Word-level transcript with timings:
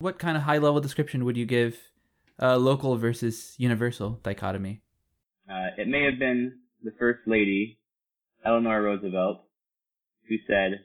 What 0.00 0.18
kind 0.18 0.34
of 0.34 0.44
high 0.44 0.56
level 0.56 0.80
description 0.80 1.26
would 1.26 1.36
you 1.36 1.44
give 1.44 1.76
uh, 2.40 2.56
local 2.56 2.96
versus 2.96 3.54
universal 3.58 4.18
dichotomy? 4.22 4.80
Uh, 5.46 5.76
it 5.76 5.88
may 5.88 6.04
have 6.04 6.18
been 6.18 6.54
the 6.82 6.92
First 6.98 7.20
Lady, 7.26 7.78
Eleanor 8.42 8.80
Roosevelt, 8.82 9.42
who 10.26 10.36
said, 10.46 10.80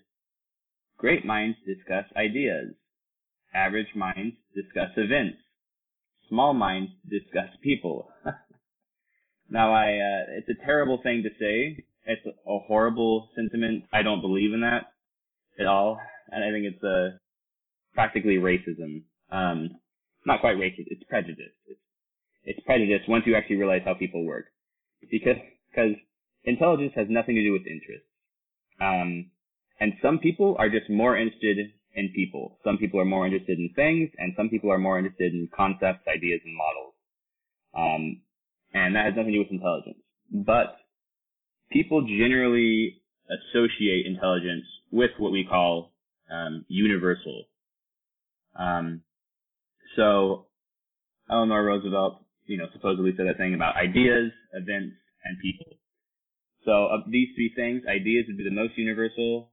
Great 0.98 1.24
minds 1.24 1.58
discuss 1.66 2.04
ideas. 2.18 2.74
Average 3.54 3.96
minds 3.96 4.36
discuss 4.54 4.90
events. 4.98 5.38
Small 6.28 6.54
minds 6.54 6.92
discuss 7.10 7.48
people. 7.64 8.10
now 9.50 9.74
I, 9.74 9.92
uh, 9.92 10.38
it's 10.40 10.50
a 10.50 10.66
terrible 10.66 11.00
thing 11.02 11.24
to 11.24 11.30
say. 11.40 11.86
It's 12.06 12.26
a 12.26 12.60
horrible 12.68 13.30
sentiment. 13.34 13.86
I 13.94 14.02
don't 14.02 14.20
believe 14.20 14.52
in 14.54 14.60
that 14.60 14.88
at 15.58 15.68
all. 15.68 16.02
And 16.30 16.44
I 16.44 16.52
think 16.52 16.66
it's, 16.66 16.84
uh, 16.84 17.18
practically 17.96 18.36
racism. 18.36 19.04
Um, 19.32 19.72
not 20.26 20.42
quite 20.42 20.58
racist. 20.58 20.88
It's 20.88 21.04
prejudice. 21.10 21.54
It's, 21.68 21.80
it's 22.44 22.60
prejudice 22.66 23.02
once 23.08 23.24
you 23.26 23.36
actually 23.36 23.56
realize 23.58 23.82
how 23.86 23.96
people 23.96 24.24
work. 24.24 24.46
Because, 25.10 25.38
because 25.72 25.96
intelligence 26.44 26.94
has 26.96 27.08
nothing 27.10 27.36
to 27.36 27.44
do 27.44 27.52
with 27.52 27.66
interest. 27.66 28.06
Um, 28.80 29.32
and 29.80 29.94
some 30.02 30.20
people 30.20 30.56
are 30.60 30.70
just 30.70 30.90
more 30.90 31.18
interested 31.18 31.58
in 31.96 32.12
people. 32.14 32.60
Some 32.64 32.78
people 32.78 33.00
are 33.00 33.06
more 33.06 33.26
interested 33.26 33.58
in 33.58 33.72
things, 33.76 34.10
and 34.18 34.34
some 34.38 34.50
people 34.50 34.72
are 34.72 34.78
more 34.78 34.98
interested 34.98 35.34
in 35.34 35.50
concepts, 35.56 36.08
ideas, 36.08 36.42
and 36.44 36.56
models. 36.56 36.94
Um, 37.78 38.22
and 38.74 38.96
that 38.96 39.06
has 39.06 39.14
nothing 39.16 39.32
to 39.32 39.38
do 39.38 39.40
with 39.40 39.52
intelligence. 39.52 39.98
But 40.32 40.78
people 41.72 42.02
generally 42.02 43.02
associate 43.30 44.06
intelligence 44.06 44.66
with 44.92 45.12
what 45.18 45.32
we 45.32 45.46
call 45.50 45.92
um, 46.32 46.66
universal. 46.68 47.46
Um, 48.58 49.02
so 49.96 50.48
Eleanor 51.30 51.64
Roosevelt, 51.64 52.24
you 52.46 52.58
know, 52.58 52.66
supposedly 52.74 53.14
said 53.18 53.28
that 53.28 53.38
thing 53.38 53.56
about 53.56 53.76
ideas, 53.76 54.32
events, 54.54 54.96
and 55.24 55.38
people. 55.42 55.78
So 56.66 56.72
of 56.72 57.02
these 57.10 57.30
three 57.36 57.54
things, 57.56 57.84
ideas 57.88 58.26
would 58.28 58.38
be 58.38 58.44
the 58.44 58.56
most 58.56 58.78
universal, 58.78 59.52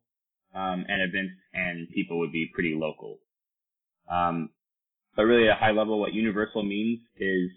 um, 0.54 0.84
and 0.88 1.02
events 1.02 1.34
and 1.54 1.88
people 1.90 2.18
would 2.20 2.32
be 2.32 2.50
pretty 2.54 2.74
local. 2.76 3.18
Um, 4.10 4.50
but 5.16 5.24
really 5.24 5.48
at 5.48 5.56
a 5.56 5.60
high 5.60 5.72
level, 5.72 6.00
what 6.00 6.14
universal 6.14 6.62
means 6.62 7.00
is 7.18 7.50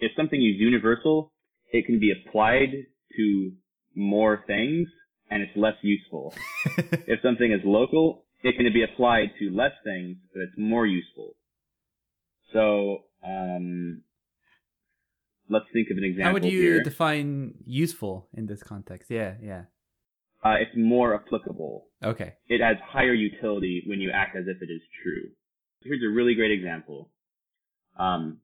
if 0.00 0.12
something 0.16 0.40
is 0.40 0.60
universal, 0.60 1.32
it 1.72 1.86
can 1.86 1.98
be 1.98 2.12
applied 2.12 2.70
to 3.16 3.52
more 3.94 4.44
things 4.46 4.88
and 5.30 5.42
it's 5.42 5.56
less 5.56 5.76
useful. 5.82 6.34
if 7.06 7.20
something 7.22 7.50
is 7.50 7.60
local, 7.64 8.24
it 8.42 8.56
can 8.56 8.72
be 8.72 8.82
applied 8.82 9.30
to 9.38 9.50
less 9.50 9.72
things, 9.84 10.16
but 10.32 10.40
it's 10.42 10.58
more 10.58 10.86
useful. 10.86 11.34
So, 12.52 13.04
um, 13.24 14.02
let's 15.48 15.66
think 15.72 15.88
of 15.90 15.96
an 15.96 16.04
example. 16.04 16.28
How 16.28 16.32
would 16.32 16.44
you 16.44 16.60
here. 16.60 16.82
define 16.82 17.54
useful 17.64 18.28
in 18.34 18.46
this 18.46 18.62
context? 18.62 19.10
Yeah, 19.10 19.34
yeah. 19.42 19.62
Uh, 20.44 20.56
it's 20.60 20.76
more 20.76 21.14
applicable. 21.14 21.86
Okay. 22.02 22.34
It 22.48 22.60
has 22.60 22.76
higher 22.84 23.14
utility 23.14 23.84
when 23.86 24.00
you 24.00 24.10
act 24.12 24.36
as 24.36 24.44
if 24.48 24.60
it 24.60 24.72
is 24.72 24.82
true. 25.02 25.30
Here's 25.84 26.02
a 26.02 26.12
really 26.12 26.34
great 26.34 26.50
example. 26.50 27.10
Um, 27.98 28.38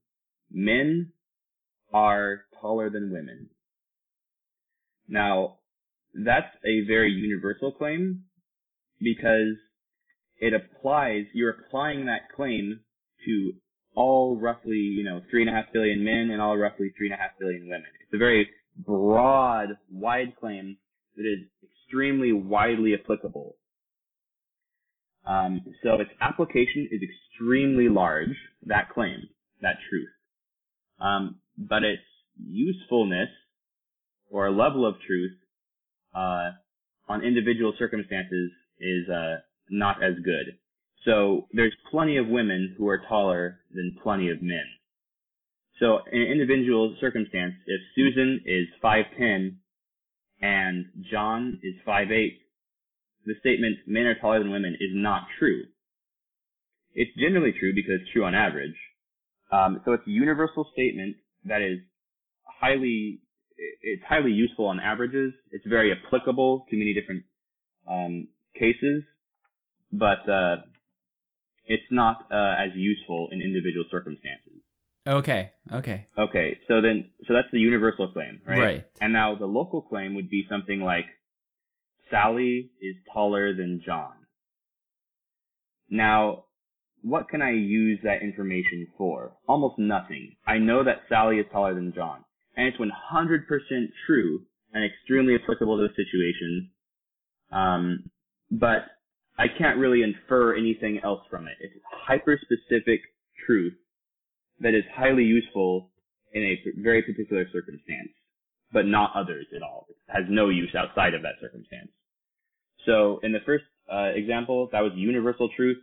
men 0.50 1.12
are 1.92 2.44
taller 2.60 2.88
than 2.90 3.12
women. 3.12 3.48
Now, 5.08 5.58
that's 6.14 6.54
a 6.64 6.86
very 6.86 7.10
universal 7.10 7.72
claim 7.72 8.24
because 9.00 9.56
it 10.40 10.54
applies, 10.54 11.24
you're 11.34 11.50
applying 11.50 12.06
that 12.06 12.30
claim 12.34 12.80
to 13.26 13.52
all 13.94 14.38
roughly, 14.40 14.76
you 14.76 15.04
know, 15.04 15.20
three 15.30 15.42
and 15.42 15.50
a 15.50 15.52
half 15.52 15.72
billion 15.72 16.04
men 16.04 16.30
and 16.30 16.40
all 16.40 16.56
roughly 16.56 16.92
three 16.96 17.08
and 17.10 17.14
a 17.14 17.20
half 17.20 17.32
billion 17.38 17.62
women. 17.62 17.86
It's 18.02 18.14
a 18.14 18.18
very 18.18 18.48
broad, 18.76 19.70
wide 19.90 20.34
claim 20.38 20.76
that 21.16 21.22
is 21.22 21.48
extremely 21.62 22.32
widely 22.32 22.94
applicable. 22.94 23.56
Um, 25.26 25.62
so 25.82 25.94
its 26.00 26.10
application 26.20 26.88
is 26.90 27.00
extremely 27.02 27.88
large, 27.88 28.36
that 28.66 28.90
claim, 28.94 29.28
that 29.60 29.76
truth. 29.90 30.08
Um, 31.00 31.40
but 31.56 31.82
its 31.82 32.02
usefulness 32.40 33.28
or 34.30 34.50
level 34.50 34.86
of 34.86 34.94
truth 35.06 35.32
uh, 36.14 36.52
on 37.08 37.24
individual 37.24 37.74
circumstances 37.78 38.52
is 38.78 39.08
uh, 39.08 39.36
not 39.70 40.02
as 40.02 40.14
good. 40.24 40.58
So 41.04 41.46
there's 41.52 41.74
plenty 41.90 42.16
of 42.16 42.26
women 42.26 42.74
who 42.76 42.88
are 42.88 43.02
taller 43.08 43.60
than 43.72 43.96
plenty 44.02 44.30
of 44.30 44.42
men. 44.42 44.64
So 45.80 46.00
in 46.12 46.20
an 46.20 46.26
individual 46.26 46.96
circumstance, 47.00 47.54
if 47.66 47.80
Susan 47.94 48.40
is 48.44 48.66
5'10 48.82 49.56
and 50.42 50.86
John 51.10 51.60
is 51.62 51.74
5'8, 51.86 52.30
the 53.26 53.34
statement 53.40 53.76
men 53.86 54.06
are 54.06 54.18
taller 54.18 54.40
than 54.40 54.50
women 54.50 54.74
is 54.80 54.90
not 54.92 55.22
true. 55.38 55.62
It's 56.94 57.10
generally 57.16 57.52
true 57.52 57.72
because 57.74 58.00
it's 58.00 58.10
true 58.12 58.24
on 58.24 58.34
average. 58.34 58.74
Um, 59.52 59.80
so 59.84 59.92
it's 59.92 60.06
a 60.06 60.10
universal 60.10 60.66
statement 60.72 61.16
that 61.44 61.62
is 61.62 61.78
highly, 62.44 63.20
it's 63.82 64.02
highly 64.08 64.32
useful 64.32 64.66
on 64.66 64.80
averages. 64.80 65.32
It's 65.52 65.66
very 65.66 65.92
applicable 65.92 66.66
to 66.70 66.76
many 66.76 66.92
different 66.92 67.22
um, 67.88 68.28
cases, 68.58 69.04
but 69.92 70.28
uh, 70.28 70.56
it's 71.66 71.90
not 71.90 72.26
uh, 72.30 72.54
as 72.58 72.70
useful 72.74 73.28
in 73.30 73.40
individual 73.40 73.84
circumstances. 73.90 74.62
Okay. 75.06 75.50
Okay. 75.72 76.06
Okay. 76.18 76.58
So 76.68 76.80
then, 76.80 77.10
so 77.26 77.34
that's 77.34 77.48
the 77.52 77.60
universal 77.60 78.08
claim, 78.12 78.40
right? 78.46 78.58
Right. 78.58 78.86
And 79.00 79.12
now 79.12 79.34
the 79.34 79.46
local 79.46 79.82
claim 79.82 80.14
would 80.14 80.28
be 80.28 80.46
something 80.50 80.80
like 80.80 81.06
Sally 82.10 82.70
is 82.80 82.96
taller 83.12 83.54
than 83.54 83.82
John. 83.84 84.12
Now, 85.88 86.44
what 87.02 87.28
can 87.28 87.42
I 87.42 87.52
use 87.52 88.00
that 88.02 88.22
information 88.22 88.88
for? 88.98 89.32
Almost 89.46 89.78
nothing. 89.78 90.36
I 90.46 90.58
know 90.58 90.84
that 90.84 91.02
Sally 91.08 91.36
is 91.36 91.46
taller 91.52 91.74
than 91.74 91.92
John. 91.94 92.24
And 92.56 92.66
it's 92.66 92.76
100% 92.76 92.86
true 94.06 94.42
and 94.72 94.84
extremely 94.84 95.36
applicable 95.36 95.78
to 95.78 95.88
the 95.88 95.94
situation. 95.94 96.70
Um, 97.52 98.10
but 98.50 98.84
I 99.38 99.46
can't 99.56 99.78
really 99.78 100.02
infer 100.02 100.56
anything 100.56 101.00
else 101.04 101.20
from 101.30 101.46
it. 101.46 101.54
It's 101.60 101.74
hyper 101.92 102.38
specific 102.42 103.00
truth 103.46 103.74
that 104.60 104.74
is 104.74 104.82
highly 104.94 105.22
useful 105.22 105.90
in 106.32 106.42
a 106.42 106.82
very 106.82 107.02
particular 107.02 107.46
circumstance, 107.52 108.10
but 108.72 108.84
not 108.84 109.12
others 109.14 109.46
at 109.54 109.62
all. 109.62 109.86
It 109.88 109.96
has 110.08 110.24
no 110.28 110.48
use 110.48 110.74
outside 110.76 111.14
of 111.14 111.22
that 111.22 111.36
circumstance. 111.40 111.90
So 112.84 113.20
in 113.22 113.32
the 113.32 113.38
first 113.46 113.64
uh, 113.92 114.10
example, 114.14 114.68
that 114.72 114.80
was 114.80 114.92
universal 114.96 115.48
truth. 115.56 115.78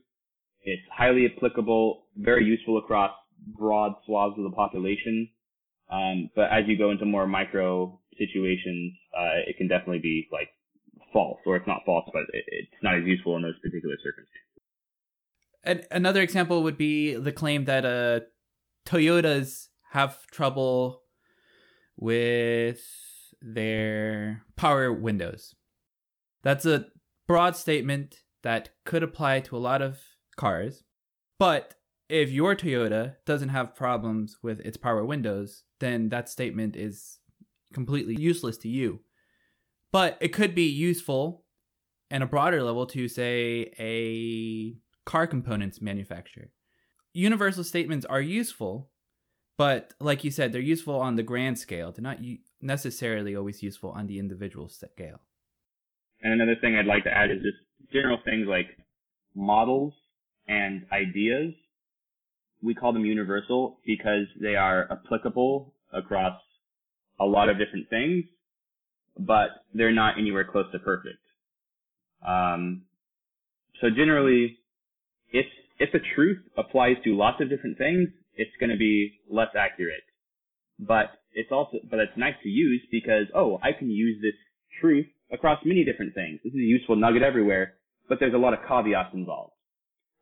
It's 0.63 0.81
highly 0.91 1.25
applicable, 1.25 2.07
very 2.17 2.43
useful 2.43 2.77
across 2.77 3.11
broad 3.57 3.93
swaths 4.05 4.35
of 4.37 4.43
the 4.43 4.55
population. 4.55 5.29
Um, 5.89 6.29
but 6.35 6.51
as 6.51 6.63
you 6.67 6.77
go 6.77 6.91
into 6.91 7.05
more 7.05 7.27
micro 7.27 7.99
situations, 8.17 8.93
uh, 9.17 9.47
it 9.47 9.57
can 9.57 9.67
definitely 9.67 9.99
be 9.99 10.27
like 10.31 10.49
false, 11.15 11.39
or 11.45 11.55
it's 11.55 11.65
not 11.65 11.79
false, 11.85 12.07
but 12.11 12.23
it, 12.33 12.43
it's 12.47 12.83
not 12.83 12.95
as 12.95 13.05
useful 13.05 13.37
in 13.37 13.41
those 13.41 13.57
particular 13.59 13.95
circumstances. 14.03 14.41
And 15.63 15.87
another 15.89 16.21
example 16.21 16.61
would 16.63 16.77
be 16.77 17.15
the 17.15 17.31
claim 17.31 17.65
that 17.65 17.85
uh, 17.85 18.19
Toyotas 18.85 19.69
have 19.91 20.27
trouble 20.27 21.03
with 21.97 22.81
their 23.41 24.43
power 24.57 24.91
windows. 24.91 25.55
That's 26.43 26.65
a 26.65 26.87
broad 27.27 27.55
statement 27.55 28.17
that 28.43 28.69
could 28.83 29.01
apply 29.01 29.39
to 29.39 29.55
a 29.55 29.65
lot 29.69 29.81
of 29.81 29.99
cars. 30.35 30.83
But 31.39 31.75
if 32.09 32.29
your 32.29 32.55
Toyota 32.55 33.15
doesn't 33.25 33.49
have 33.49 33.75
problems 33.75 34.37
with 34.43 34.59
its 34.59 34.77
power 34.77 35.05
windows, 35.05 35.63
then 35.79 36.09
that 36.09 36.29
statement 36.29 36.75
is 36.75 37.19
completely 37.73 38.15
useless 38.19 38.57
to 38.59 38.69
you. 38.69 38.99
But 39.95 40.17
it 40.19 40.33
could 40.33 40.53
be 40.53 40.67
useful 40.67 41.45
and 42.11 42.21
a 42.21 42.25
broader 42.25 42.61
level 42.61 42.85
to, 42.87 43.07
say, 43.07 43.71
a 43.79 44.75
car 45.09 45.25
components 45.25 45.79
manufacturer. 45.81 46.49
Universal 47.13 47.63
statements 47.63 48.05
are 48.05 48.19
useful, 48.19 48.89
but 49.57 49.93
like 50.01 50.25
you 50.25 50.31
said, 50.31 50.51
they're 50.51 50.59
useful 50.59 50.99
on 50.99 51.15
the 51.15 51.23
grand 51.23 51.57
scale. 51.59 51.93
They're 51.93 52.03
not 52.03 52.17
necessarily 52.61 53.37
always 53.37 53.63
useful 53.63 53.91
on 53.91 54.07
the 54.07 54.19
individual 54.19 54.67
scale. 54.67 55.21
And 56.21 56.33
another 56.33 56.59
thing 56.59 56.75
I'd 56.75 56.87
like 56.87 57.05
to 57.05 57.17
add 57.17 57.31
is 57.31 57.37
just 57.37 57.93
general 57.93 58.17
things 58.25 58.47
like 58.49 58.67
models 59.33 59.93
and 60.45 60.85
ideas. 60.91 61.53
We 62.61 62.75
call 62.75 62.91
them 62.91 63.05
universal 63.05 63.79
because 63.85 64.25
they 64.41 64.57
are 64.57 64.91
applicable 64.91 65.73
across 65.93 66.37
a 67.17 67.23
lot 67.23 67.47
of 67.47 67.57
different 67.57 67.89
things, 67.89 68.25
but 69.17 69.49
they're 69.73 69.93
not 69.93 70.17
anywhere 70.17 70.43
close 70.43 70.65
to 70.71 70.79
perfect. 70.79 71.19
Um, 72.25 72.83
so 73.81 73.89
generally, 73.89 74.57
if 75.31 75.45
if 75.79 75.93
a 75.93 75.99
truth 76.15 76.39
applies 76.57 76.95
to 77.03 77.15
lots 77.15 77.41
of 77.41 77.49
different 77.49 77.77
things, 77.77 78.09
it's 78.35 78.51
going 78.59 78.69
to 78.69 78.77
be 78.77 79.19
less 79.29 79.49
accurate. 79.57 80.03
But 80.79 81.11
it's 81.33 81.51
also, 81.51 81.77
but 81.89 81.99
it's 81.99 82.17
nice 82.17 82.35
to 82.43 82.49
use 82.49 82.81
because, 82.91 83.27
oh, 83.35 83.59
I 83.61 83.71
can 83.77 83.89
use 83.89 84.21
this 84.21 84.35
truth 84.81 85.07
across 85.31 85.59
many 85.65 85.83
different 85.83 86.13
things. 86.13 86.39
This 86.43 86.53
is 86.53 86.59
a 86.59 86.63
useful 86.63 86.95
nugget 86.95 87.23
everywhere, 87.23 87.73
but 88.07 88.19
there's 88.19 88.33
a 88.33 88.37
lot 88.37 88.53
of 88.53 88.59
caveats 88.67 89.13
involved. 89.13 89.53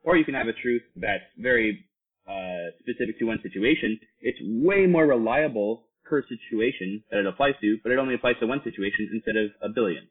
Or 0.03 0.17
you 0.17 0.25
can 0.25 0.33
have 0.33 0.47
a 0.47 0.53
truth 0.53 0.81
that's 0.95 1.23
very 1.37 1.85
uh, 2.27 2.71
specific 2.79 3.19
to 3.19 3.25
one 3.25 3.39
situation. 3.41 3.99
It's 4.21 4.39
way 4.41 4.85
more 4.85 5.05
reliable 5.05 5.83
per 6.05 6.23
situation 6.23 7.03
that 7.11 7.19
it 7.19 7.27
applies 7.27 7.53
to, 7.61 7.77
but 7.83 7.91
it 7.91 7.99
only 7.99 8.15
applies 8.15 8.35
to 8.39 8.47
one 8.47 8.61
situation 8.63 9.09
instead 9.13 9.35
of 9.35 9.51
a 9.61 9.69
billion. 9.73 10.07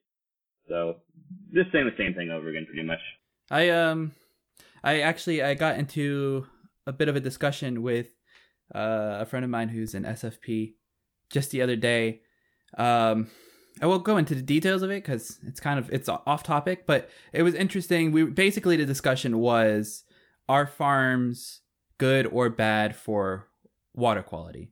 So 0.68 0.96
just 1.52 1.72
saying 1.72 1.86
the 1.86 2.02
same 2.02 2.14
thing 2.14 2.30
over 2.30 2.48
again, 2.48 2.66
pretty 2.66 2.86
much. 2.86 3.00
I 3.50 3.70
um, 3.70 4.12
I 4.82 5.00
actually 5.00 5.42
I 5.42 5.54
got 5.54 5.78
into 5.78 6.46
a 6.86 6.92
bit 6.92 7.08
of 7.08 7.16
a 7.16 7.20
discussion 7.20 7.82
with 7.82 8.08
uh, 8.74 9.18
a 9.20 9.26
friend 9.26 9.44
of 9.44 9.50
mine 9.50 9.68
who's 9.68 9.94
an 9.94 10.04
SFP 10.04 10.74
just 11.30 11.50
the 11.50 11.62
other 11.62 11.76
day. 11.76 12.20
Um, 12.78 13.28
I 13.80 13.86
won't 13.86 14.04
go 14.04 14.16
into 14.16 14.34
the 14.34 14.42
details 14.42 14.82
of 14.82 14.90
it 14.90 15.02
because 15.02 15.38
it's 15.46 15.60
kind 15.60 15.78
of 15.78 15.90
it's 15.92 16.08
off 16.08 16.42
topic, 16.42 16.86
but 16.86 17.10
it 17.32 17.42
was 17.42 17.54
interesting. 17.54 18.12
We 18.12 18.24
basically 18.24 18.76
the 18.76 18.86
discussion 18.86 19.38
was 19.38 20.04
are 20.48 20.66
farms 20.66 21.62
good 22.02 22.26
or 22.26 22.50
bad 22.50 22.96
for 22.96 23.46
water 23.94 24.22
quality? 24.22 24.71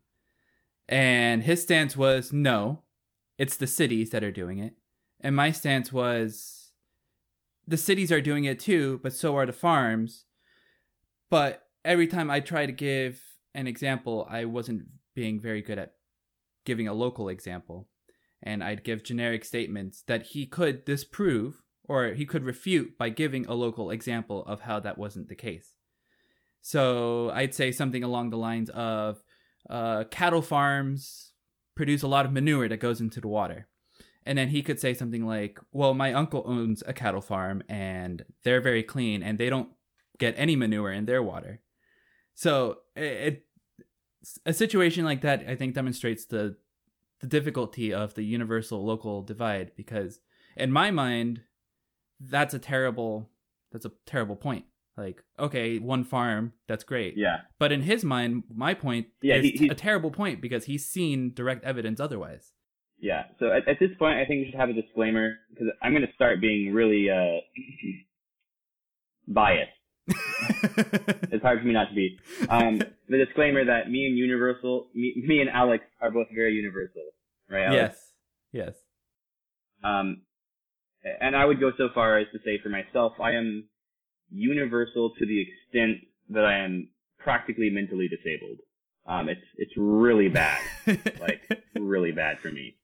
And 0.90 1.44
his 1.44 1.62
stance 1.62 1.96
was 1.96 2.32
no, 2.32 2.82
it's 3.38 3.56
the 3.56 3.68
cities 3.68 4.10
that 4.10 4.24
are 4.24 4.32
doing 4.32 4.58
it. 4.58 4.74
And 5.20 5.36
my 5.36 5.52
stance 5.52 5.92
was 5.92 6.72
the 7.66 7.76
cities 7.76 8.10
are 8.10 8.20
doing 8.20 8.44
it 8.44 8.58
too, 8.58 8.98
but 9.02 9.12
so 9.12 9.36
are 9.36 9.46
the 9.46 9.52
farms. 9.52 10.24
But 11.30 11.62
every 11.84 12.08
time 12.08 12.28
I 12.28 12.40
try 12.40 12.66
to 12.66 12.72
give 12.72 13.22
an 13.54 13.68
example, 13.68 14.26
I 14.28 14.44
wasn't 14.46 14.82
being 15.14 15.40
very 15.40 15.62
good 15.62 15.78
at 15.78 15.92
giving 16.64 16.88
a 16.88 16.92
local 16.92 17.28
example. 17.28 17.88
And 18.42 18.64
I'd 18.64 18.82
give 18.82 19.04
generic 19.04 19.44
statements 19.44 20.02
that 20.08 20.28
he 20.28 20.44
could 20.44 20.84
disprove 20.84 21.62
or 21.84 22.08
he 22.08 22.26
could 22.26 22.42
refute 22.42 22.98
by 22.98 23.10
giving 23.10 23.46
a 23.46 23.54
local 23.54 23.90
example 23.90 24.44
of 24.46 24.62
how 24.62 24.80
that 24.80 24.98
wasn't 24.98 25.28
the 25.28 25.34
case. 25.36 25.74
So 26.60 27.30
I'd 27.30 27.54
say 27.54 27.70
something 27.70 28.02
along 28.02 28.30
the 28.30 28.38
lines 28.38 28.70
of 28.70 29.22
uh, 29.70 30.04
cattle 30.10 30.42
farms 30.42 31.32
produce 31.74 32.02
a 32.02 32.08
lot 32.08 32.26
of 32.26 32.32
manure 32.32 32.68
that 32.68 32.80
goes 32.80 33.00
into 33.00 33.20
the 33.20 33.28
water. 33.28 33.68
And 34.26 34.36
then 34.36 34.48
he 34.48 34.62
could 34.62 34.78
say 34.78 34.92
something 34.92 35.26
like, 35.26 35.58
Well, 35.72 35.94
my 35.94 36.12
uncle 36.12 36.42
owns 36.44 36.82
a 36.86 36.92
cattle 36.92 37.22
farm 37.22 37.62
and 37.68 38.24
they're 38.44 38.60
very 38.60 38.82
clean 38.82 39.22
and 39.22 39.38
they 39.38 39.48
don't 39.48 39.70
get 40.18 40.34
any 40.36 40.56
manure 40.56 40.92
in 40.92 41.06
their 41.06 41.22
water. 41.22 41.60
So 42.34 42.78
it, 42.94 43.46
a 44.44 44.52
situation 44.52 45.04
like 45.04 45.22
that, 45.22 45.44
I 45.48 45.56
think, 45.56 45.74
demonstrates 45.74 46.26
the 46.26 46.56
the 47.20 47.26
difficulty 47.26 47.92
of 47.92 48.14
the 48.14 48.22
universal 48.22 48.84
local 48.84 49.22
divide 49.22 49.72
because 49.76 50.20
in 50.56 50.72
my 50.72 50.90
mind 50.90 51.42
that's 52.18 52.54
a 52.54 52.58
terrible 52.58 53.28
that's 53.70 53.84
a 53.84 53.92
terrible 54.06 54.36
point 54.36 54.64
like, 55.00 55.22
okay, 55.38 55.78
one 55.78 56.04
farm, 56.04 56.52
that's 56.68 56.84
great. 56.84 57.14
Yeah. 57.16 57.38
But 57.58 57.72
in 57.72 57.82
his 57.82 58.04
mind, 58.04 58.44
my 58.54 58.74
point 58.74 59.08
yeah, 59.22 59.36
is 59.36 59.58
he, 59.58 59.68
a 59.68 59.74
terrible 59.74 60.10
point 60.10 60.40
because 60.40 60.66
he's 60.66 60.84
seen 60.86 61.32
direct 61.34 61.64
evidence 61.64 62.00
otherwise. 62.00 62.52
Yeah. 63.00 63.24
So 63.38 63.50
at, 63.50 63.66
at 63.66 63.78
this 63.80 63.90
point, 63.98 64.18
I 64.18 64.26
think 64.26 64.44
we 64.44 64.50
should 64.50 64.60
have 64.60 64.68
a 64.68 64.74
disclaimer 64.74 65.36
because 65.48 65.68
I'm 65.82 65.92
going 65.92 66.06
to 66.06 66.12
start 66.14 66.40
being 66.40 66.72
really 66.74 67.08
uh, 67.10 67.40
biased. 69.26 69.70
it's 70.08 71.42
hard 71.42 71.60
for 71.60 71.66
me 71.66 71.72
not 71.72 71.88
to 71.88 71.94
be. 71.94 72.18
Um, 72.48 72.82
the 73.08 73.24
disclaimer 73.24 73.64
that 73.64 73.90
me 73.90 74.06
and 74.06 74.18
Universal, 74.18 74.88
me, 74.94 75.14
me 75.26 75.40
and 75.40 75.48
Alex 75.48 75.84
are 76.00 76.10
both 76.10 76.26
very 76.34 76.52
universal, 76.52 77.02
right? 77.48 77.66
Alex? 77.66 77.96
Yes. 78.52 78.66
Yes. 78.66 78.74
Um, 79.82 80.22
and 81.20 81.34
I 81.34 81.44
would 81.44 81.60
go 81.60 81.70
so 81.78 81.88
far 81.94 82.18
as 82.18 82.26
to 82.32 82.38
say 82.44 82.58
for 82.62 82.68
myself, 82.68 83.12
I 83.22 83.32
am 83.32 83.68
universal 84.30 85.12
to 85.18 85.26
the 85.26 85.40
extent 85.42 86.06
that 86.30 86.44
I 86.44 86.58
am 86.58 86.88
practically 87.18 87.70
mentally 87.70 88.08
disabled. 88.08 88.58
Um, 89.06 89.28
it's 89.28 89.40
it's 89.56 89.72
really 89.76 90.28
bad, 90.28 90.60
like 91.20 91.40
really 91.74 92.12
bad 92.12 92.38
for 92.40 92.50
me. 92.50 92.76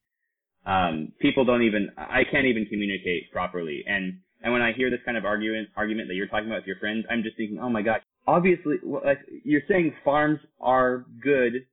Um, 0.64 1.12
people 1.20 1.44
don't 1.44 1.62
even 1.62 1.90
I 1.96 2.25
can't 2.31 2.46
even 2.46 2.66
communicate 2.66 3.31
properly, 3.32 3.84
and 3.87 4.19
and 4.43 4.52
when 4.52 4.62
I 4.62 4.72
hear 4.72 4.90
this 4.90 5.00
kind 5.04 5.16
of 5.16 5.25
argument 5.25 5.69
argument 5.76 6.08
that 6.08 6.14
you're 6.14 6.26
talking 6.26 6.46
about 6.46 6.60
with 6.60 6.66
your 6.66 6.78
friends, 6.78 7.04
I'm 7.10 7.22
just 7.22 7.37
thinking, 7.37 7.58
oh 7.60 7.69
my 7.69 7.82
god, 7.82 8.00
obviously, 8.26 8.76
like 8.84 9.19
you're 9.44 9.62
saying, 9.69 9.94
farms 10.04 10.40
are 10.60 11.04
good 11.22 11.66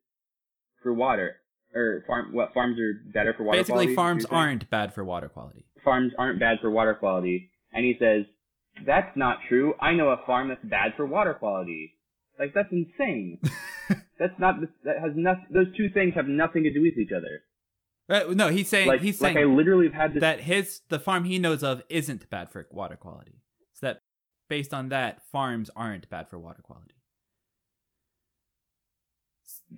for 0.81 0.93
water, 0.93 1.37
or 1.73 2.03
farm 2.05 2.33
what 2.33 2.53
farms 2.53 2.79
are 2.79 2.93
better 3.13 3.33
for 3.33 3.43
water. 3.43 3.59
Basically, 3.59 3.85
quality, 3.85 3.95
farms 3.95 4.25
aren't 4.25 4.69
bad 4.69 4.93
for 4.93 5.03
water 5.03 5.29
quality. 5.29 5.65
Farms 5.83 6.13
aren't 6.17 6.39
bad 6.39 6.59
for 6.61 6.69
water 6.69 6.93
quality, 6.93 7.49
and 7.71 7.83
he 7.83 7.95
says 7.99 8.25
that's 8.85 9.15
not 9.15 9.37
true. 9.47 9.73
I 9.79 9.93
know 9.93 10.09
a 10.09 10.17
farm 10.25 10.49
that's 10.49 10.63
bad 10.63 10.93
for 10.95 11.05
water 11.05 11.33
quality. 11.33 11.93
Like 12.39 12.53
that's 12.53 12.71
insane. 12.71 13.39
that's 14.19 14.37
not. 14.39 14.55
That 14.83 14.99
has 14.99 15.11
nothing. 15.15 15.45
Those 15.51 15.75
two 15.77 15.89
things 15.89 16.13
have 16.15 16.27
nothing 16.27 16.63
to 16.63 16.73
do 16.73 16.81
with 16.81 16.97
each 16.97 17.11
other. 17.15 17.43
Uh, 18.09 18.33
no, 18.33 18.49
he's 18.49 18.67
saying 18.67 18.87
like, 18.87 19.01
he's 19.01 19.17
saying 19.17 19.35
like 19.35 19.43
I 19.43 19.47
literally 19.47 19.85
have 19.85 19.93
had 19.93 20.13
this... 20.13 20.21
that 20.21 20.41
his 20.41 20.81
the 20.89 20.99
farm 20.99 21.23
he 21.23 21.39
knows 21.39 21.63
of 21.63 21.81
isn't 21.89 22.29
bad 22.29 22.49
for 22.51 22.67
water 22.71 22.95
quality. 22.95 23.41
So 23.73 23.87
that 23.87 24.01
based 24.49 24.73
on 24.73 24.89
that, 24.89 25.21
farms 25.31 25.69
aren't 25.75 26.09
bad 26.09 26.27
for 26.27 26.37
water 26.37 26.61
quality. 26.61 26.95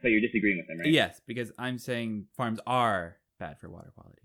So 0.01 0.07
you're 0.07 0.21
disagreeing 0.21 0.57
with 0.57 0.69
him, 0.69 0.79
right? 0.79 0.89
Yes, 0.89 1.21
because 1.25 1.51
I'm 1.57 1.77
saying 1.77 2.25
farms 2.35 2.59
are 2.65 3.17
bad 3.39 3.59
for 3.59 3.69
water 3.69 3.91
quality. 3.95 4.23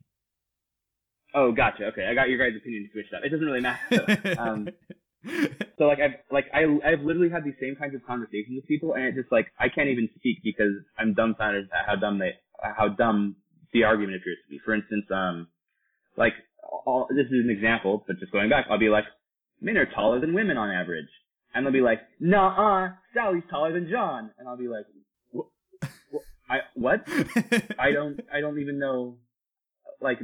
Oh, 1.35 1.53
gotcha. 1.53 1.87
Okay, 1.87 2.07
I 2.07 2.15
got 2.15 2.29
your 2.29 2.39
guys' 2.39 2.57
opinion 2.57 2.89
switched 2.93 3.15
up. 3.15 3.23
It 3.25 3.31
doesn't 3.31 3.47
really 3.47 3.61
matter. 3.61 4.37
um, 4.39 4.69
so 5.79 5.85
like 5.85 6.01
I've 6.01 6.17
like 6.31 6.47
I 6.53 6.65
I've 6.85 7.03
literally 7.03 7.31
had 7.31 7.45
these 7.45 7.59
same 7.61 7.77
kinds 7.77 7.95
of 7.95 8.05
conversations 8.07 8.57
with 8.57 8.67
people, 8.67 8.95
and 8.95 9.05
it's 9.05 9.17
just 9.17 9.31
like 9.31 9.47
I 9.59 9.69
can't 9.69 9.89
even 9.89 10.09
speak 10.17 10.39
because 10.43 10.73
I'm 10.99 11.15
dumbfounded 11.15 11.69
at 11.73 11.87
how 11.87 11.97
dumb 11.97 12.19
they 12.19 12.33
how 12.63 12.89
dumb 12.89 13.37
the 13.73 13.85
argument 13.85 14.17
appears 14.17 14.39
to 14.45 14.51
be. 14.51 14.61
For 14.65 14.75
instance, 14.75 15.05
um, 15.15 15.49
like 16.17 16.33
all 16.87 17.07
this 17.11 17.27
is 17.27 17.45
an 17.45 17.51
example, 17.51 18.05
but 18.07 18.19
just 18.19 18.33
going 18.33 18.49
back, 18.49 18.67
I'll 18.71 18.79
be 18.79 18.89
like, 18.89 19.05
men 19.61 19.77
are 19.77 19.87
taller 19.87 20.21
than 20.21 20.35
women 20.35 20.57
on 20.57 20.71
average, 20.71 21.09
and 21.55 21.65
they'll 21.65 21.73
be 21.73 21.81
like, 21.81 22.01
nah, 22.19 22.87
uh, 22.87 22.91
Sally's 23.15 23.45
taller 23.51 23.73
than 23.73 23.89
John, 23.91 24.31
and 24.39 24.49
I'll 24.49 24.57
be 24.57 24.69
like? 24.69 24.87
I 26.51 26.59
what? 26.75 27.07
I 27.79 27.93
don't 27.93 28.21
I 28.33 28.41
don't 28.41 28.59
even 28.59 28.81
know 28.81 29.19
like 30.01 30.19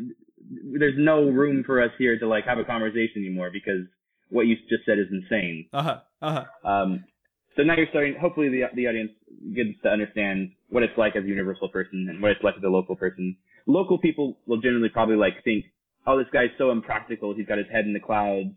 there's 0.79 0.95
no 0.97 1.29
room 1.29 1.65
for 1.65 1.83
us 1.83 1.91
here 1.99 2.19
to 2.19 2.27
like 2.27 2.45
have 2.45 2.59
a 2.59 2.65
conversation 2.65 3.25
anymore 3.25 3.51
because 3.53 3.87
what 4.31 4.47
you 4.47 4.57
just 4.69 4.85
said 4.85 4.99
is 4.99 5.07
insane. 5.11 5.67
Uh 5.73 5.83
huh. 5.83 5.99
Uh 6.23 6.45
huh. 6.65 6.69
Um, 6.69 7.05
so 7.57 7.63
now 7.63 7.77
you're 7.77 7.87
starting. 7.91 8.15
Hopefully, 8.21 8.49
the 8.49 8.65
the 8.75 8.87
audience 8.87 9.13
gets 9.55 9.81
to 9.83 9.89
understand 9.89 10.53
what 10.69 10.83
it's 10.83 10.97
like 10.97 11.17
as 11.17 11.25
a 11.25 11.29
universal 11.29 11.69
person 11.69 12.07
and 12.11 12.21
what 12.21 12.33
it's 12.33 12.43
like 12.43 12.55
as 12.57 12.63
a 12.63 12.69
local 12.69 12.97
person. 12.97 13.37
Local 13.67 13.99
people 13.99 14.39
will 14.47 14.61
generally 14.61 14.89
probably 14.89 15.17
like 15.17 15.43
think, 15.43 15.65
"Oh, 16.07 16.19
this 16.19 16.29
guy's 16.33 16.51
so 16.59 16.71
impractical. 16.71 17.35
He's 17.35 17.47
got 17.47 17.59
his 17.59 17.67
head 17.73 17.85
in 17.85 17.93
the 17.93 18.01
clouds. 18.01 18.51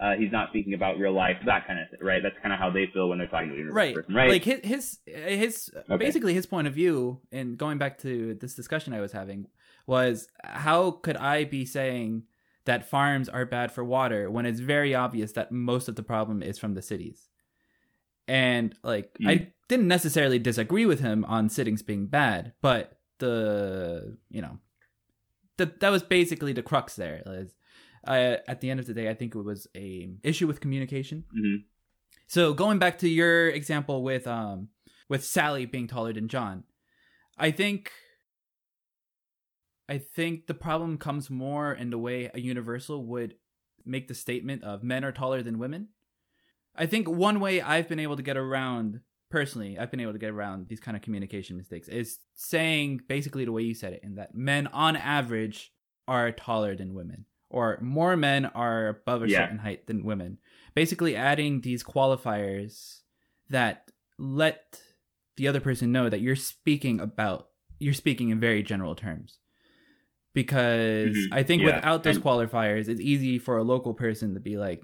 Uh, 0.00 0.14
he's 0.18 0.32
not 0.32 0.50
thinking 0.52 0.72
about 0.72 0.98
real 0.98 1.14
life. 1.14 1.36
That 1.44 1.66
kind 1.66 1.78
of 1.78 1.90
thing, 1.90 2.00
right? 2.02 2.22
That's 2.22 2.34
kind 2.42 2.54
of 2.54 2.58
how 2.58 2.70
they 2.70 2.86
feel 2.92 3.08
when 3.08 3.18
they're 3.18 3.28
talking 3.28 3.50
to 3.50 3.54
a 3.54 3.58
universal 3.58 3.76
right. 3.76 3.94
person, 3.94 4.14
right? 4.14 4.30
Like 4.30 4.44
his 4.44 4.60
his 4.64 4.98
his 5.06 5.70
okay. 5.90 5.96
basically 5.96 6.34
his 6.34 6.46
point 6.46 6.66
of 6.66 6.74
view. 6.74 7.20
And 7.30 7.56
going 7.58 7.78
back 7.78 7.98
to 7.98 8.34
this 8.34 8.54
discussion 8.54 8.92
I 8.94 9.00
was 9.00 9.12
having 9.12 9.46
was 9.86 10.28
how 10.42 10.92
could 10.92 11.16
I 11.16 11.44
be 11.44 11.64
saying 11.64 12.24
that 12.64 12.88
farms 12.88 13.28
are 13.28 13.44
bad 13.46 13.72
for 13.72 13.84
water 13.84 14.30
when 14.30 14.46
it's 14.46 14.60
very 14.60 14.94
obvious 14.94 15.32
that 15.32 15.50
most 15.50 15.88
of 15.88 15.96
the 15.96 16.02
problem 16.02 16.42
is 16.42 16.58
from 16.58 16.74
the 16.74 16.82
cities? 16.82 17.28
And 18.28 18.74
like 18.82 19.16
mm. 19.20 19.28
I 19.28 19.52
didn't 19.68 19.88
necessarily 19.88 20.38
disagree 20.38 20.86
with 20.86 21.00
him 21.00 21.24
on 21.24 21.48
cities 21.48 21.82
being 21.82 22.06
bad, 22.06 22.52
but 22.60 22.98
the 23.18 24.16
you 24.30 24.42
know 24.42 24.58
that 25.56 25.80
that 25.80 25.90
was 25.90 26.02
basically 26.02 26.52
the 26.52 26.62
crux 26.62 26.96
there. 26.96 27.22
Was, 27.26 27.54
uh, 28.06 28.36
at 28.48 28.60
the 28.60 28.70
end 28.70 28.80
of 28.80 28.86
the 28.86 28.94
day, 28.94 29.08
I 29.08 29.14
think 29.14 29.34
it 29.34 29.42
was 29.42 29.66
a 29.76 30.10
issue 30.22 30.46
with 30.46 30.60
communication. 30.60 31.24
Mm-hmm. 31.36 31.62
So 32.26 32.54
going 32.54 32.78
back 32.78 32.98
to 32.98 33.08
your 33.08 33.48
example 33.48 34.02
with 34.02 34.26
um 34.26 34.68
with 35.08 35.24
Sally 35.24 35.66
being 35.66 35.86
taller 35.88 36.12
than 36.12 36.28
John, 36.28 36.64
I 37.38 37.50
think 37.50 37.92
I 39.90 39.98
think 39.98 40.46
the 40.46 40.54
problem 40.54 40.96
comes 40.98 41.28
more 41.28 41.72
in 41.72 41.90
the 41.90 41.98
way 41.98 42.30
a 42.32 42.40
universal 42.40 43.04
would 43.06 43.34
make 43.84 44.06
the 44.06 44.14
statement 44.14 44.62
of 44.62 44.84
men 44.84 45.04
are 45.04 45.10
taller 45.12 45.42
than 45.42 45.58
women. 45.58 45.88
I 46.76 46.86
think 46.86 47.08
one 47.08 47.40
way 47.40 47.60
I've 47.60 47.88
been 47.88 47.98
able 47.98 48.16
to 48.16 48.22
get 48.22 48.36
around 48.36 49.00
personally, 49.30 49.76
I've 49.78 49.90
been 49.90 50.00
able 50.00 50.12
to 50.12 50.18
get 50.18 50.30
around 50.30 50.68
these 50.68 50.78
kind 50.80 50.96
of 50.96 51.02
communication 51.02 51.56
mistakes 51.56 51.88
is 51.88 52.18
saying 52.34 53.00
basically 53.08 53.44
the 53.44 53.52
way 53.52 53.62
you 53.62 53.74
said 53.74 53.92
it 53.94 54.04
in 54.04 54.14
that 54.14 54.34
men 54.34 54.68
on 54.68 54.94
average 54.96 55.72
are 56.06 56.30
taller 56.30 56.76
than 56.76 56.94
women 56.94 57.24
or 57.48 57.78
more 57.82 58.16
men 58.16 58.46
are 58.46 58.88
above 58.88 59.24
a 59.24 59.28
Yeah. 59.28 59.38
certain 59.40 59.58
height 59.58 59.86
than 59.88 60.04
women. 60.04 60.38
Basically, 60.74 61.16
adding 61.16 61.62
these 61.62 61.82
qualifiers 61.82 63.00
that 63.48 63.90
let 64.18 64.80
the 65.36 65.48
other 65.48 65.60
person 65.60 65.90
know 65.90 66.08
that 66.08 66.20
you're 66.20 66.36
speaking 66.36 67.00
about 67.00 67.48
you're 67.82 67.94
speaking 67.94 68.28
in 68.28 68.38
very 68.38 68.62
general 68.62 68.94
terms. 68.94 69.38
Because 70.32 71.16
Mhm. 71.16 71.28
I 71.32 71.42
think 71.42 71.62
Yeah. 71.62 71.76
without 71.76 72.04
those 72.04 72.16
And- 72.16 72.24
qualifiers, 72.24 72.88
it's 72.88 73.00
easy 73.00 73.38
for 73.38 73.56
a 73.56 73.62
local 73.64 73.94
person 73.94 74.34
to 74.34 74.40
be 74.40 74.56
like, 74.56 74.82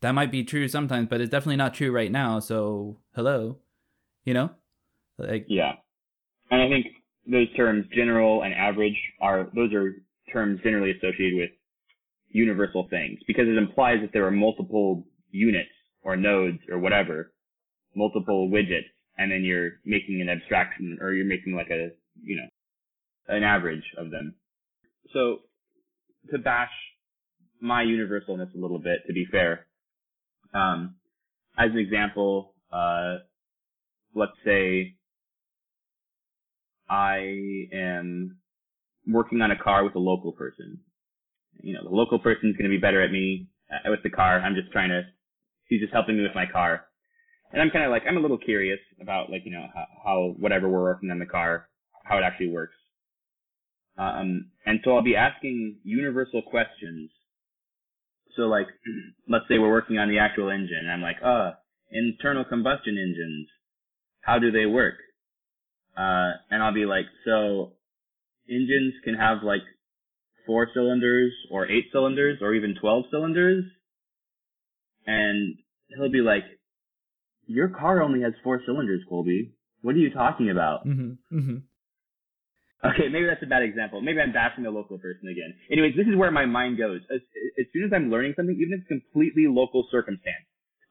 that 0.00 0.12
might 0.12 0.30
be 0.32 0.42
true 0.44 0.66
sometimes, 0.68 1.08
but 1.08 1.20
it's 1.20 1.30
definitely 1.30 1.56
not 1.56 1.74
true 1.74 1.92
right 1.92 2.10
now. 2.10 2.40
So, 2.40 3.00
hello, 3.14 3.60
you 4.24 4.34
know, 4.34 4.50
like, 5.18 5.46
Yeah. 5.48 5.76
And 6.50 6.60
I 6.62 6.68
think 6.68 6.86
those 7.26 7.52
terms, 7.54 7.86
general 7.88 8.42
and 8.42 8.52
average, 8.54 8.96
are 9.20 9.50
those 9.54 9.72
are 9.72 9.94
terms 10.32 10.60
generally 10.62 10.90
associated 10.92 11.36
with 11.38 11.50
universal 12.28 12.88
things 12.88 13.20
because 13.26 13.48
it 13.48 13.56
implies 13.56 14.00
that 14.00 14.12
there 14.12 14.26
are 14.26 14.30
multiple 14.30 15.06
units 15.30 15.70
or 16.02 16.16
nodes 16.16 16.60
or 16.68 16.78
whatever, 16.78 17.32
multiple 17.94 18.48
widgets, 18.50 18.88
and 19.18 19.30
then 19.32 19.42
you're 19.44 19.80
making 19.84 20.20
an 20.20 20.28
abstraction 20.28 20.98
or 21.00 21.12
you're 21.14 21.24
making 21.26 21.54
like 21.54 21.70
a, 21.70 21.90
you 22.22 22.36
know, 22.36 22.48
an 23.28 23.42
average 23.42 23.84
of 23.96 24.10
them. 24.10 24.34
So 25.12 25.40
to 26.30 26.38
bash 26.38 26.70
my 27.60 27.84
universalness 27.84 28.54
a 28.54 28.58
little 28.58 28.78
bit, 28.78 29.00
to 29.06 29.12
be 29.12 29.26
fair, 29.30 29.66
um, 30.54 30.96
as 31.58 31.70
an 31.70 31.78
example, 31.78 32.54
uh, 32.72 33.18
let's 34.14 34.32
say 34.44 34.94
I 36.88 37.68
am 37.72 38.38
working 39.06 39.40
on 39.40 39.50
a 39.50 39.58
car 39.58 39.84
with 39.84 39.94
a 39.94 40.00
local 40.00 40.32
person. 40.32 40.80
You 41.62 41.74
know, 41.74 41.84
the 41.84 41.94
local 41.94 42.18
person's 42.18 42.56
going 42.56 42.70
to 42.70 42.76
be 42.76 42.80
better 42.80 43.02
at 43.02 43.10
me 43.10 43.48
uh, 43.72 43.90
with 43.90 44.02
the 44.02 44.10
car. 44.10 44.40
I'm 44.40 44.54
just 44.54 44.70
trying 44.72 44.90
to, 44.90 45.02
he's 45.68 45.80
just 45.80 45.92
helping 45.92 46.16
me 46.16 46.22
with 46.22 46.34
my 46.34 46.46
car. 46.46 46.84
And 47.52 47.62
I'm 47.62 47.70
kind 47.70 47.84
of 47.84 47.90
like, 47.90 48.02
I'm 48.06 48.16
a 48.16 48.20
little 48.20 48.38
curious 48.38 48.80
about 49.00 49.30
like, 49.30 49.42
you 49.44 49.52
know, 49.52 49.66
how, 49.74 49.86
how 50.04 50.34
whatever 50.38 50.68
we're 50.68 50.82
working 50.82 51.10
on 51.10 51.18
the 51.18 51.26
car, 51.26 51.68
how 52.04 52.18
it 52.18 52.22
actually 52.22 52.50
works. 52.50 52.74
Um, 53.98 54.46
and 54.64 54.80
so 54.84 54.94
I'll 54.94 55.02
be 55.02 55.16
asking 55.16 55.76
universal 55.84 56.42
questions. 56.42 57.10
So 58.36 58.42
like, 58.42 58.66
let's 59.28 59.44
say 59.48 59.58
we're 59.58 59.70
working 59.70 59.98
on 59.98 60.08
the 60.08 60.18
actual 60.18 60.50
engine. 60.50 60.80
And 60.80 60.90
I'm 60.90 61.02
like, 61.02 61.16
uh, 61.24 61.52
internal 61.90 62.44
combustion 62.44 62.98
engines, 62.98 63.48
how 64.20 64.38
do 64.38 64.50
they 64.50 64.66
work? 64.66 64.94
Uh, 65.96 66.32
and 66.50 66.62
I'll 66.62 66.74
be 66.74 66.84
like, 66.84 67.06
so 67.24 67.72
engines 68.48 68.94
can 69.04 69.14
have 69.14 69.38
like 69.42 69.62
four 70.46 70.68
cylinders 70.74 71.32
or 71.50 71.66
eight 71.66 71.86
cylinders 71.92 72.38
or 72.40 72.54
even 72.54 72.74
12 72.80 73.04
cylinders. 73.10 73.64
And 75.06 75.56
he'll 75.88 76.10
be 76.10 76.20
like, 76.20 76.44
your 77.46 77.68
car 77.68 78.02
only 78.02 78.22
has 78.22 78.32
four 78.42 78.60
cylinders, 78.66 79.02
Colby. 79.08 79.52
What 79.82 79.94
are 79.94 79.98
you 79.98 80.10
talking 80.12 80.50
about? 80.50 80.82
hmm 80.82 81.12
hmm 81.30 81.56
Okay, 82.84 83.08
maybe 83.08 83.26
that's 83.26 83.42
a 83.42 83.46
bad 83.46 83.62
example. 83.62 84.00
Maybe 84.00 84.20
I'm 84.20 84.32
bashing 84.32 84.64
the 84.64 84.70
local 84.70 84.98
person 84.98 85.28
again. 85.28 85.54
Anyways, 85.72 85.96
this 85.96 86.06
is 86.06 86.14
where 86.16 86.30
my 86.30 86.44
mind 86.44 86.78
goes. 86.78 87.00
As, 87.10 87.20
as 87.58 87.66
soon 87.72 87.84
as 87.84 87.90
I'm 87.94 88.10
learning 88.10 88.34
something, 88.36 88.54
even 88.54 88.74
if 88.74 88.80
it's 88.80 88.88
completely 88.88 89.46
local 89.48 89.88
circumstance. 89.90 90.44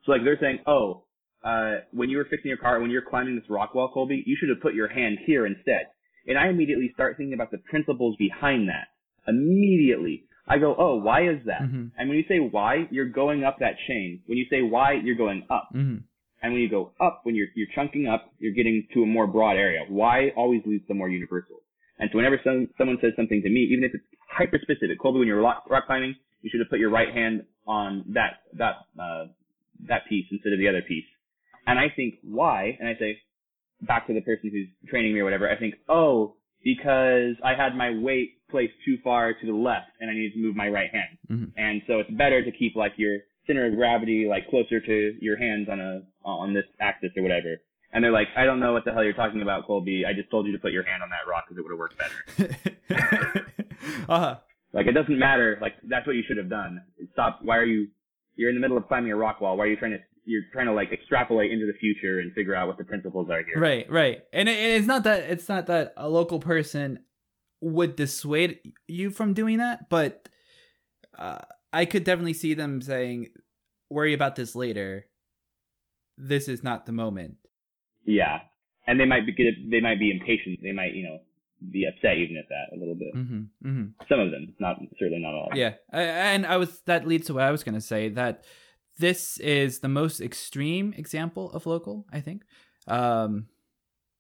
So 0.05 0.11
like 0.11 0.23
they're 0.23 0.39
saying, 0.41 0.59
oh, 0.67 1.05
uh, 1.43 1.85
when 1.91 2.09
you 2.09 2.17
were 2.17 2.25
fixing 2.25 2.49
your 2.49 2.57
car, 2.57 2.79
when 2.81 2.89
you're 2.89 3.05
climbing 3.07 3.35
this 3.35 3.49
rock 3.49 3.75
wall, 3.75 3.91
Colby, 3.93 4.23
you 4.25 4.35
should 4.39 4.49
have 4.49 4.61
put 4.61 4.73
your 4.73 4.87
hand 4.87 5.19
here 5.25 5.45
instead. 5.45 5.87
And 6.27 6.37
I 6.39 6.47
immediately 6.49 6.89
start 6.93 7.17
thinking 7.17 7.35
about 7.35 7.51
the 7.51 7.59
principles 7.69 8.15
behind 8.17 8.67
that. 8.69 8.87
Immediately. 9.27 10.23
I 10.47 10.57
go, 10.59 10.75
oh, 10.77 10.95
why 10.97 11.27
is 11.27 11.39
that? 11.45 11.61
Mhm. 11.61 11.91
And 11.97 12.09
when 12.09 12.17
you 12.17 12.23
say 12.27 12.39
why, 12.39 12.87
you're 12.91 13.09
going 13.09 13.43
up 13.43 13.57
that 13.59 13.77
chain. 13.87 14.21
When 14.25 14.37
you 14.37 14.45
say 14.49 14.61
why, 14.61 14.93
you're 14.93 15.15
going 15.15 15.45
up. 15.49 15.69
hmm 15.71 15.97
And 16.41 16.53
when 16.53 16.61
you 16.61 16.69
go 16.69 16.91
up, 16.99 17.21
when 17.23 17.35
you're 17.35 17.47
you're 17.55 17.69
chunking 17.73 18.07
up, 18.07 18.31
you're 18.39 18.53
getting 18.53 18.87
to 18.93 19.01
a 19.03 19.05
more 19.05 19.25
broad 19.27 19.57
area. 19.57 19.81
Why 19.87 20.29
always 20.35 20.61
leads 20.65 20.85
to 20.87 20.93
more 20.93 21.09
universal. 21.09 21.57
And 21.99 22.09
so 22.11 22.17
whenever 22.17 22.39
some, 22.43 22.67
someone 22.77 22.97
says 23.01 23.13
something 23.15 23.41
to 23.41 23.49
me, 23.49 23.61
even 23.71 23.83
if 23.83 23.91
it's 23.93 24.03
hyper 24.29 24.59
specific, 24.61 24.99
Colby, 25.01 25.19
when 25.19 25.27
you're 25.27 25.41
rock, 25.41 25.63
rock 25.69 25.85
climbing, 25.87 26.15
you 26.41 26.49
should 26.49 26.59
have 26.59 26.69
put 26.69 26.79
your 26.79 26.89
right 26.89 27.13
hand 27.13 27.43
on 27.67 28.03
that 28.13 28.43
that 28.57 28.75
uh, 29.01 29.25
that 29.87 30.01
piece 30.07 30.25
instead 30.31 30.53
of 30.53 30.59
the 30.59 30.67
other 30.67 30.81
piece. 30.81 31.05
And 31.67 31.79
I 31.79 31.87
think 31.95 32.15
why? 32.23 32.77
And 32.79 32.87
I 32.87 32.95
say 32.99 33.17
back 33.81 34.07
to 34.07 34.13
the 34.13 34.21
person 34.21 34.51
who's 34.51 34.67
training 34.89 35.13
me 35.13 35.19
or 35.19 35.23
whatever. 35.23 35.49
I 35.49 35.57
think 35.57 35.75
oh 35.89 36.35
because 36.63 37.35
I 37.43 37.53
had 37.55 37.75
my 37.75 37.91
weight 37.91 38.31
placed 38.49 38.73
too 38.85 38.97
far 39.03 39.33
to 39.33 39.45
the 39.45 39.53
left 39.53 39.91
and 39.99 40.09
I 40.09 40.13
needed 40.13 40.33
to 40.33 40.39
move 40.39 40.55
my 40.55 40.67
right 40.67 40.89
hand. 40.91 41.17
Mhm. 41.29 41.51
And 41.57 41.81
so 41.87 41.99
it's 41.99 42.09
better 42.11 42.43
to 42.43 42.51
keep 42.51 42.75
like 42.75 42.93
your 42.97 43.19
center 43.47 43.65
of 43.65 43.75
gravity 43.75 44.27
like 44.27 44.47
closer 44.49 44.79
to 44.79 45.17
your 45.21 45.37
hands 45.37 45.69
on 45.69 45.79
a 45.79 46.01
on 46.23 46.53
this 46.53 46.65
axis 46.79 47.11
or 47.15 47.23
whatever. 47.23 47.57
And 47.95 48.03
they're 48.03 48.11
like, 48.11 48.27
I 48.35 48.43
don't 48.43 48.59
know 48.59 48.73
what 48.73 48.83
the 48.83 48.91
hell 48.91 49.05
you're 49.05 49.13
talking 49.13 49.41
about, 49.41 49.65
Colby. 49.65 50.03
I 50.05 50.11
just 50.11 50.29
told 50.29 50.45
you 50.45 50.51
to 50.51 50.59
put 50.59 50.73
your 50.73 50.83
hand 50.83 51.01
on 51.01 51.09
that 51.11 51.31
rock 51.31 51.45
because 51.47 51.57
it 51.57 51.63
would 51.63 51.71
have 51.71 51.79
worked 51.79 51.97
better. 51.97 53.45
uh-huh. 54.09 54.35
Like 54.73 54.87
it 54.87 54.91
doesn't 54.91 55.17
matter. 55.17 55.57
Like 55.61 55.75
that's 55.87 56.05
what 56.05 56.17
you 56.17 56.23
should 56.27 56.35
have 56.35 56.49
done. 56.49 56.81
Stop. 57.13 57.39
Why 57.41 57.55
are 57.55 57.63
you? 57.63 57.87
You're 58.35 58.49
in 58.49 58.55
the 58.55 58.59
middle 58.59 58.75
of 58.75 58.85
climbing 58.89 59.13
a 59.13 59.15
rock 59.15 59.39
wall. 59.39 59.55
Why 59.55 59.63
are 59.63 59.67
you 59.67 59.77
trying 59.77 59.93
to? 59.93 59.99
You're 60.25 60.41
trying 60.51 60.65
to 60.65 60.73
like 60.73 60.91
extrapolate 60.91 61.53
into 61.53 61.67
the 61.67 61.77
future 61.79 62.19
and 62.19 62.33
figure 62.33 62.53
out 62.53 62.67
what 62.67 62.77
the 62.77 62.83
principles 62.83 63.29
are 63.29 63.41
here. 63.43 63.57
Right, 63.57 63.89
right. 63.89 64.23
And, 64.33 64.49
it, 64.49 64.57
and 64.57 64.71
it's 64.73 64.87
not 64.87 65.05
that 65.05 65.29
it's 65.29 65.47
not 65.47 65.67
that 65.67 65.93
a 65.95 66.09
local 66.09 66.39
person 66.39 66.99
would 67.61 67.95
dissuade 67.95 68.59
you 68.89 69.09
from 69.09 69.33
doing 69.33 69.59
that, 69.59 69.87
but 69.89 70.27
uh, 71.17 71.39
I 71.71 71.85
could 71.85 72.03
definitely 72.03 72.33
see 72.33 72.55
them 72.55 72.81
saying, 72.81 73.29
"Worry 73.89 74.11
about 74.11 74.35
this 74.35 74.53
later. 74.53 75.05
This 76.17 76.49
is 76.49 76.61
not 76.61 76.85
the 76.85 76.91
moment." 76.91 77.37
Yeah. 78.05 78.39
And 78.87 78.99
they 78.99 79.05
might 79.05 79.25
be. 79.25 79.33
They 79.69 79.81
might 79.81 79.99
be 79.99 80.11
impatient. 80.11 80.59
They 80.61 80.71
might, 80.71 80.93
you 80.93 81.03
know, 81.03 81.19
be 81.71 81.85
upset 81.85 82.17
even 82.17 82.37
at 82.37 82.45
that 82.49 82.75
a 82.75 82.79
little 82.79 82.95
bit. 82.95 83.13
hmm 83.13 83.41
hmm 83.61 83.85
Some 84.07 84.19
of 84.19 84.31
them, 84.31 84.53
not 84.59 84.77
certainly 84.99 85.21
not 85.21 85.33
all. 85.33 85.49
Yeah, 85.53 85.73
and 85.91 86.45
I 86.45 86.57
was 86.57 86.81
that 86.81 87.07
leads 87.07 87.27
to 87.27 87.33
what 87.33 87.43
I 87.43 87.51
was 87.51 87.63
going 87.63 87.75
to 87.75 87.81
say 87.81 88.09
that 88.09 88.43
this 88.97 89.37
is 89.39 89.79
the 89.79 89.87
most 89.87 90.21
extreme 90.21 90.93
example 90.95 91.51
of 91.51 91.65
local. 91.65 92.05
I 92.11 92.19
think, 92.19 92.43
um, 92.87 93.47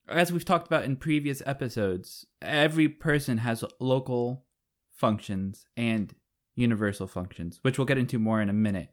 as 0.09 0.31
we've 0.31 0.45
talked 0.45 0.67
about 0.67 0.83
in 0.83 0.95
previous 0.95 1.41
episodes, 1.45 2.25
every 2.41 2.89
person 2.89 3.39
has 3.39 3.63
local 3.79 4.45
functions 4.91 5.65
and 5.77 6.13
universal 6.55 7.07
functions, 7.07 7.59
which 7.61 7.77
we'll 7.77 7.85
get 7.85 7.97
into 7.97 8.17
more 8.17 8.41
in 8.41 8.49
a 8.49 8.53
minute. 8.53 8.89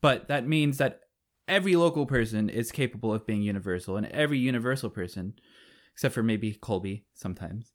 But 0.00 0.28
that 0.28 0.46
means 0.46 0.78
that 0.78 1.00
every 1.46 1.76
local 1.76 2.06
person 2.06 2.48
is 2.48 2.72
capable 2.72 3.12
of 3.12 3.26
being 3.26 3.42
universal, 3.42 3.96
and 3.96 4.06
every 4.06 4.38
universal 4.38 4.90
person, 4.90 5.34
except 5.92 6.14
for 6.14 6.22
maybe 6.22 6.52
Colby 6.54 7.04
sometimes, 7.14 7.72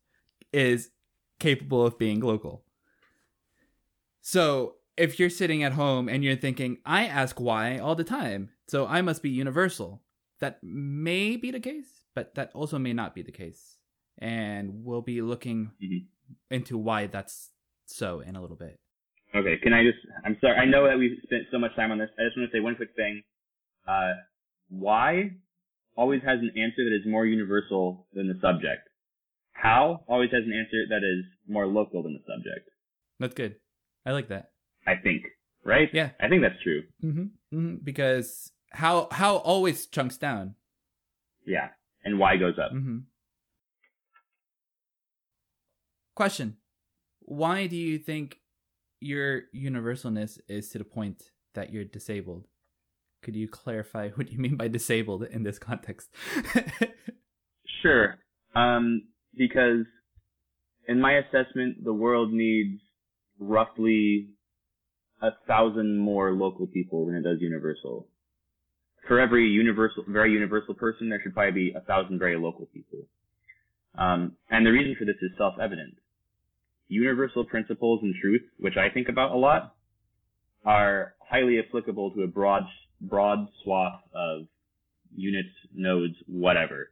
is 0.51 0.91
capable 1.39 1.85
of 1.85 1.97
being 1.97 2.19
local. 2.19 2.65
So 4.21 4.75
if 4.97 5.19
you're 5.19 5.29
sitting 5.29 5.63
at 5.63 5.73
home 5.73 6.09
and 6.09 6.23
you're 6.23 6.35
thinking, 6.35 6.77
I 6.85 7.05
ask 7.05 7.39
why 7.39 7.77
all 7.77 7.95
the 7.95 8.03
time, 8.03 8.49
so 8.67 8.85
I 8.85 9.01
must 9.01 9.23
be 9.23 9.29
universal, 9.29 10.01
that 10.39 10.59
may 10.61 11.35
be 11.38 11.51
the 11.51 11.59
case, 11.59 12.03
but 12.15 12.35
that 12.35 12.51
also 12.53 12.77
may 12.77 12.93
not 12.93 13.15
be 13.15 13.21
the 13.21 13.31
case. 13.31 13.77
And 14.17 14.83
we'll 14.83 15.01
be 15.01 15.21
looking 15.21 15.71
Mhm. 15.81 16.07
into 16.51 16.77
why 16.77 17.07
that's 17.07 17.51
so 17.85 18.19
in 18.19 18.35
a 18.35 18.41
little 18.41 18.57
bit. 18.57 18.79
Okay. 19.33 19.57
Can 19.57 19.73
I 19.73 19.83
just? 19.83 19.99
I'm 20.25 20.38
sorry. 20.41 20.57
I 20.57 20.65
know 20.65 20.85
that 20.88 20.97
we've 20.97 21.17
spent 21.23 21.43
so 21.51 21.59
much 21.59 21.73
time 21.75 21.91
on 21.91 21.99
this. 21.99 22.09
I 22.19 22.23
just 22.25 22.35
want 22.38 22.51
to 22.51 22.57
say 22.57 22.59
one 22.59 22.75
quick 22.75 22.93
thing. 22.95 23.23
Uh, 23.89 24.13
why 24.69 25.31
always 26.00 26.22
has 26.22 26.39
an 26.39 26.51
answer 26.55 26.86
that 26.86 26.96
is 26.96 27.05
more 27.05 27.25
universal 27.25 28.08
than 28.13 28.27
the 28.27 28.39
subject. 28.41 28.88
How 29.51 30.05
always 30.08 30.29
has 30.31 30.43
an 30.46 30.53
answer 30.53 30.86
that 30.89 31.03
is 31.03 31.25
more 31.48 31.67
local 31.67 32.03
than 32.03 32.13
the 32.13 32.34
subject. 32.34 32.69
That's 33.19 33.34
good. 33.34 33.55
I 34.05 34.12
like 34.12 34.29
that. 34.29 34.51
I 34.88 34.93
think. 35.03 35.24
Right? 35.65 35.89
Yeah. 35.91 36.12
I 36.22 36.29
think 36.29 36.41
that's 36.41 36.63
true. 36.63 36.84
hmm 37.01 37.24
hmm 37.51 37.75
Because 37.84 38.51
how 38.72 39.10
how 39.12 39.38
always 39.38 39.88
chunks 39.88 40.17
down. 40.17 40.55
Yeah. 41.46 41.69
And 42.05 42.17
why 42.17 42.38
goes 42.38 42.58
up. 42.58 42.72
Mm-hmm. 42.72 43.00
Question: 46.15 46.55
Why 47.19 47.67
do 47.67 47.75
you 47.75 47.98
think 47.98 48.39
your 49.01 49.43
universalness 49.53 50.39
is 50.48 50.69
to 50.69 50.77
the 50.77 50.86
point 50.86 51.31
that 51.55 51.74
you're 51.74 51.84
disabled? 51.84 52.48
Could 53.21 53.35
you 53.35 53.47
clarify 53.47 54.09
what 54.15 54.31
you 54.31 54.39
mean 54.39 54.55
by 54.55 54.67
disabled 54.67 55.23
in 55.23 55.43
this 55.43 55.59
context? 55.59 56.09
Sure. 57.81 58.17
Um, 58.55 59.03
because 59.38 59.85
in 60.88 60.99
my 60.99 61.13
assessment, 61.13 61.81
the 61.83 61.93
world 61.93 62.33
needs 62.33 62.81
roughly 63.39 64.31
a 65.21 65.29
thousand 65.47 65.97
more 65.97 66.33
local 66.33 66.67
people 66.67 67.05
than 67.05 67.15
it 67.15 67.21
does 67.23 67.38
universal. 67.39 68.07
For 69.07 69.19
every 69.19 69.47
universal, 69.47 70.03
very 70.07 70.33
universal 70.33 70.73
person, 70.73 71.09
there 71.09 71.21
should 71.23 71.33
probably 71.33 71.69
be 71.69 71.73
a 71.73 71.79
thousand 71.81 72.19
very 72.19 72.38
local 72.38 72.65
people. 72.73 73.07
Um, 73.97 74.33
and 74.49 74.65
the 74.65 74.71
reason 74.71 74.95
for 74.99 75.05
this 75.05 75.15
is 75.21 75.31
self-evident. 75.38 75.95
universal 76.89 77.45
principles 77.45 78.01
and 78.03 78.13
truth, 78.21 78.41
which 78.57 78.75
I 78.75 78.93
think 78.93 79.07
about 79.07 79.31
a 79.31 79.38
lot, 79.38 79.75
are 80.65 81.13
highly 81.19 81.59
applicable 81.59 82.11
to 82.11 82.23
a 82.23 82.27
broad, 82.27 82.63
broad 83.01 83.48
swath 83.63 84.01
of 84.13 84.48
units, 85.15 85.50
nodes, 85.74 86.15
whatever. 86.27 86.91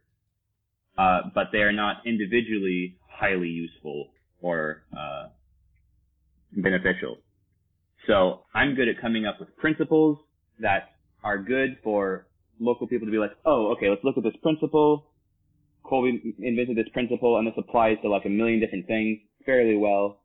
Uh, 0.96 1.22
but 1.34 1.46
they 1.52 1.58
are 1.58 1.72
not 1.72 1.98
individually 2.06 2.96
highly 3.08 3.48
useful 3.48 4.08
or 4.40 4.82
uh, 4.96 5.28
beneficial. 6.52 7.18
So 8.06 8.40
I'm 8.54 8.74
good 8.74 8.88
at 8.88 9.00
coming 9.00 9.26
up 9.26 9.38
with 9.38 9.54
principles 9.56 10.18
that 10.60 10.94
are 11.22 11.38
good 11.38 11.76
for 11.84 12.26
local 12.58 12.86
people 12.86 13.06
to 13.06 13.12
be 13.12 13.18
like, 13.18 13.32
oh, 13.44 13.72
okay, 13.72 13.88
let's 13.88 14.02
look 14.02 14.16
at 14.16 14.24
this 14.24 14.36
principle. 14.42 15.06
Colby 15.84 16.34
invented 16.38 16.76
this 16.76 16.88
principle 16.92 17.38
and 17.38 17.46
this 17.46 17.54
applies 17.56 17.96
to 18.02 18.08
like 18.08 18.24
a 18.24 18.28
million 18.28 18.60
different 18.60 18.86
things 18.86 19.18
fairly 19.46 19.76
well. 19.76 20.20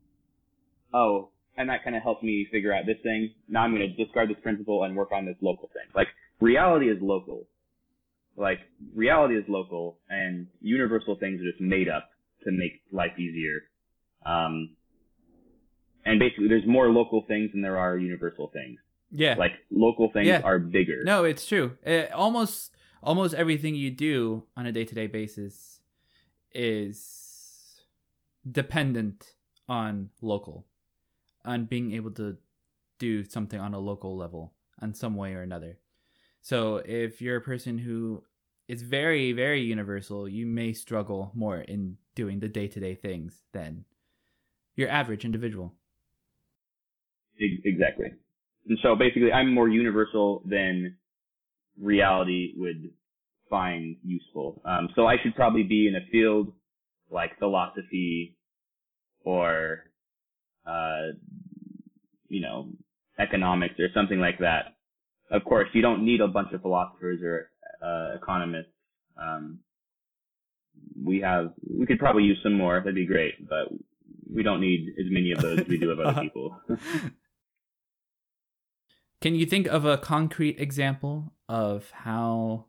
Oh, 0.94 1.30
and 1.58 1.70
that 1.70 1.84
kind 1.84 1.96
of 1.96 2.04
helped 2.04 2.24
me 2.24 2.48
figure 2.52 2.74
out 2.74 2.86
this 2.86 2.98
thing. 3.04 3.32
Now 3.48 3.62
I'm 3.64 3.76
going 3.76 3.88
to 3.96 4.04
discard 4.06 4.30
this 4.30 4.38
principle 4.42 4.84
and 4.84 4.96
work 4.96 5.12
on 5.12 5.26
this 5.26 5.36
local 5.42 5.70
thing. 5.74 5.84
Like 5.96 6.08
reality 6.40 6.90
is 6.90 6.98
local. 7.02 7.46
Like 8.36 8.60
reality 8.96 9.36
is 9.38 9.44
local 9.48 10.00
and 10.10 10.48
universal 10.62 11.16
things 11.20 11.40
are 11.42 11.50
just 11.52 11.62
made 11.62 11.88
up 11.90 12.10
to 12.44 12.52
make 12.52 12.82
life 12.92 13.12
easier. 13.20 13.62
Um, 14.26 14.76
and 16.06 16.20
basically 16.20 16.48
there's 16.48 16.66
more 16.68 16.90
local 16.90 17.24
things 17.28 17.52
than 17.52 17.62
there 17.62 17.78
are 17.78 17.98
universal 17.98 18.50
things. 18.52 18.80
Yeah. 19.12 19.36
Like 19.38 19.52
local 19.70 20.10
things 20.12 20.28
Yeah. 20.28 20.42
are 20.44 20.58
bigger. 20.58 21.04
No, 21.04 21.24
it's 21.24 21.46
true. 21.46 21.78
Uh 21.86 22.06
almost 22.16 22.72
almost 23.04 23.36
everything 23.36 23.76
you 23.76 23.92
do 23.92 24.44
on 24.58 24.66
a 24.66 24.72
day-to-day 24.72 25.08
basis 25.08 25.82
is 26.54 27.82
dependent 28.50 29.36
on 29.70 30.10
local 30.22 30.66
on 31.46 31.66
being 31.66 31.94
able 31.94 32.12
to 32.12 32.38
do 33.00 33.24
something 33.24 33.60
on 33.60 33.74
a 33.74 33.80
local 33.80 34.16
level 34.16 34.54
in 34.82 34.94
some 34.94 35.16
way 35.16 35.34
or 35.34 35.42
another. 35.42 35.80
So 36.42 36.78
if 36.86 37.22
you're 37.22 37.38
a 37.38 37.42
person 37.42 37.78
who 37.78 38.24
is 38.68 38.82
very 38.82 39.34
very 39.34 39.62
universal, 39.62 40.28
you 40.28 40.46
may 40.46 40.74
struggle 40.74 41.32
more 41.34 41.60
in 41.60 41.98
doing 42.16 42.40
the 42.40 42.48
day-to-day 42.48 42.96
things 42.96 43.44
than 43.52 43.86
your 44.76 44.90
average 44.90 45.26
individual. 45.26 45.74
Exactly. 47.40 48.14
And 48.70 48.78
so 48.82 48.96
basically 48.96 49.32
I'm 49.32 49.54
more 49.54 49.68
universal 49.68 50.44
than 50.46 50.96
reality 51.80 52.54
would 52.56 52.92
find 53.50 53.98
useful. 54.04 54.62
Um, 54.66 54.90
so 54.96 55.08
I 55.08 55.18
should 55.22 55.36
probably 55.36 55.64
be 55.64 55.88
in 55.88 55.96
a 55.96 56.06
field 56.12 56.54
like 57.12 57.38
philosophy 57.40 58.38
or, 59.26 59.86
uh, 60.66 61.14
you 62.28 62.42
know, 62.42 62.70
economics 63.20 63.76
or 63.80 63.88
something 63.94 64.20
like 64.20 64.40
that. 64.40 64.76
Of 65.32 65.44
course, 65.44 65.70
you 65.74 65.82
don't 65.82 66.06
need 66.06 66.22
a 66.22 66.28
bunch 66.28 66.54
of 66.54 66.62
philosophers 66.62 67.22
or 67.24 67.50
uh, 67.82 68.16
economists. 68.16 68.72
Um, 69.18 69.60
we 71.02 71.22
have, 71.22 71.54
we 71.70 71.86
could 71.86 72.00
probably 72.00 72.24
use 72.24 72.40
some 72.44 72.54
more. 72.54 72.80
That'd 72.80 72.96
be 72.96 73.06
great, 73.06 73.48
but 73.48 73.68
we 74.32 74.44
don't 74.44 74.62
need 74.62 74.94
as 75.00 75.06
many 75.10 75.32
of 75.32 75.42
those 75.42 75.60
as 75.60 75.68
we 75.68 75.78
do 75.78 75.92
of 75.92 76.00
other 76.00 76.22
people. 76.24 76.58
Can 79.22 79.36
you 79.36 79.46
think 79.46 79.68
of 79.68 79.86
a 79.86 79.98
concrete 79.98 80.60
example 80.60 81.34
of 81.48 81.92
how 81.92 82.66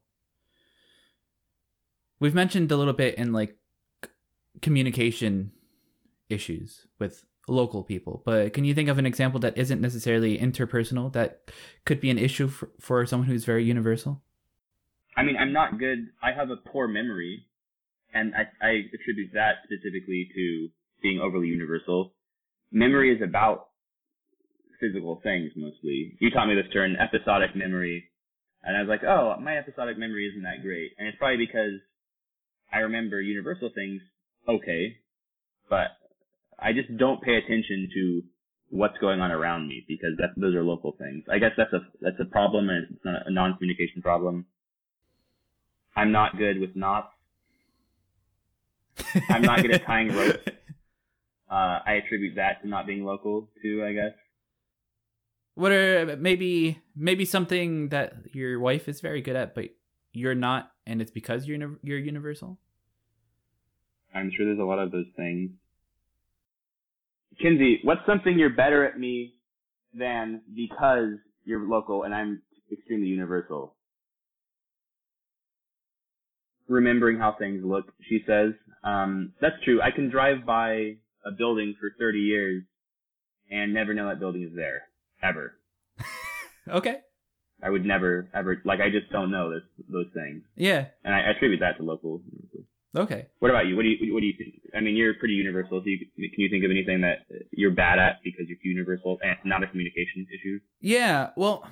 we've 2.20 2.34
mentioned 2.34 2.70
a 2.70 2.76
little 2.76 2.92
bit 2.92 3.16
in 3.16 3.32
like 3.32 3.56
communication 4.62 5.50
issues 6.28 6.86
with 6.98 7.24
local 7.46 7.82
people, 7.82 8.22
but 8.24 8.52
can 8.52 8.64
you 8.64 8.74
think 8.74 8.88
of 8.88 8.98
an 8.98 9.06
example 9.06 9.40
that 9.40 9.56
isn't 9.58 9.80
necessarily 9.80 10.38
interpersonal 10.38 11.12
that 11.12 11.50
could 11.84 12.00
be 12.00 12.10
an 12.10 12.18
issue 12.18 12.48
for, 12.48 12.70
for 12.80 13.04
someone 13.06 13.28
who's 13.28 13.44
very 13.44 13.64
universal? 13.64 14.22
I 15.16 15.22
mean, 15.22 15.36
I'm 15.36 15.52
not 15.52 15.78
good. 15.78 16.08
I 16.22 16.32
have 16.32 16.50
a 16.50 16.56
poor 16.56 16.88
memory, 16.88 17.46
and 18.12 18.34
I, 18.34 18.42
I 18.64 18.70
attribute 18.92 19.32
that 19.34 19.56
specifically 19.64 20.28
to 20.34 20.68
being 21.02 21.20
overly 21.20 21.48
universal. 21.48 22.14
Memory 22.72 23.14
is 23.14 23.22
about 23.22 23.68
physical 24.80 25.20
things 25.22 25.52
mostly. 25.56 26.16
You 26.20 26.30
taught 26.30 26.48
me 26.48 26.54
this 26.54 26.72
term, 26.72 26.96
episodic 26.96 27.54
memory, 27.54 28.04
and 28.62 28.76
I 28.76 28.80
was 28.80 28.88
like, 28.88 29.04
oh, 29.04 29.36
my 29.40 29.56
episodic 29.58 29.98
memory 29.98 30.28
isn't 30.28 30.42
that 30.42 30.62
great, 30.62 30.92
and 30.98 31.06
it's 31.06 31.18
probably 31.18 31.44
because 31.46 31.78
I 32.72 32.78
remember 32.78 33.20
universal 33.20 33.70
things 33.74 34.00
okay, 34.48 34.96
but 35.68 35.88
I 36.64 36.72
just 36.72 36.96
don't 36.96 37.20
pay 37.20 37.36
attention 37.36 37.90
to 37.92 38.22
what's 38.70 38.96
going 38.98 39.20
on 39.20 39.30
around 39.30 39.68
me 39.68 39.84
because 39.86 40.12
those 40.36 40.54
are 40.54 40.64
local 40.64 40.96
things. 40.98 41.22
I 41.30 41.38
guess 41.38 41.50
that's 41.58 41.72
a 41.74 41.80
that's 42.00 42.16
a 42.18 42.24
problem, 42.24 42.70
and 42.70 42.86
it's 42.90 43.04
not 43.04 43.26
a 43.26 43.30
non-communication 43.30 44.00
problem. 44.00 44.46
I'm 45.94 46.10
not 46.10 46.38
good 46.38 46.58
with 46.58 46.74
knots. 46.74 47.12
I'm 49.28 49.42
not 49.42 49.60
good 49.60 49.72
at 49.72 49.84
tying 49.86 50.08
ropes. 50.08 50.48
Uh, 51.50 51.80
I 51.86 52.00
attribute 52.02 52.36
that 52.36 52.62
to 52.62 52.68
not 52.68 52.86
being 52.86 53.04
local 53.04 53.50
too, 53.62 53.84
I 53.84 53.92
guess. 53.92 54.12
What 55.54 55.70
are 55.70 56.16
maybe 56.16 56.80
maybe 56.96 57.26
something 57.26 57.90
that 57.90 58.14
your 58.32 58.58
wife 58.58 58.88
is 58.88 59.02
very 59.02 59.20
good 59.20 59.36
at, 59.36 59.54
but 59.54 59.66
you're 60.14 60.34
not, 60.34 60.72
and 60.86 61.02
it's 61.02 61.10
because 61.10 61.46
you're 61.46 61.78
you're 61.82 61.98
universal? 61.98 62.58
I'm 64.14 64.32
sure 64.34 64.46
there's 64.46 64.58
a 64.58 64.64
lot 64.64 64.78
of 64.78 64.90
those 64.90 65.06
things. 65.14 65.50
Kinsey, 67.40 67.80
what's 67.82 68.00
something 68.06 68.38
you're 68.38 68.50
better 68.50 68.84
at 68.84 68.98
me 68.98 69.34
than 69.92 70.42
because 70.54 71.14
you're 71.44 71.68
local 71.68 72.04
and 72.04 72.14
I'm 72.14 72.42
extremely 72.72 73.06
universal? 73.08 73.74
Remembering 76.68 77.18
how 77.18 77.36
things 77.38 77.62
look, 77.64 77.92
she 78.08 78.24
says. 78.26 78.52
Um, 78.82 79.32
that's 79.40 79.56
true. 79.64 79.80
I 79.82 79.90
can 79.90 80.10
drive 80.10 80.46
by 80.46 80.96
a 81.24 81.30
building 81.36 81.74
for 81.78 81.90
30 81.98 82.18
years 82.18 82.62
and 83.50 83.74
never 83.74 83.94
know 83.94 84.08
that 84.08 84.20
building 84.20 84.42
is 84.42 84.54
there. 84.54 84.82
Ever. 85.22 85.54
Okay. 86.66 86.96
I 87.62 87.68
would 87.70 87.84
never, 87.84 88.28
ever, 88.34 88.60
like, 88.64 88.80
I 88.80 88.90
just 88.90 89.10
don't 89.12 89.30
know 89.30 89.52
this, 89.52 89.62
those 89.88 90.06
things. 90.14 90.42
Yeah. 90.56 90.86
And 91.04 91.14
I 91.14 91.20
attribute 91.20 91.60
that 91.60 91.76
to 91.76 91.82
local. 91.82 92.22
Okay. 92.96 93.26
What 93.40 93.50
about 93.50 93.66
you? 93.66 93.74
What 93.76 93.82
do 93.82 93.88
you 93.88 94.14
what 94.14 94.20
do 94.20 94.26
you 94.26 94.34
think? 94.38 94.54
I 94.74 94.80
mean, 94.80 94.96
you're 94.96 95.14
pretty 95.14 95.34
universal. 95.34 95.80
So 95.80 95.86
you, 95.86 95.98
can 95.98 96.40
you 96.40 96.48
think 96.48 96.64
of 96.64 96.70
anything 96.70 97.00
that 97.00 97.26
you're 97.50 97.72
bad 97.72 97.98
at 97.98 98.22
because 98.22 98.46
you're 98.48 98.58
universal 98.62 99.18
and 99.22 99.36
not 99.44 99.62
a 99.62 99.66
communication 99.66 100.26
issue? 100.32 100.60
Yeah, 100.80 101.30
well, 101.36 101.66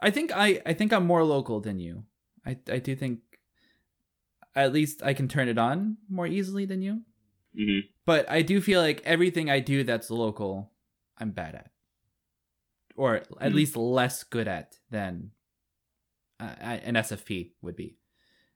I 0.00 0.10
think 0.10 0.30
I 0.34 0.60
I 0.66 0.74
think 0.74 0.92
I'm 0.92 1.06
more 1.06 1.24
local 1.24 1.60
than 1.60 1.78
you. 1.78 2.04
I 2.44 2.58
I 2.70 2.78
do 2.78 2.94
think 2.94 3.20
at 4.54 4.72
least 4.72 5.02
I 5.02 5.14
can 5.14 5.28
turn 5.28 5.48
it 5.48 5.56
on 5.58 5.96
more 6.10 6.26
easily 6.26 6.66
than 6.66 6.82
you. 6.82 7.02
hmm 7.56 7.80
But 8.04 8.28
I 8.30 8.42
do 8.42 8.60
feel 8.60 8.80
like 8.82 9.00
everything 9.04 9.48
I 9.48 9.60
do 9.60 9.82
that's 9.84 10.10
local, 10.10 10.72
I'm 11.16 11.30
bad 11.30 11.54
at, 11.54 11.70
or 12.96 13.22
at 13.40 13.50
Hmm. 13.52 13.56
least 13.56 13.76
less 13.76 14.24
good 14.24 14.48
at 14.48 14.76
than 14.90 15.30
uh, 16.40 16.54
an 16.60 16.94
SFP 16.96 17.52
would 17.62 17.76
be. 17.76 17.96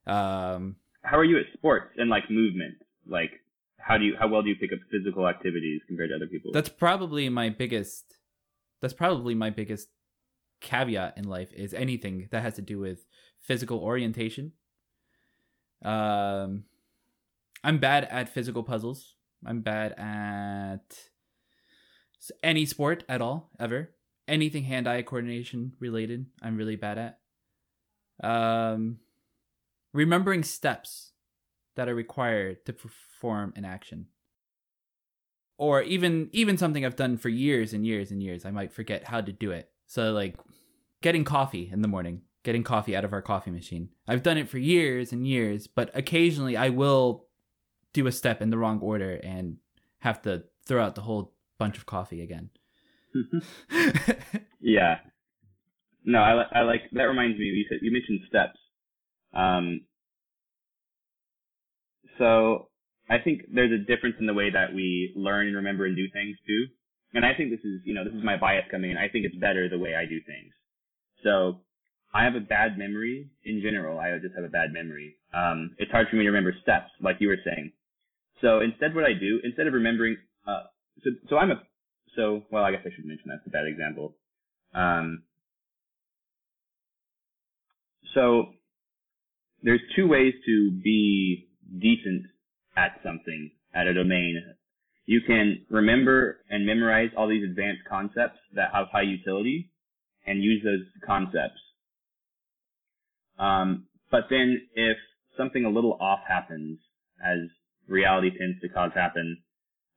Um, 0.07 0.77
How 1.07 1.19
are 1.19 1.25
you 1.25 1.39
at 1.39 1.45
sports 1.55 1.93
and 1.97 2.11
like 2.11 2.31
movement? 2.31 2.75
Like, 3.07 3.31
how 3.79 3.97
do 3.97 4.05
you 4.05 4.15
how 4.19 4.29
well 4.29 4.43
do 4.43 4.49
you 4.49 4.57
pick 4.57 4.73
up 4.73 4.81
physical 4.91 5.29
activities 5.29 5.81
compared 5.87 6.11
to 6.11 6.17
other 6.17 6.27
people? 6.27 6.51
that's 6.53 6.69
probably 6.69 7.29
my 7.29 7.49
biggest. 7.49 8.17
That's 8.83 8.95
probably 8.95 9.35
my 9.35 9.51
biggest 9.51 9.89
caveat 10.61 11.17
in 11.17 11.25
life 11.25 11.53
is 11.53 11.73
anything 11.73 12.29
that 12.31 12.43
has 12.43 12.55
to 12.55 12.63
do 12.63 12.79
with 12.79 13.07
physical 13.39 13.79
orientation. 13.79 14.53
Um, 15.83 16.65
I'm 17.63 17.79
bad 17.79 18.05
at 18.05 18.29
physical 18.29 18.63
puzzles. 18.63 19.15
I'm 19.45 19.61
bad 19.61 19.93
at 19.93 20.99
any 22.43 22.67
sport 22.67 23.05
at 23.09 23.21
all, 23.21 23.51
ever. 23.61 23.91
Anything 24.27 24.65
hand-eye 24.65 25.03
coordination 25.03 25.73
related, 25.79 26.27
I'm 26.43 26.57
really 26.57 26.77
bad 26.77 26.99
at. 26.99 27.19
Um, 28.29 28.99
remembering 29.97 30.43
steps 30.43 31.13
that 31.75 31.89
are 31.89 31.95
required 31.95 32.65
to 32.67 32.73
perform 32.73 33.53
an 33.57 33.65
action. 33.65 34.07
Or 35.59 35.83
even 35.83 36.29
even 36.33 36.59
something 36.59 36.85
I've 36.85 36.97
done 36.97 37.17
for 37.17 37.31
years 37.31 37.73
and 37.73 37.87
years 37.87 38.11
and 38.11 38.23
years, 38.23 38.45
I 38.45 38.51
might 38.51 38.73
forget 38.73 39.05
how 39.05 39.23
to 39.23 39.33
do 39.33 39.53
it. 39.53 39.71
So 39.87 40.13
like 40.13 40.37
getting 41.01 41.25
coffee 41.25 41.71
in 41.73 41.81
the 41.81 41.89
morning, 41.89 42.23
getting 42.45 42.63
coffee 42.63 42.95
out 42.95 43.05
of 43.07 43.13
our 43.15 43.23
coffee 43.23 43.51
machine. 43.51 43.89
I've 44.07 44.23
done 44.23 44.37
it 44.37 44.51
for 44.51 44.59
years 44.59 45.13
and 45.13 45.27
years, 45.27 45.67
but 45.67 45.91
occasionally 45.95 46.59
I 46.59 46.69
will 46.69 47.25
do 47.95 48.07
a 48.07 48.13
step 48.13 48.43
in 48.43 48.51
the 48.51 48.59
wrong 48.59 48.81
order 48.81 49.15
and 49.25 49.57
have 50.01 50.21
to 50.23 50.45
throw 50.67 50.85
out 50.85 50.95
the 50.95 51.01
whole 51.01 51.33
bunch 51.59 51.79
of 51.79 51.87
coffee 51.87 52.21
again. 52.21 52.51
yeah. 54.61 54.97
No, 56.05 56.19
I 56.19 56.45
I 56.53 56.63
like 56.63 56.83
that. 56.93 57.05
Reminds 57.05 57.39
me, 57.39 57.47
you 57.47 57.65
said 57.69 57.79
you 57.81 57.91
mentioned 57.91 58.21
steps. 58.29 58.59
Um. 59.37 59.83
So 62.19 62.69
I 63.09 63.19
think 63.19 63.43
there's 63.53 63.73
a 63.73 63.85
difference 63.85 64.17
in 64.19 64.27
the 64.27 64.35
way 64.35 64.51
that 64.51 64.75
we 64.75 65.13
learn 65.15 65.47
and 65.47 65.57
remember 65.57 65.87
and 65.87 65.97
do 65.97 66.09
things 66.13 66.37
too. 66.47 66.67
And 67.15 67.25
I 67.25 67.35
think 67.35 67.51
this 67.51 67.61
is, 67.61 67.81
you 67.85 67.95
know, 67.95 68.05
this 68.05 68.15
is 68.15 68.25
my 68.25 68.37
bias 68.37 68.65
coming 68.71 68.91
in. 68.91 68.97
I 68.97 69.09
think 69.09 69.25
it's 69.25 69.37
better 69.37 69.69
the 69.69 69.79
way 69.79 69.95
I 69.95 70.07
do 70.07 70.19
things. 70.27 70.53
So 71.23 71.61
I 72.13 72.25
have 72.25 72.35
a 72.35 72.41
bad 72.41 72.79
memory 72.79 73.31
in 73.45 73.61
general. 73.63 73.99
I 73.99 74.19
just 74.19 74.35
have 74.35 74.45
a 74.45 74.49
bad 74.49 74.73
memory. 74.73 75.17
Um, 75.33 75.77
it's 75.79 75.91
hard 75.91 76.09
for 76.09 76.17
me 76.17 76.25
to 76.25 76.31
remember 76.31 76.55
steps, 76.63 76.91
like 77.01 77.17
you 77.21 77.29
were 77.29 77.39
saying. 77.45 77.73
So 78.41 78.61
instead, 78.61 78.95
what 78.95 79.05
I 79.05 79.13
do, 79.13 79.41
instead 79.45 79.67
of 79.67 79.73
remembering, 79.73 80.17
uh, 80.47 80.65
so, 81.05 81.11
so 81.29 81.39
I'm 81.39 81.51
a, 81.51 81.63
so, 82.17 82.45
well, 82.51 82.65
I 82.65 82.71
guess 82.71 82.83
I 82.85 82.91
should 82.95 83.07
mention 83.07 83.29
that's 83.29 83.47
a 83.47 83.51
bad 83.51 83.67
example. 83.67 84.15
Um, 84.75 85.23
so 88.15 88.47
there's 89.67 89.83
two 89.97 90.07
ways 90.07 90.33
to 90.47 90.71
be 90.83 91.49
decent 91.81 92.23
at 92.77 93.01
something, 93.05 93.51
at 93.75 93.89
a 93.89 93.95
domain. 93.95 94.41
You 95.07 95.21
can 95.27 95.67
remember 95.69 96.39
and 96.49 96.65
memorize 96.65 97.11
all 97.17 97.29
these 97.29 97.43
advanced 97.43 97.83
concepts 97.91 98.39
that 98.55 98.71
have 98.73 98.87
high 98.93 99.03
utility 99.03 99.73
and 100.25 100.41
use 100.41 100.63
those 100.63 100.87
concepts. 101.05 101.59
Um, 103.41 103.87
but 104.09 104.31
then 104.31 104.69
if 104.75 104.97
something 105.37 105.65
a 105.65 105.71
little 105.71 105.99
off 106.01 106.21
happens, 106.29 106.79
as 107.21 107.51
reality 107.89 108.31
tends 108.39 108.61
to 108.61 108.69
cause 108.69 108.93
happen, 108.95 109.39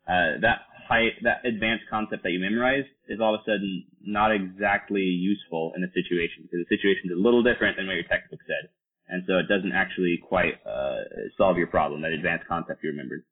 uh, 0.08 0.42
that 0.42 0.66
high, 0.88 1.10
that 1.22 1.46
advanced 1.46 1.86
concept 1.92 2.24
that 2.24 2.32
you 2.32 2.40
memorized 2.40 2.90
is 3.08 3.20
all 3.22 3.36
of 3.36 3.42
a 3.42 3.44
sudden 3.46 3.86
not 4.02 4.32
exactly 4.34 5.02
useful 5.02 5.74
in 5.78 5.84
a 5.84 5.94
situation 5.94 6.42
because 6.42 6.66
the 6.66 6.76
situation 6.76 7.14
is 7.14 7.18
a 7.18 7.22
little 7.22 7.44
different 7.44 7.78
than 7.78 7.86
what 7.86 7.94
your 7.94 8.10
textbook 8.10 8.40
said. 8.48 8.70
And 9.10 9.24
so 9.28 9.38
it 9.40 9.48
doesn't 9.48 9.72
actually 9.72 10.18
quite, 10.22 10.54
uh, 10.66 11.00
solve 11.38 11.58
your 11.58 11.68
problem, 11.68 12.02
that 12.02 12.12
advanced 12.12 12.48
concept 12.48 12.84
you 12.84 12.92
remembered. 12.92 13.24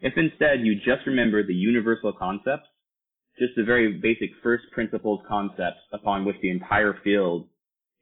If 0.00 0.12
instead 0.16 0.60
you 0.60 0.76
just 0.76 1.06
remember 1.06 1.42
the 1.42 1.54
universal 1.54 2.12
concepts, 2.12 2.68
just 3.38 3.56
the 3.56 3.64
very 3.64 3.98
basic 3.98 4.30
first 4.42 4.64
principles 4.72 5.20
concepts 5.26 5.80
upon 5.92 6.24
which 6.24 6.36
the 6.42 6.50
entire 6.50 6.94
field 7.02 7.48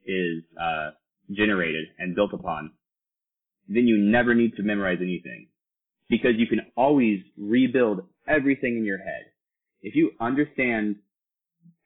is, 0.05 0.43
uh, 0.59 0.91
generated 1.31 1.85
and 1.97 2.13
built 2.13 2.33
upon, 2.33 2.71
then 3.67 3.87
you 3.87 3.97
never 3.97 4.33
need 4.35 4.55
to 4.57 4.63
memorize 4.63 4.99
anything 5.01 5.47
because 6.09 6.35
you 6.37 6.47
can 6.47 6.59
always 6.75 7.21
rebuild 7.37 8.01
everything 8.27 8.77
in 8.77 8.83
your 8.83 8.97
head. 8.97 9.23
If 9.81 9.95
you 9.95 10.11
understand 10.19 10.97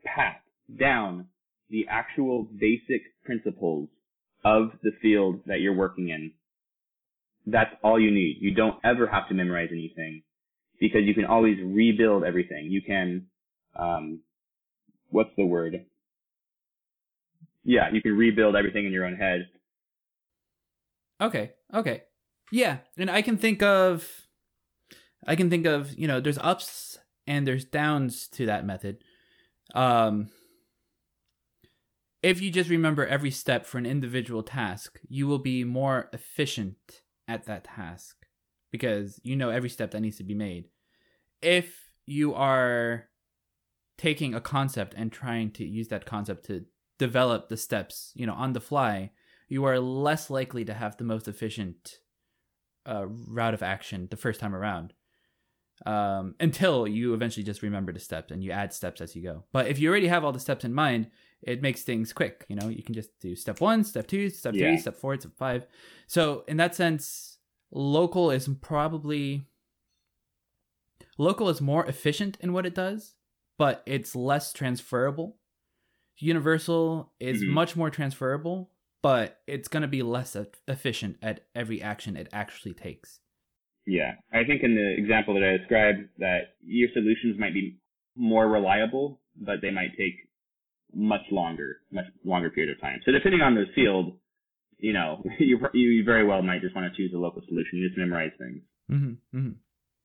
pat 0.04 0.42
down 0.80 1.28
the 1.70 1.86
actual 1.90 2.48
basic 2.60 3.02
principles 3.24 3.90
of 4.48 4.72
the 4.84 4.92
field 5.02 5.42
that 5.46 5.60
you're 5.60 5.76
working 5.76 6.10
in, 6.10 6.32
that's 7.46 7.74
all 7.84 8.00
you 8.00 8.12
need. 8.12 8.38
You 8.40 8.54
don't 8.54 8.78
ever 8.84 9.08
have 9.08 9.28
to 9.30 9.34
memorize 9.34 9.70
anything 9.72 10.24
because 10.80 11.02
you 11.04 11.14
can 11.14 11.26
always 11.26 11.58
rebuild 11.64 12.24
everything. 12.24 12.68
You 12.70 12.82
can, 12.82 13.28
um, 13.76 14.20
what's 15.10 15.30
the 15.38 15.46
word? 15.46 15.86
Yeah, 17.64 17.90
you 17.92 18.02
can 18.02 18.16
rebuild 18.16 18.56
everything 18.56 18.86
in 18.86 18.92
your 18.92 19.06
own 19.06 19.16
head. 19.16 19.48
Okay. 21.20 21.52
Okay. 21.74 22.04
Yeah, 22.52 22.78
and 22.98 23.12
I 23.12 23.22
can 23.22 23.38
think 23.38 23.62
of 23.62 24.08
I 25.26 25.36
can 25.36 25.50
think 25.50 25.66
of, 25.66 25.98
you 26.00 26.08
know, 26.08 26.22
there's 26.22 26.38
ups 26.38 26.98
and 27.26 27.46
there's 27.46 27.66
downs 27.66 28.28
to 28.30 28.46
that 28.46 28.66
method. 28.66 28.98
Um 29.76 30.30
if 32.28 32.42
you 32.42 32.52
just 32.52 32.70
remember 32.70 33.08
every 33.08 33.32
step 33.32 33.66
for 33.66 33.78
an 33.78 33.86
individual 33.86 34.44
task, 34.44 35.00
you 35.08 35.28
will 35.28 35.40
be 35.40 35.64
more 35.64 36.10
efficient 36.12 37.02
at 37.26 37.46
that 37.46 37.64
task 37.64 38.18
because 38.70 39.18
you 39.24 39.34
know 39.34 39.50
every 39.50 39.70
step 39.70 39.92
that 39.92 40.02
needs 40.02 40.18
to 40.18 40.26
be 40.26 40.34
made. 40.34 40.66
If 41.42 41.90
you 42.06 42.34
are 42.34 43.06
taking 43.98 44.36
a 44.36 44.42
concept 44.42 44.94
and 44.98 45.10
trying 45.10 45.52
to 45.52 45.66
use 45.66 45.88
that 45.88 46.06
concept 46.06 46.46
to 46.48 46.66
develop 46.98 47.48
the 47.48 47.56
steps, 47.56 48.12
you 48.14 48.26
know, 48.26 48.34
on 48.34 48.52
the 48.52 48.60
fly, 48.60 49.12
you 49.48 49.64
are 49.64 49.80
less 49.80 50.30
likely 50.30 50.66
to 50.66 50.74
have 50.74 50.98
the 50.98 51.06
most 51.06 51.30
efficient 51.30 52.00
uh, 52.86 53.06
route 53.08 53.54
of 53.54 53.64
action 53.64 54.10
the 54.12 54.18
first 54.18 54.42
time 54.42 54.54
around 54.54 54.94
um, 55.86 56.36
until 56.42 56.88
you 56.88 57.14
eventually 57.14 57.46
just 57.46 57.62
remember 57.62 57.94
the 57.94 58.00
steps 58.02 58.32
and 58.32 58.44
you 58.44 58.52
add 58.52 58.74
steps 58.74 59.00
as 59.00 59.16
you 59.16 59.24
go. 59.24 59.46
But 59.54 59.68
if 59.68 59.80
you 59.80 59.90
already 59.90 60.08
have 60.08 60.26
all 60.26 60.34
the 60.34 60.40
steps 60.42 60.66
in 60.66 60.74
mind, 60.74 61.08
it 61.42 61.62
makes 61.62 61.84
things 61.84 62.14
quick. 62.14 62.46
You 62.48 62.56
know, 62.56 62.68
you 62.68 62.84
can 62.84 62.96
just 62.96 63.20
do 63.20 63.36
step 63.36 63.62
one, 63.62 63.84
step 63.84 64.08
two, 64.08 64.30
step 64.30 64.54
yeah. 64.54 64.68
three, 64.68 64.78
step 64.78 64.96
four, 64.96 65.20
step 65.20 65.34
five. 65.38 65.66
So 66.08 66.44
in 66.48 66.58
that 66.58 66.76
sense, 66.76 67.38
local 67.72 68.32
is 68.32 68.50
probably 68.62 69.46
local 71.18 71.50
is 71.50 71.62
more 71.62 71.86
efficient 71.86 72.38
in 72.42 72.54
what 72.54 72.66
it 72.66 72.76
does, 72.76 73.16
but 73.58 73.84
it's 73.86 74.16
less 74.16 74.54
transferable. 74.54 75.38
Universal 76.18 77.12
is 77.20 77.42
mm-hmm. 77.42 77.54
much 77.54 77.76
more 77.76 77.90
transferable, 77.90 78.72
but 79.04 79.40
it's 79.46 79.68
going 79.68 79.82
to 79.82 79.88
be 79.88 80.02
less 80.02 80.36
efficient 80.68 81.18
at 81.22 81.42
every 81.54 81.82
action 81.82 82.18
it 82.18 82.28
actually 82.34 82.74
takes. 82.74 83.20
Yeah, 83.86 84.16
I 84.34 84.44
think 84.44 84.64
in 84.64 84.76
the 84.76 84.96
example 84.98 85.34
that 85.36 85.44
I 85.44 85.58
described, 85.58 86.10
that 86.18 86.56
your 86.62 86.90
solutions 86.94 87.40
might 87.40 87.54
be 87.54 87.80
more 88.16 88.48
reliable, 88.50 89.22
but 89.40 89.62
they 89.62 89.72
might 89.72 89.96
take 89.98 90.27
much 90.98 91.22
longer, 91.32 91.78
much 91.92 92.06
longer 92.26 92.50
period 92.50 92.76
of 92.76 92.82
time. 92.82 93.00
So 93.06 93.12
depending 93.12 93.42
on 93.42 93.56
the 93.56 93.66
field, 93.76 94.18
you 94.78 94.94
know, 94.94 95.24
you 95.40 95.60
you 95.74 96.04
very 96.04 96.26
well 96.26 96.42
might 96.42 96.62
just 96.62 96.76
want 96.76 96.92
to 96.92 96.98
choose 96.98 97.14
a 97.14 97.18
local 97.18 97.42
solution. 97.48 97.80
You 97.80 97.88
just 97.88 97.98
memorize 97.98 98.32
things. 98.38 98.62
Mm-hmm, 98.92 99.38
mm-hmm. 99.38 99.52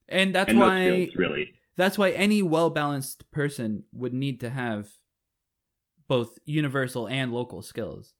And 0.08 0.34
that's 0.34 0.50
and 0.50 0.58
why 0.58 0.90
fields, 0.90 1.16
really 1.16 1.52
that's 1.76 1.96
why 1.96 2.10
any 2.10 2.42
well 2.42 2.70
balanced 2.70 3.30
person 3.30 3.84
would 3.92 4.12
need 4.12 4.40
to 4.40 4.50
have 4.50 4.88
both 6.08 6.38
universal 6.44 7.08
and 7.08 7.32
local 7.32 7.62
skills 7.62 8.12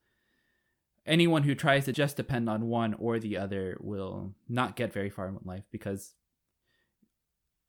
anyone 1.06 1.42
who 1.42 1.54
tries 1.54 1.84
to 1.84 1.92
just 1.92 2.16
depend 2.16 2.48
on 2.48 2.66
one 2.66 2.94
or 2.94 3.18
the 3.18 3.36
other 3.36 3.76
will 3.80 4.34
not 4.48 4.76
get 4.76 4.92
very 4.92 5.10
far 5.10 5.28
in 5.28 5.38
life 5.44 5.64
because 5.70 6.14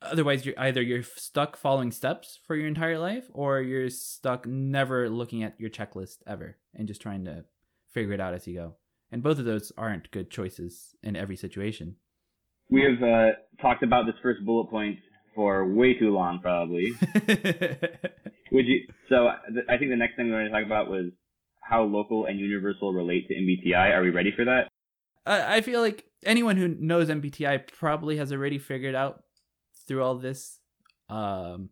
otherwise 0.04 0.46
you're 0.46 0.60
either 0.60 0.82
you're 0.82 1.04
stuck 1.04 1.58
following 1.58 1.92
steps 1.92 2.40
for 2.46 2.56
your 2.56 2.68
entire 2.68 3.00
life 3.00 3.26
or 3.34 3.62
you're 3.62 3.90
stuck 3.90 4.46
never 4.46 5.10
looking 5.10 5.44
at 5.44 5.60
your 5.60 5.70
checklist 5.70 6.18
ever 6.28 6.58
and 6.74 6.88
just 6.88 7.02
trying 7.02 7.26
to 7.26 7.44
figure 7.92 8.14
it 8.14 8.20
out 8.20 8.34
as 8.34 8.48
you 8.48 8.56
go 8.56 8.76
and 9.12 9.24
both 9.24 9.40
of 9.40 9.46
those 9.46 9.72
aren't 9.78 10.12
good 10.12 10.30
choices 10.30 10.96
in 11.04 11.16
every 11.16 11.36
situation 11.36 11.96
we 12.70 12.82
have 12.82 13.04
uh, 13.04 13.32
talked 13.62 13.84
about 13.84 14.06
this 14.06 14.16
first 14.22 14.44
bullet 14.46 14.70
point 14.70 14.98
for 15.36 15.68
way 15.68 15.94
too 15.98 16.12
long 16.12 16.40
probably 16.42 16.94
would 18.52 18.66
you 18.66 18.82
so 19.10 19.28
i 19.70 19.78
think 19.78 19.90
the 19.90 19.96
next 19.96 20.16
thing 20.16 20.28
we 20.28 20.34
want 20.34 20.46
to 20.46 20.52
talk 20.52 20.66
about 20.66 20.90
was 20.90 21.12
how 21.64 21.84
local 21.84 22.26
and 22.26 22.40
universal 22.40 22.94
relate 22.94 23.28
to 23.28 23.34
MBTI. 23.34 23.96
Are 23.96 24.02
we 24.02 24.10
ready 24.10 24.32
for 24.36 24.46
that? 24.46 24.70
I 25.26 25.62
feel 25.62 25.80
like 25.80 26.06
anyone 26.26 26.58
who 26.58 26.68
knows 26.68 27.08
MBTI 27.08 27.68
probably 27.68 28.18
has 28.18 28.34
already 28.34 28.58
figured 28.58 28.94
out 28.94 29.24
through 29.88 30.04
all 30.04 30.16
this. 30.16 30.60
Um, 31.10 31.70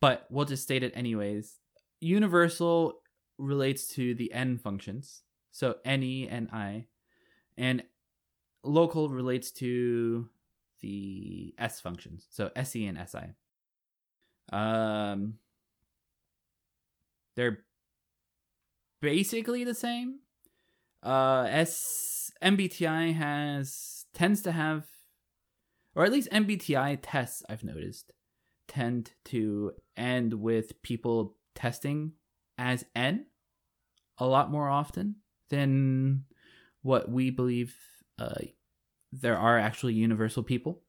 but 0.00 0.26
we'll 0.30 0.46
just 0.46 0.62
state 0.62 0.82
it 0.82 0.92
anyways. 0.96 1.58
Universal 2.00 3.00
relates 3.38 3.86
to 3.88 4.14
the 4.14 4.32
N 4.32 4.58
functions, 4.58 5.22
so 5.50 5.76
NE 5.84 6.28
and 6.28 6.48
I, 6.52 6.86
and 7.56 7.82
local 8.64 9.08
relates 9.08 9.50
to 9.52 10.28
the 10.80 11.54
S 11.58 11.80
functions, 11.80 12.26
so 12.30 12.50
SE 12.56 12.86
and 12.86 12.98
SI. 13.08 13.34
Um, 14.52 15.34
they're 17.36 17.64
basically 19.00 19.64
the 19.64 19.74
same. 19.74 20.20
Uh, 21.02 21.46
S 21.48 22.30
MBTI 22.42 23.14
has 23.14 24.06
tends 24.14 24.42
to 24.42 24.52
have, 24.52 24.86
or 25.94 26.04
at 26.04 26.12
least 26.12 26.30
MBTI 26.30 26.98
tests 27.02 27.42
I've 27.48 27.64
noticed 27.64 28.12
tend 28.68 29.12
to 29.26 29.72
end 29.96 30.34
with 30.34 30.80
people 30.82 31.36
testing 31.54 32.12
as 32.58 32.84
N 32.94 33.26
a 34.18 34.26
lot 34.26 34.50
more 34.50 34.68
often 34.68 35.16
than 35.50 36.24
what 36.82 37.10
we 37.10 37.30
believe 37.30 37.74
uh, 38.18 38.34
there 39.12 39.36
are 39.36 39.58
actually 39.58 39.94
universal 39.94 40.42
people. 40.42 40.82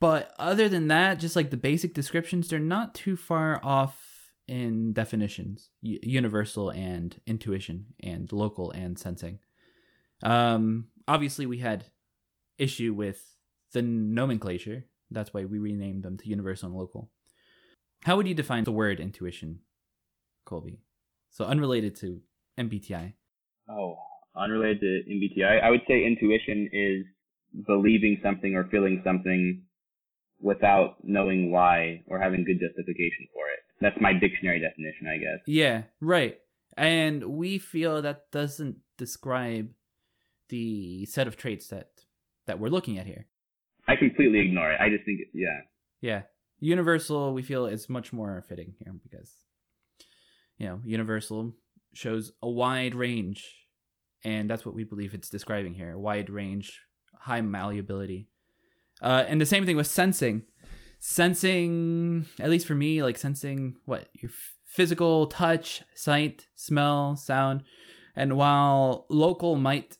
But 0.00 0.34
other 0.38 0.68
than 0.68 0.88
that, 0.88 1.18
just 1.18 1.36
like 1.36 1.50
the 1.50 1.56
basic 1.56 1.94
descriptions, 1.94 2.48
they're 2.48 2.58
not 2.58 2.94
too 2.94 3.16
far 3.16 3.60
off 3.62 4.14
in 4.46 4.92
definitions 4.92 5.70
universal 5.80 6.70
and 6.70 7.18
intuition 7.26 7.86
and 8.00 8.30
local 8.30 8.70
and 8.72 8.98
sensing 8.98 9.38
um 10.22 10.86
obviously 11.08 11.46
we 11.46 11.58
had 11.58 11.86
issue 12.58 12.92
with 12.92 13.33
the 13.74 13.82
nomenclature 13.82 14.86
that's 15.10 15.34
why 15.34 15.44
we 15.44 15.58
renamed 15.58 16.02
them 16.02 16.16
to 16.16 16.28
universal 16.28 16.68
and 16.68 16.76
local 16.76 17.10
how 18.04 18.16
would 18.16 18.26
you 18.26 18.34
define 18.34 18.64
the 18.64 18.72
word 18.72 18.98
intuition 18.98 19.58
colby 20.46 20.80
so 21.30 21.44
unrelated 21.44 21.94
to 21.94 22.20
mbti 22.58 23.12
oh 23.68 23.96
unrelated 24.34 24.80
to 24.80 25.02
mbti 25.10 25.44
i 25.44 25.70
would 25.70 25.82
say 25.86 26.04
intuition 26.04 26.68
is 26.72 27.04
believing 27.66 28.18
something 28.22 28.54
or 28.54 28.64
feeling 28.70 29.00
something 29.04 29.62
without 30.40 30.96
knowing 31.02 31.50
why 31.50 32.02
or 32.06 32.20
having 32.20 32.44
good 32.44 32.60
justification 32.60 33.26
for 33.32 33.48
it. 33.48 33.60
That's 33.80 33.96
my 34.00 34.12
dictionary 34.12 34.60
definition, 34.60 35.06
I 35.08 35.18
guess. 35.18 35.40
Yeah, 35.46 35.82
right. 36.00 36.38
And 36.76 37.24
we 37.24 37.58
feel 37.58 38.02
that 38.02 38.30
doesn't 38.32 38.76
describe 38.98 39.70
the 40.48 41.06
set 41.06 41.26
of 41.26 41.36
traits 41.36 41.68
that 41.68 41.88
that 42.46 42.58
we're 42.58 42.68
looking 42.68 42.98
at 42.98 43.06
here. 43.06 43.26
I 43.86 43.96
completely 43.96 44.40
ignore 44.40 44.72
it. 44.72 44.80
I 44.80 44.88
just 44.88 45.04
think, 45.04 45.20
yeah. 45.32 45.60
Yeah. 46.00 46.22
Universal, 46.60 47.34
we 47.34 47.42
feel 47.42 47.66
is 47.66 47.88
much 47.88 48.12
more 48.12 48.42
fitting 48.48 48.74
here 48.78 48.94
because, 49.02 49.36
you 50.56 50.66
know, 50.66 50.80
Universal 50.84 51.52
shows 51.92 52.32
a 52.42 52.48
wide 52.48 52.94
range, 52.94 53.44
and 54.24 54.48
that's 54.48 54.64
what 54.64 54.74
we 54.74 54.84
believe 54.84 55.14
it's 55.14 55.28
describing 55.28 55.74
here: 55.74 55.98
wide 55.98 56.30
range, 56.30 56.80
high 57.20 57.40
malleability. 57.40 58.28
Uh, 59.02 59.24
and 59.28 59.40
the 59.40 59.46
same 59.46 59.66
thing 59.66 59.76
with 59.76 59.86
sensing. 59.86 60.42
Sensing, 61.00 62.24
at 62.40 62.48
least 62.48 62.66
for 62.66 62.74
me, 62.74 63.02
like 63.02 63.18
sensing 63.18 63.76
what 63.84 64.08
your 64.14 64.30
physical 64.64 65.26
touch, 65.26 65.82
sight, 65.94 66.46
smell, 66.54 67.16
sound, 67.16 67.62
and 68.16 68.36
while 68.36 69.06
local 69.10 69.56
might 69.56 69.98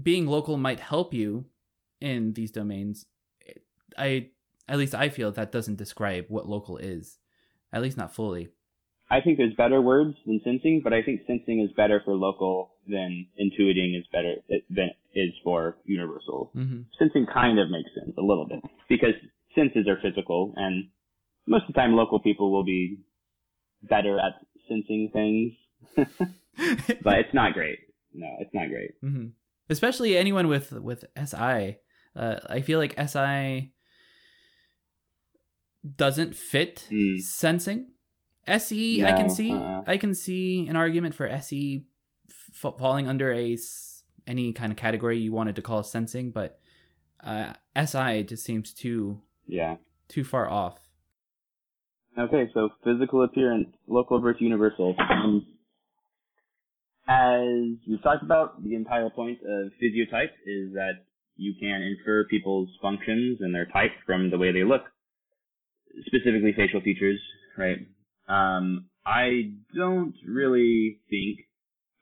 being 0.00 0.26
local 0.26 0.56
might 0.56 0.80
help 0.80 1.12
you 1.12 1.46
in 2.04 2.34
these 2.34 2.50
domains, 2.50 3.06
I 3.96 4.28
at 4.68 4.78
least 4.78 4.94
I 4.94 5.08
feel 5.08 5.32
that 5.32 5.52
doesn't 5.52 5.76
describe 5.76 6.26
what 6.28 6.48
local 6.48 6.76
is, 6.76 7.18
at 7.72 7.82
least 7.82 7.96
not 7.96 8.14
fully. 8.14 8.48
I 9.10 9.20
think 9.20 9.38
there's 9.38 9.54
better 9.54 9.80
words 9.80 10.16
than 10.26 10.40
sensing, 10.44 10.80
but 10.82 10.92
I 10.92 11.02
think 11.02 11.22
sensing 11.26 11.60
is 11.60 11.70
better 11.76 12.02
for 12.04 12.14
local 12.14 12.72
than 12.86 13.26
intuiting 13.40 13.98
is 13.98 14.04
better 14.12 14.36
than 14.70 14.90
is 15.14 15.32
for 15.42 15.76
universal. 15.84 16.50
Mm-hmm. 16.54 16.82
Sensing 16.98 17.26
kind 17.32 17.58
of 17.58 17.70
makes 17.70 17.90
sense 17.94 18.14
a 18.18 18.22
little 18.22 18.46
bit 18.46 18.60
because 18.88 19.14
senses 19.54 19.86
are 19.88 19.98
physical, 20.02 20.52
and 20.56 20.88
most 21.46 21.62
of 21.62 21.74
the 21.74 21.80
time 21.80 21.94
local 21.94 22.20
people 22.20 22.52
will 22.52 22.64
be 22.64 22.98
better 23.82 24.18
at 24.18 24.32
sensing 24.68 25.10
things, 25.12 25.52
but 27.02 27.18
it's 27.18 27.34
not 27.34 27.54
great. 27.54 27.78
No, 28.12 28.28
it's 28.40 28.54
not 28.54 28.68
great. 28.68 28.92
Mm-hmm. 29.02 29.28
Especially 29.70 30.16
anyone 30.16 30.48
with 30.48 30.72
with 30.72 31.04
SI. 31.16 31.78
Uh, 32.16 32.36
I 32.48 32.60
feel 32.60 32.78
like 32.78 32.94
SI 32.98 33.72
doesn't 35.96 36.34
fit 36.34 36.86
Mm. 36.90 37.18
sensing. 37.20 37.90
SE, 38.46 39.04
I 39.04 39.12
can 39.12 39.30
see. 39.30 39.52
uh-uh. 39.52 39.84
I 39.86 39.96
can 39.96 40.14
see 40.14 40.66
an 40.68 40.76
argument 40.76 41.14
for 41.14 41.26
SE 41.26 41.84
f- 42.28 42.74
falling 42.78 43.08
under 43.08 43.32
a 43.32 43.54
s- 43.54 44.04
any 44.26 44.52
kind 44.52 44.70
of 44.72 44.76
category 44.78 45.18
you 45.18 45.32
wanted 45.32 45.56
to 45.56 45.62
call 45.62 45.82
sensing, 45.82 46.30
but 46.30 46.58
uh, 47.20 47.54
SI 47.74 48.22
just 48.22 48.44
seems 48.44 48.72
too 48.72 49.20
Yeah. 49.46 49.76
too 50.08 50.24
far 50.24 50.48
off. 50.48 50.78
Okay, 52.18 52.48
so 52.54 52.68
physical 52.84 53.22
appearance, 53.24 53.74
local 53.86 54.20
versus 54.20 54.40
universal. 54.42 54.94
Um, 54.98 55.46
as 57.08 57.78
we've 57.88 58.02
talked 58.02 58.22
about, 58.22 58.62
the 58.62 58.74
entire 58.74 59.10
point 59.10 59.38
of 59.42 59.72
physiotype 59.82 60.30
is 60.46 60.72
that 60.74 61.04
you 61.36 61.54
can 61.60 61.82
infer 61.82 62.24
people's 62.24 62.68
functions 62.80 63.38
and 63.40 63.54
their 63.54 63.66
type 63.66 63.90
from 64.06 64.30
the 64.30 64.38
way 64.38 64.52
they 64.52 64.64
look, 64.64 64.82
specifically 66.06 66.52
facial 66.56 66.80
features, 66.80 67.20
right? 67.58 67.78
Um, 68.28 68.86
I 69.06 69.52
don't 69.74 70.14
really 70.26 70.98
think, 71.10 71.40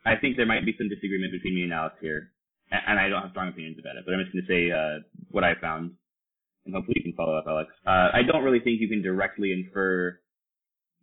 I 0.04 0.16
think 0.16 0.36
there 0.36 0.46
might 0.46 0.64
be 0.64 0.74
some 0.78 0.88
disagreement 0.88 1.32
between 1.32 1.54
me 1.54 1.62
and 1.62 1.72
Alex 1.72 1.96
here, 2.00 2.30
a- 2.70 2.90
and 2.90 2.98
I 2.98 3.08
don't 3.08 3.22
have 3.22 3.30
strong 3.32 3.48
opinions 3.48 3.78
about 3.80 3.96
it, 3.96 4.04
but 4.04 4.14
I'm 4.14 4.20
just 4.20 4.32
going 4.32 4.44
to 4.46 4.52
say 4.52 4.70
uh, 4.70 5.02
what 5.30 5.44
I 5.44 5.54
found 5.60 5.92
and 6.64 6.74
hopefully 6.74 6.94
you 6.96 7.02
can 7.02 7.14
follow 7.14 7.36
up, 7.36 7.44
Alex. 7.48 7.70
Uh, 7.86 8.08
I 8.12 8.22
don't 8.30 8.44
really 8.44 8.60
think 8.60 8.80
you 8.80 8.88
can 8.88 9.02
directly 9.02 9.52
infer 9.52 10.18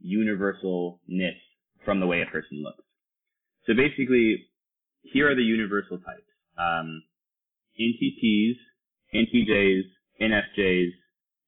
universalness 0.05 1.35
from 1.83 1.99
the 1.99 2.07
way 2.07 2.21
a 2.21 2.31
person 2.31 2.63
looks. 2.63 2.83
So 3.67 3.73
basically, 3.73 4.45
here 5.03 5.29
are 5.29 5.35
the 5.35 5.43
universal 5.43 5.97
types. 5.97 6.23
Um, 6.57 7.03
NTPs, 7.79 8.55
NTJs, 9.13 9.81
NFJs, 10.21 10.89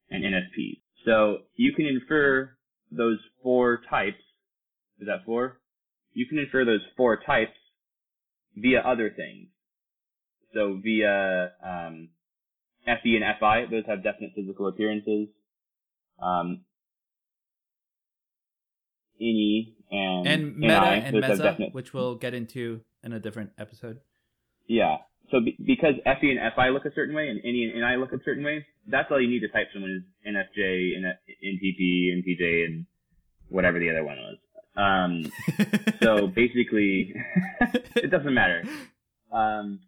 and 0.10 0.24
NFPs. 0.24 0.82
So 1.06 1.40
you 1.56 1.74
can 1.74 1.86
infer 1.86 2.52
those 2.92 3.18
four 3.44 3.82
types. 3.90 4.18
Is 5.00 5.08
that 5.08 5.26
four? 5.26 5.60
You 6.14 6.26
can 6.28 6.38
infer 6.38 6.66
those 6.66 6.82
four 6.96 7.20
types 7.26 7.58
via 8.56 8.80
other 8.82 9.10
things. 9.16 9.48
So 10.54 10.80
via 10.84 11.52
um, 11.66 12.10
FE 12.86 13.16
and 13.16 13.24
FI, 13.40 13.66
those 13.72 13.84
have 13.88 14.04
definite 14.04 14.32
physical 14.36 14.68
appearances. 14.68 15.30
Um, 16.22 16.62
INI 19.22 19.74
and, 19.92 20.28
And 20.28 20.58
NI, 20.58 20.68
meta 20.68 20.82
and 20.82 21.16
those 21.16 21.24
have 21.24 21.38
definite, 21.40 21.74
which 21.74 21.94
we'll 21.94 22.16
get 22.16 22.34
into 22.34 22.82
in 23.04 23.14
a 23.14 23.20
different 23.20 23.52
episode. 23.58 24.00
yeah. 24.68 24.98
So 25.32 25.40
be, 25.40 25.56
because 25.66 25.96
FE 26.04 26.30
and 26.30 26.40
FI 26.56 26.70
look 26.70 26.86
a 26.86 26.94
certain 26.94 27.16
way 27.16 27.30
and 27.30 27.40
INI 27.40 27.74
and 27.74 27.82
NI 27.82 27.98
look 27.98 28.12
a 28.12 28.24
certain 28.24 28.44
way, 28.44 28.66
that's 28.88 29.10
all 29.12 29.22
you 29.22 29.30
need 29.30 29.40
to 29.40 29.48
type 29.48 29.68
someone 29.74 29.92
is 29.92 30.34
NFJ, 30.34 30.98
NTP, 31.44 32.12
NTJ, 32.18 32.66
and 32.66 32.86
whatever 33.50 33.80
the 33.80 33.90
other 33.90 34.04
one 34.04 34.18
was. 34.18 34.38
Um, 34.76 35.32
so 36.02 36.28
basically, 36.28 37.14
it 37.96 38.12
doesn't 38.12 38.34
matter. 38.34 38.64
Um, 39.32 39.80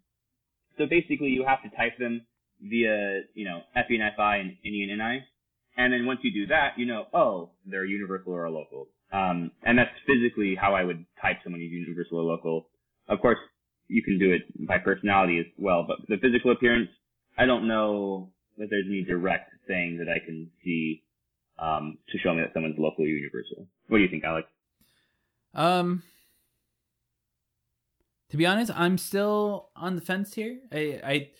so 0.78 0.86
basically, 0.86 1.28
you 1.28 1.44
have 1.46 1.62
to 1.62 1.76
type 1.76 1.98
them 1.98 2.22
via, 2.60 3.22
you 3.34 3.44
know, 3.44 3.60
FE 3.74 3.96
and 3.96 4.12
FI 4.16 4.36
and 4.36 4.56
INI 4.64 4.90
and 4.90 4.98
NI. 4.98 5.24
And 5.76 5.92
then 5.92 6.06
once 6.06 6.20
you 6.22 6.32
do 6.32 6.46
that, 6.46 6.78
you 6.78 6.86
know, 6.86 7.06
oh, 7.12 7.50
they're 7.66 7.84
universal 7.84 8.32
or 8.32 8.44
a 8.44 8.50
local. 8.50 8.86
Um, 9.12 9.50
and 9.62 9.78
that's 9.78 9.90
physically 10.06 10.56
how 10.58 10.74
I 10.74 10.84
would 10.84 11.04
type 11.20 11.36
someone 11.42 11.60
as 11.60 11.70
universal 11.70 12.18
or 12.18 12.22
local. 12.22 12.68
Of 13.08 13.20
course, 13.20 13.38
you 13.88 14.02
can 14.02 14.18
do 14.18 14.32
it 14.32 14.42
by 14.66 14.78
personality 14.78 15.38
as 15.38 15.46
well, 15.58 15.84
but 15.86 15.98
the 16.08 16.16
physical 16.16 16.52
appearance, 16.52 16.88
I 17.38 17.46
don't 17.46 17.68
know 17.68 18.30
that 18.58 18.68
there's 18.70 18.86
any 18.88 19.02
direct 19.02 19.50
thing 19.66 19.98
that 19.98 20.08
I 20.08 20.24
can 20.24 20.50
see 20.64 21.02
um, 21.58 21.98
to 22.10 22.18
show 22.18 22.34
me 22.34 22.42
that 22.42 22.52
someone's 22.52 22.78
local 22.78 23.04
or 23.04 23.08
universal. 23.08 23.66
What 23.88 23.98
do 23.98 24.02
you 24.02 24.10
think, 24.10 24.24
Alex? 24.24 24.48
Um, 25.54 26.02
to 28.30 28.36
be 28.36 28.46
honest, 28.46 28.72
I'm 28.74 28.98
still 28.98 29.68
on 29.76 29.94
the 29.94 30.00
fence 30.00 30.34
here. 30.34 30.58
I, 30.72 31.00
I 31.04 31.30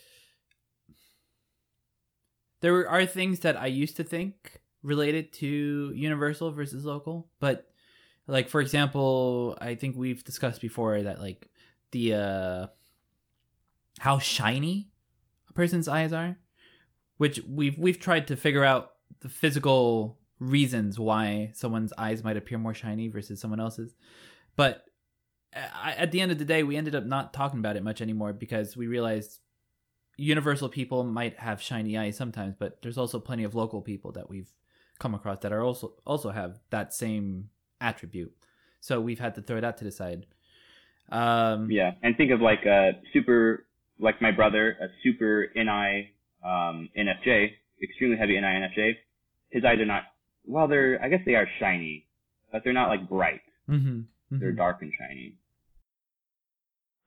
there 2.60 2.88
are 2.88 3.04
things 3.04 3.40
that 3.40 3.56
I 3.60 3.66
used 3.66 3.96
to 3.96 4.04
think 4.04 4.60
related 4.82 5.32
to 5.34 5.92
universal 5.94 6.52
versus 6.52 6.84
local, 6.84 7.28
but 7.40 7.66
like 8.26 8.48
for 8.48 8.60
example, 8.60 9.58
I 9.60 9.74
think 9.74 9.96
we've 9.96 10.22
discussed 10.24 10.60
before 10.60 11.02
that 11.02 11.20
like 11.20 11.48
the 11.94 12.14
uh 12.14 12.66
how 14.00 14.18
shiny 14.18 14.90
a 15.48 15.52
person's 15.52 15.88
eyes 15.88 16.12
are, 16.12 16.36
which 17.16 17.40
we've 17.48 17.78
we've 17.78 18.00
tried 18.00 18.26
to 18.26 18.36
figure 18.36 18.64
out 18.64 18.90
the 19.20 19.28
physical 19.28 20.18
reasons 20.40 20.98
why 20.98 21.52
someone's 21.54 21.92
eyes 21.96 22.24
might 22.24 22.36
appear 22.36 22.58
more 22.58 22.74
shiny 22.74 23.08
versus 23.08 23.40
someone 23.40 23.60
else's. 23.60 23.94
But 24.56 24.84
I, 25.54 25.94
at 25.96 26.10
the 26.10 26.20
end 26.20 26.32
of 26.32 26.38
the 26.38 26.44
day, 26.44 26.64
we 26.64 26.76
ended 26.76 26.96
up 26.96 27.06
not 27.06 27.32
talking 27.32 27.60
about 27.60 27.76
it 27.76 27.84
much 27.84 28.02
anymore 28.02 28.32
because 28.32 28.76
we 28.76 28.88
realized 28.88 29.38
universal 30.16 30.68
people 30.68 31.04
might 31.04 31.38
have 31.38 31.62
shiny 31.62 31.96
eyes 31.96 32.16
sometimes, 32.16 32.56
but 32.58 32.82
there's 32.82 32.98
also 32.98 33.20
plenty 33.20 33.44
of 33.44 33.54
local 33.54 33.80
people 33.80 34.10
that 34.12 34.28
we've 34.28 34.52
come 34.98 35.14
across 35.14 35.38
that 35.40 35.52
are 35.52 35.62
also 35.62 35.94
also 36.04 36.30
have 36.30 36.58
that 36.70 36.92
same 36.92 37.50
attribute. 37.80 38.32
So 38.80 39.00
we've 39.00 39.20
had 39.20 39.36
to 39.36 39.42
throw 39.42 39.60
that 39.60 39.76
to 39.78 39.84
the 39.84 39.92
side. 39.92 40.26
Um, 41.10 41.70
Yeah, 41.70 41.92
and 42.02 42.16
think 42.16 42.30
of 42.32 42.40
like 42.40 42.64
a 42.66 42.92
super, 43.12 43.66
like 43.98 44.20
my 44.22 44.30
brother, 44.32 44.76
a 44.80 44.86
super 45.02 45.46
NI 45.54 46.10
um, 46.44 46.88
NFJ, 46.98 47.50
extremely 47.82 48.16
heavy 48.16 48.34
NI 48.40 48.46
NFJ. 48.46 48.92
His 49.50 49.64
eyes 49.64 49.78
are 49.78 49.86
not, 49.86 50.04
well, 50.46 50.66
they're, 50.68 51.00
I 51.02 51.08
guess 51.08 51.20
they 51.24 51.34
are 51.36 51.46
shiny, 51.60 52.06
but 52.52 52.62
they're 52.64 52.72
not 52.72 52.88
like 52.88 53.08
bright. 53.08 53.40
mhm, 53.68 54.04
mhm. 54.32 54.40
They're 54.40 54.52
dark 54.52 54.82
and 54.82 54.92
shiny. 54.98 55.34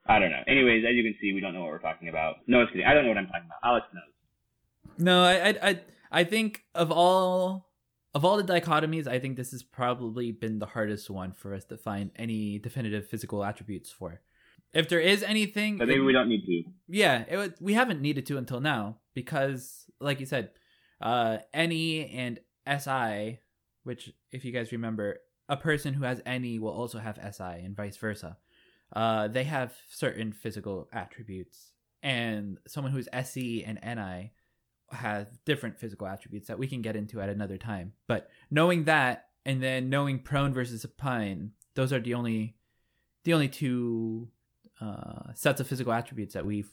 I 0.05 0.19
don't 0.19 0.31
know. 0.31 0.41
Anyways, 0.47 0.85
as 0.87 0.95
you 0.95 1.03
can 1.03 1.15
see, 1.21 1.33
we 1.33 1.41
don't 1.41 1.53
know 1.53 1.61
what 1.61 1.71
we're 1.71 1.79
talking 1.79 2.07
about. 2.07 2.37
No, 2.47 2.61
it's 2.61 2.71
kidding. 2.71 2.85
I 2.87 2.93
don't 2.93 3.03
know 3.03 3.09
what 3.09 3.17
I'm 3.17 3.27
talking 3.27 3.45
about. 3.47 3.59
Alex 3.69 3.85
knows. 3.93 4.97
No, 4.97 5.23
I, 5.23 5.49
I, 5.49 5.69
I, 5.69 5.81
I 6.11 6.23
think 6.23 6.61
of 6.73 6.91
all 6.91 7.66
of 8.17 8.25
all 8.25 8.37
the 8.41 8.43
dichotomies, 8.59 9.05
I 9.07 9.19
think 9.19 9.37
this 9.37 9.51
has 9.51 9.61
probably 9.61 10.31
been 10.31 10.57
the 10.57 10.65
hardest 10.65 11.07
one 11.09 11.31
for 11.33 11.53
us 11.53 11.65
to 11.65 11.77
find 11.77 12.09
any 12.15 12.57
definitive 12.57 13.07
physical 13.07 13.43
attributes 13.43 13.91
for. 13.91 14.21
If 14.73 14.89
there 14.89 14.99
is 14.99 15.21
anything, 15.21 15.77
But 15.77 15.87
maybe 15.87 15.99
it- 16.01 16.03
we 16.03 16.13
don't 16.13 16.27
need 16.27 16.43
to. 16.45 16.63
yeah, 16.87 17.25
it, 17.29 17.37
would- 17.37 17.55
we 17.61 17.73
haven't 17.73 18.01
needed 18.01 18.25
to 18.25 18.37
until 18.37 18.59
now 18.59 18.97
because, 19.13 19.85
like 19.99 20.19
you 20.19 20.25
said, 20.25 20.49
uh, 20.99 21.37
NE 21.53 22.07
and 22.07 22.39
SI, 22.65 23.39
which 23.83 24.11
if 24.31 24.43
you 24.43 24.51
guys 24.51 24.71
remember, 24.71 25.19
a 25.47 25.55
person 25.57 25.93
who 25.93 26.03
has 26.03 26.19
NE 26.25 26.57
will 26.57 26.71
also 26.81 26.97
have 26.97 27.19
SI 27.19 27.59
and 27.63 27.75
vice 27.75 27.97
versa. 27.97 28.37
Uh, 28.93 29.27
they 29.27 29.43
have 29.43 29.75
certain 29.89 30.31
physical 30.33 30.89
attributes 30.91 31.73
and 32.01 32.57
someone 32.67 32.91
who's 32.93 33.07
SE 33.13 33.63
and 33.63 33.77
NI 33.83 34.31
have 34.91 35.27
different 35.45 35.79
physical 35.79 36.07
attributes 36.07 36.47
that 36.47 36.59
we 36.59 36.67
can 36.67 36.81
get 36.81 36.95
into 36.95 37.21
at 37.21 37.29
another 37.29 37.57
time. 37.57 37.93
But 38.07 38.29
knowing 38.49 38.85
that 38.85 39.27
and 39.45 39.61
then 39.61 39.89
knowing 39.89 40.19
prone 40.19 40.53
versus 40.53 40.81
supine, 40.81 41.51
those 41.75 41.91
are 41.93 41.99
the 41.99 42.13
only 42.13 42.55
the 43.23 43.33
only 43.33 43.49
two 43.49 44.29
uh, 44.79 45.33
sets 45.33 45.59
of 45.59 45.67
physical 45.67 45.91
attributes 45.93 46.33
that 46.33 46.45
we've 46.45 46.69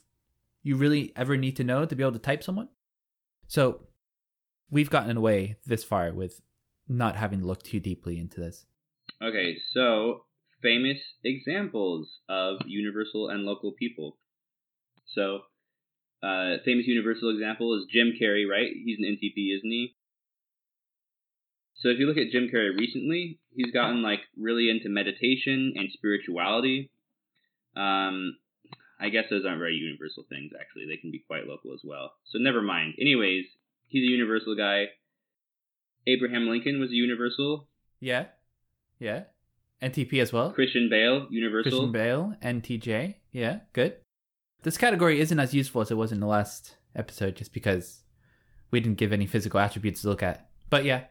you 0.63 0.77
really 0.77 1.13
ever 1.17 1.37
need 1.37 1.57
to 1.57 1.65
know 1.65 1.85
to 1.85 1.95
be 1.95 2.03
able 2.03 2.13
to 2.13 2.19
type 2.19 2.43
someone. 2.43 2.69
So 3.47 3.81
we've 4.71 4.91
gotten 4.91 5.17
away 5.17 5.57
this 5.67 5.85
far 5.85 6.13
with 6.13 6.41
not 6.89 7.17
having 7.17 7.41
to 7.41 7.47
look 7.47 7.63
too 7.63 7.81
deeply 7.81 8.19
into 8.19 8.41
this. 8.41 8.67
Okay, 9.23 9.57
so 9.73 10.25
famous 10.63 10.99
examples 11.23 12.21
of 12.29 12.57
universal 12.67 13.29
and 13.29 13.45
local 13.45 13.73
people. 13.73 14.17
So, 15.07 15.41
uh, 16.25 16.57
famous 16.65 16.87
universal 16.87 17.31
example 17.31 17.77
is 17.77 17.85
Jim 17.93 18.13
Carrey, 18.21 18.49
right? 18.49 18.71
He's 18.85 18.99
an 18.99 19.05
NTP, 19.05 19.57
isn't 19.59 19.71
he? 19.71 19.95
So 21.77 21.89
if 21.89 21.99
you 21.99 22.07
look 22.07 22.17
at 22.17 22.31
Jim 22.33 22.49
Carrey 22.53 22.77
recently, 22.79 23.41
he's 23.55 23.73
gotten 23.73 24.03
like 24.03 24.21
really 24.39 24.71
into 24.71 24.89
meditation 24.89 25.75
and 25.77 25.91
spirituality. 25.93 26.91
Um, 27.77 28.37
I 28.99 29.11
guess 29.11 29.25
those 29.29 29.45
aren't 29.45 29.59
very 29.59 29.75
universal 29.75 30.25
things, 30.29 30.53
actually. 30.59 30.87
They 30.87 30.97
can 30.97 31.11
be 31.11 31.19
quite 31.27 31.47
local 31.47 31.75
as 31.75 31.81
well. 31.85 32.13
So 32.31 32.39
never 32.39 32.63
mind. 32.63 32.95
Anyways, 32.99 33.45
he's 33.89 34.09
a 34.09 34.11
universal 34.11 34.57
guy. 34.57 34.87
Abraham 36.07 36.49
Lincoln 36.49 36.81
was 36.81 36.91
a 36.91 36.95
universal. 36.95 37.69
Yeah. 38.01 38.27
Yeah. 38.99 39.25
NTP 39.83 40.23
as 40.23 40.33
well. 40.33 40.53
Christian 40.53 40.89
Bale, 40.89 41.27
universal. 41.29 41.71
Christian 41.71 41.93
Bale, 41.93 42.35
NTJ. 42.43 43.17
Yeah, 43.33 43.59
good. 43.73 43.97
This 44.65 44.77
category 44.77 45.21
isn't 45.21 45.39
as 45.39 45.55
useful 45.55 45.83
as 45.83 45.91
it 45.91 45.97
was 45.97 46.11
in 46.11 46.21
the 46.21 46.27
last 46.27 46.77
episode 46.97 47.37
just 47.37 47.53
because 47.53 48.03
we 48.71 48.81
didn't 48.81 48.99
give 48.99 49.13
any 49.13 49.27
physical 49.27 49.61
attributes 49.61 50.03
to 50.03 50.09
look 50.09 50.23
at. 50.23 50.49
But 50.71 50.85
yeah. 50.85 51.05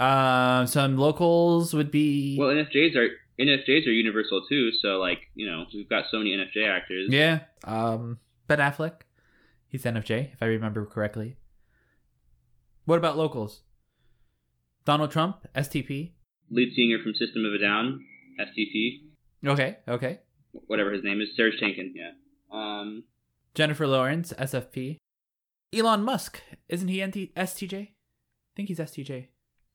Um, 0.00 0.66
some 0.66 0.96
locals 0.96 1.74
would 1.74 1.90
be 1.90 2.36
Well, 2.38 2.48
NFJs 2.48 2.96
are 2.96 3.08
NFJs 3.38 3.86
are 3.86 3.90
universal 3.92 4.42
too. 4.48 4.70
So 4.80 4.98
like 4.98 5.20
you 5.34 5.46
know 5.48 5.64
we've 5.72 5.88
got 5.88 6.06
so 6.10 6.18
many 6.18 6.30
NFJ 6.36 6.68
actors. 6.68 7.08
Yeah. 7.10 7.40
Um, 7.64 8.18
Ben 8.48 8.58
Affleck. 8.58 9.02
He's 9.68 9.84
NFJ, 9.84 10.32
if 10.34 10.42
I 10.42 10.46
remember 10.46 10.84
correctly. 10.84 11.36
What 12.84 12.98
about 12.98 13.16
locals? 13.16 13.62
Donald 14.84 15.10
Trump, 15.10 15.46
STP. 15.54 16.12
Lead 16.50 16.74
singer 16.74 16.98
from 17.02 17.14
System 17.14 17.44
of 17.46 17.54
a 17.54 17.58
Down, 17.58 18.04
STP, 18.38 19.00
Okay, 19.46 19.78
okay. 19.88 20.18
whatever 20.66 20.92
his 20.92 21.02
name 21.02 21.20
is, 21.22 21.28
Serj 21.38 21.52
Tankian. 21.62 21.92
Yeah. 21.94 22.10
Um. 22.52 23.04
Jennifer 23.54 23.86
Lawrence, 23.86 24.32
SFP. 24.38 24.96
Elon 25.74 26.02
Musk, 26.02 26.40
isn't 26.68 26.88
he 26.88 27.04
NT- 27.04 27.34
STJ? 27.34 27.74
I 27.82 27.88
think 28.56 28.68
he's 28.68 28.78
STJ. 28.78 29.26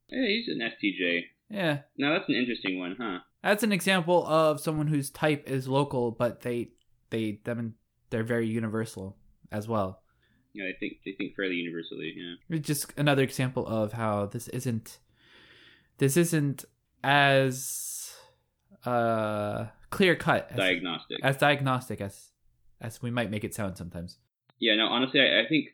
Yeah, 0.09 0.25
he's 0.27 0.47
an 0.47 0.59
STJ. 0.59 1.21
Yeah. 1.49 1.79
Now 1.97 2.13
that's 2.13 2.29
an 2.29 2.35
interesting 2.35 2.79
one, 2.79 2.95
huh? 2.99 3.19
That's 3.43 3.63
an 3.63 3.71
example 3.71 4.25
of 4.27 4.59
someone 4.59 4.87
whose 4.87 5.09
type 5.09 5.49
is 5.49 5.67
local, 5.67 6.11
but 6.11 6.41
they 6.41 6.69
they 7.09 7.39
them 7.43 7.75
they're 8.09 8.23
very 8.23 8.47
universal 8.47 9.17
as 9.51 9.67
well. 9.67 10.01
Yeah, 10.53 10.65
I 10.65 10.73
think 10.79 10.97
they 11.05 11.11
think 11.13 11.35
fairly 11.35 11.55
universally. 11.55 12.13
Yeah. 12.15 12.57
It's 12.57 12.67
just 12.67 12.93
another 12.97 13.23
example 13.23 13.65
of 13.67 13.93
how 13.93 14.25
this 14.27 14.47
isn't 14.49 14.99
this 15.97 16.17
isn't 16.17 16.65
as 17.03 18.13
uh 18.85 19.67
clear 19.89 20.15
cut 20.15 20.47
as, 20.51 20.57
Diagnostic. 20.57 21.19
as 21.23 21.37
diagnostic 21.37 22.01
as 22.01 22.31
as 22.81 23.01
we 23.01 23.11
might 23.11 23.31
make 23.31 23.43
it 23.43 23.55
sound 23.55 23.77
sometimes. 23.77 24.17
Yeah, 24.59 24.75
no, 24.75 24.87
honestly, 24.87 25.19
I, 25.19 25.41
I 25.41 25.47
think 25.47 25.67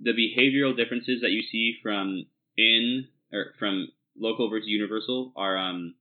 the 0.00 0.12
behavioral 0.12 0.76
differences 0.76 1.20
that 1.22 1.30
you 1.30 1.42
see 1.42 1.74
from 1.82 2.26
in 2.56 3.06
or 3.32 3.54
from 3.58 3.88
local 4.18 4.48
versus 4.50 4.68
universal 4.68 5.32
are 5.36 5.56
um 5.56 5.94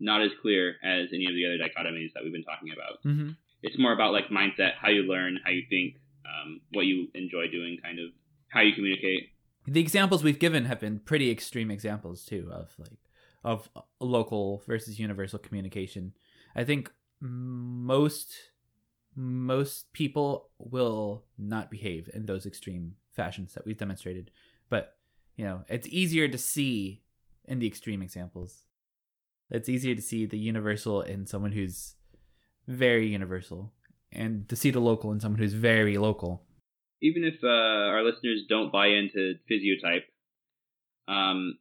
not 0.00 0.22
as 0.22 0.30
clear 0.42 0.76
as 0.82 1.08
any 1.14 1.26
of 1.26 1.34
the 1.34 1.46
other 1.46 1.56
dichotomies 1.56 2.12
that 2.14 2.22
we've 2.22 2.32
been 2.32 2.44
talking 2.44 2.70
about. 2.72 3.02
Mm-hmm. 3.04 3.30
It's 3.62 3.78
more 3.78 3.92
about 3.92 4.12
like 4.12 4.28
mindset, 4.28 4.72
how 4.80 4.90
you 4.90 5.02
learn, 5.02 5.38
how 5.44 5.50
you 5.50 5.62
think, 5.70 5.96
um, 6.26 6.60
what 6.72 6.84
you 6.86 7.08
enjoy 7.14 7.48
doing, 7.50 7.78
kind 7.82 7.98
of 7.98 8.10
how 8.48 8.60
you 8.60 8.74
communicate. 8.74 9.30
The 9.66 9.80
examples 9.80 10.22
we've 10.22 10.38
given 10.38 10.66
have 10.66 10.80
been 10.80 10.98
pretty 10.98 11.30
extreme 11.30 11.70
examples 11.70 12.24
too 12.24 12.50
of 12.52 12.74
like 12.78 12.98
of 13.44 13.68
local 14.00 14.62
versus 14.66 14.98
universal 14.98 15.38
communication. 15.38 16.12
I 16.56 16.64
think 16.64 16.90
most 17.20 18.34
most 19.16 19.92
people 19.92 20.50
will 20.58 21.24
not 21.38 21.70
behave 21.70 22.08
in 22.12 22.26
those 22.26 22.46
extreme 22.46 22.96
fashions 23.12 23.54
that 23.54 23.64
we've 23.64 23.78
demonstrated, 23.78 24.30
but 24.68 24.96
you 25.36 25.44
know, 25.44 25.64
it's 25.68 25.88
easier 25.88 26.28
to 26.28 26.38
see 26.38 27.02
in 27.46 27.58
the 27.58 27.66
extreme 27.66 28.02
examples. 28.02 28.64
It's 29.50 29.68
easier 29.68 29.94
to 29.94 30.02
see 30.02 30.26
the 30.26 30.38
universal 30.38 31.02
in 31.02 31.26
someone 31.26 31.52
who's 31.52 31.94
very 32.66 33.08
universal 33.08 33.72
and 34.10 34.48
to 34.48 34.56
see 34.56 34.70
the 34.70 34.80
local 34.80 35.12
in 35.12 35.20
someone 35.20 35.38
who's 35.38 35.54
very 35.54 35.98
local. 35.98 36.44
Even 37.02 37.24
if 37.24 37.34
uh, 37.42 37.48
our 37.48 38.02
listeners 38.02 38.44
don't 38.48 38.72
buy 38.72 38.86
into 38.86 39.34
physiotype, 39.50 40.04
um, 41.08 41.58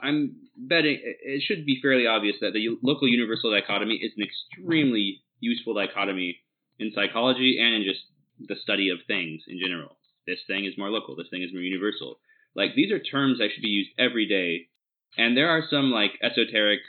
I'm 0.00 0.36
betting 0.56 0.94
it- 1.02 1.18
it 1.22 1.42
should 1.42 1.66
be 1.66 1.80
fairly 1.82 2.06
obvious 2.06 2.36
that 2.40 2.52
the 2.54 2.78
local 2.82 3.06
universal 3.08 3.50
dichotomy 3.50 3.96
is 3.96 4.12
an 4.16 4.22
extremely 4.24 5.22
useful 5.40 5.74
dichotomy 5.74 6.38
in 6.78 6.92
psychology 6.94 7.58
and 7.60 7.74
in 7.74 7.84
just 7.84 8.00
the 8.48 8.56
study 8.62 8.88
of 8.90 8.98
things 9.06 9.42
in 9.48 9.58
general. 9.58 9.96
This 10.26 10.40
thing 10.46 10.64
is 10.64 10.78
more 10.78 10.90
local, 10.90 11.16
this 11.16 11.28
thing 11.30 11.42
is 11.42 11.52
more 11.52 11.62
universal. 11.62 12.20
Like 12.54 12.74
these 12.74 12.92
are 12.92 12.98
terms 12.98 13.38
that 13.38 13.48
should 13.52 13.62
be 13.62 13.68
used 13.68 13.90
every 13.98 14.26
day. 14.26 14.68
And 15.16 15.36
there 15.36 15.50
are 15.50 15.62
some 15.70 15.90
like 15.90 16.12
esoteric 16.22 16.80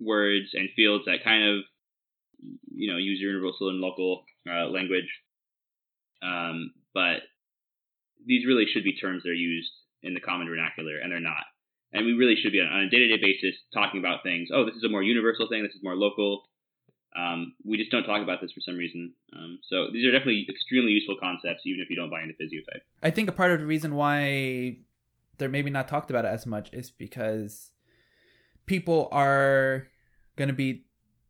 words 0.00 0.50
and 0.54 0.68
fields 0.76 1.04
that 1.06 1.24
kind 1.24 1.44
of 1.44 1.64
you 2.74 2.90
know 2.90 2.98
use 2.98 3.20
universal 3.20 3.68
and 3.68 3.80
local 3.80 4.24
uh, 4.48 4.66
language. 4.68 5.08
Um, 6.22 6.72
but 6.94 7.22
these 8.26 8.46
really 8.46 8.66
should 8.72 8.84
be 8.84 8.96
terms 8.96 9.22
that 9.22 9.30
are 9.30 9.34
used 9.34 9.70
in 10.02 10.14
the 10.14 10.20
common 10.20 10.48
vernacular, 10.48 10.98
and 10.98 11.10
they're 11.10 11.20
not. 11.20 11.44
And 11.92 12.06
we 12.06 12.12
really 12.12 12.36
should 12.40 12.52
be 12.52 12.60
on 12.60 12.68
on 12.68 12.84
a 12.84 12.90
day-to-day 12.90 13.20
basis 13.22 13.58
talking 13.74 14.00
about 14.00 14.22
things. 14.22 14.48
Oh, 14.52 14.64
this 14.64 14.76
is 14.76 14.84
a 14.84 14.88
more 14.88 15.02
universal 15.02 15.48
thing. 15.48 15.62
This 15.62 15.74
is 15.74 15.82
more 15.82 15.96
local. 15.96 16.44
Um, 17.16 17.54
we 17.64 17.76
just 17.76 17.90
don't 17.90 18.04
talk 18.04 18.22
about 18.22 18.40
this 18.40 18.52
for 18.52 18.60
some 18.60 18.76
reason. 18.76 19.12
Um, 19.36 19.58
so 19.68 19.88
these 19.92 20.06
are 20.06 20.12
definitely 20.12 20.46
extremely 20.48 20.92
useful 20.92 21.16
concepts, 21.20 21.62
even 21.66 21.80
if 21.80 21.90
you 21.90 21.96
don't 21.96 22.10
buy 22.10 22.22
into 22.22 22.34
physiotype. 22.34 22.80
I 23.02 23.10
think 23.10 23.28
a 23.28 23.32
part 23.32 23.52
of 23.52 23.60
the 23.60 23.66
reason 23.66 23.94
why 23.94 24.78
they're 25.38 25.48
maybe 25.48 25.70
not 25.70 25.88
talked 25.88 26.10
about 26.10 26.24
as 26.24 26.46
much 26.46 26.70
is 26.72 26.90
because 26.90 27.72
people 28.66 29.08
are 29.12 29.88
going 30.36 30.48
to 30.48 30.54
be 30.54 30.84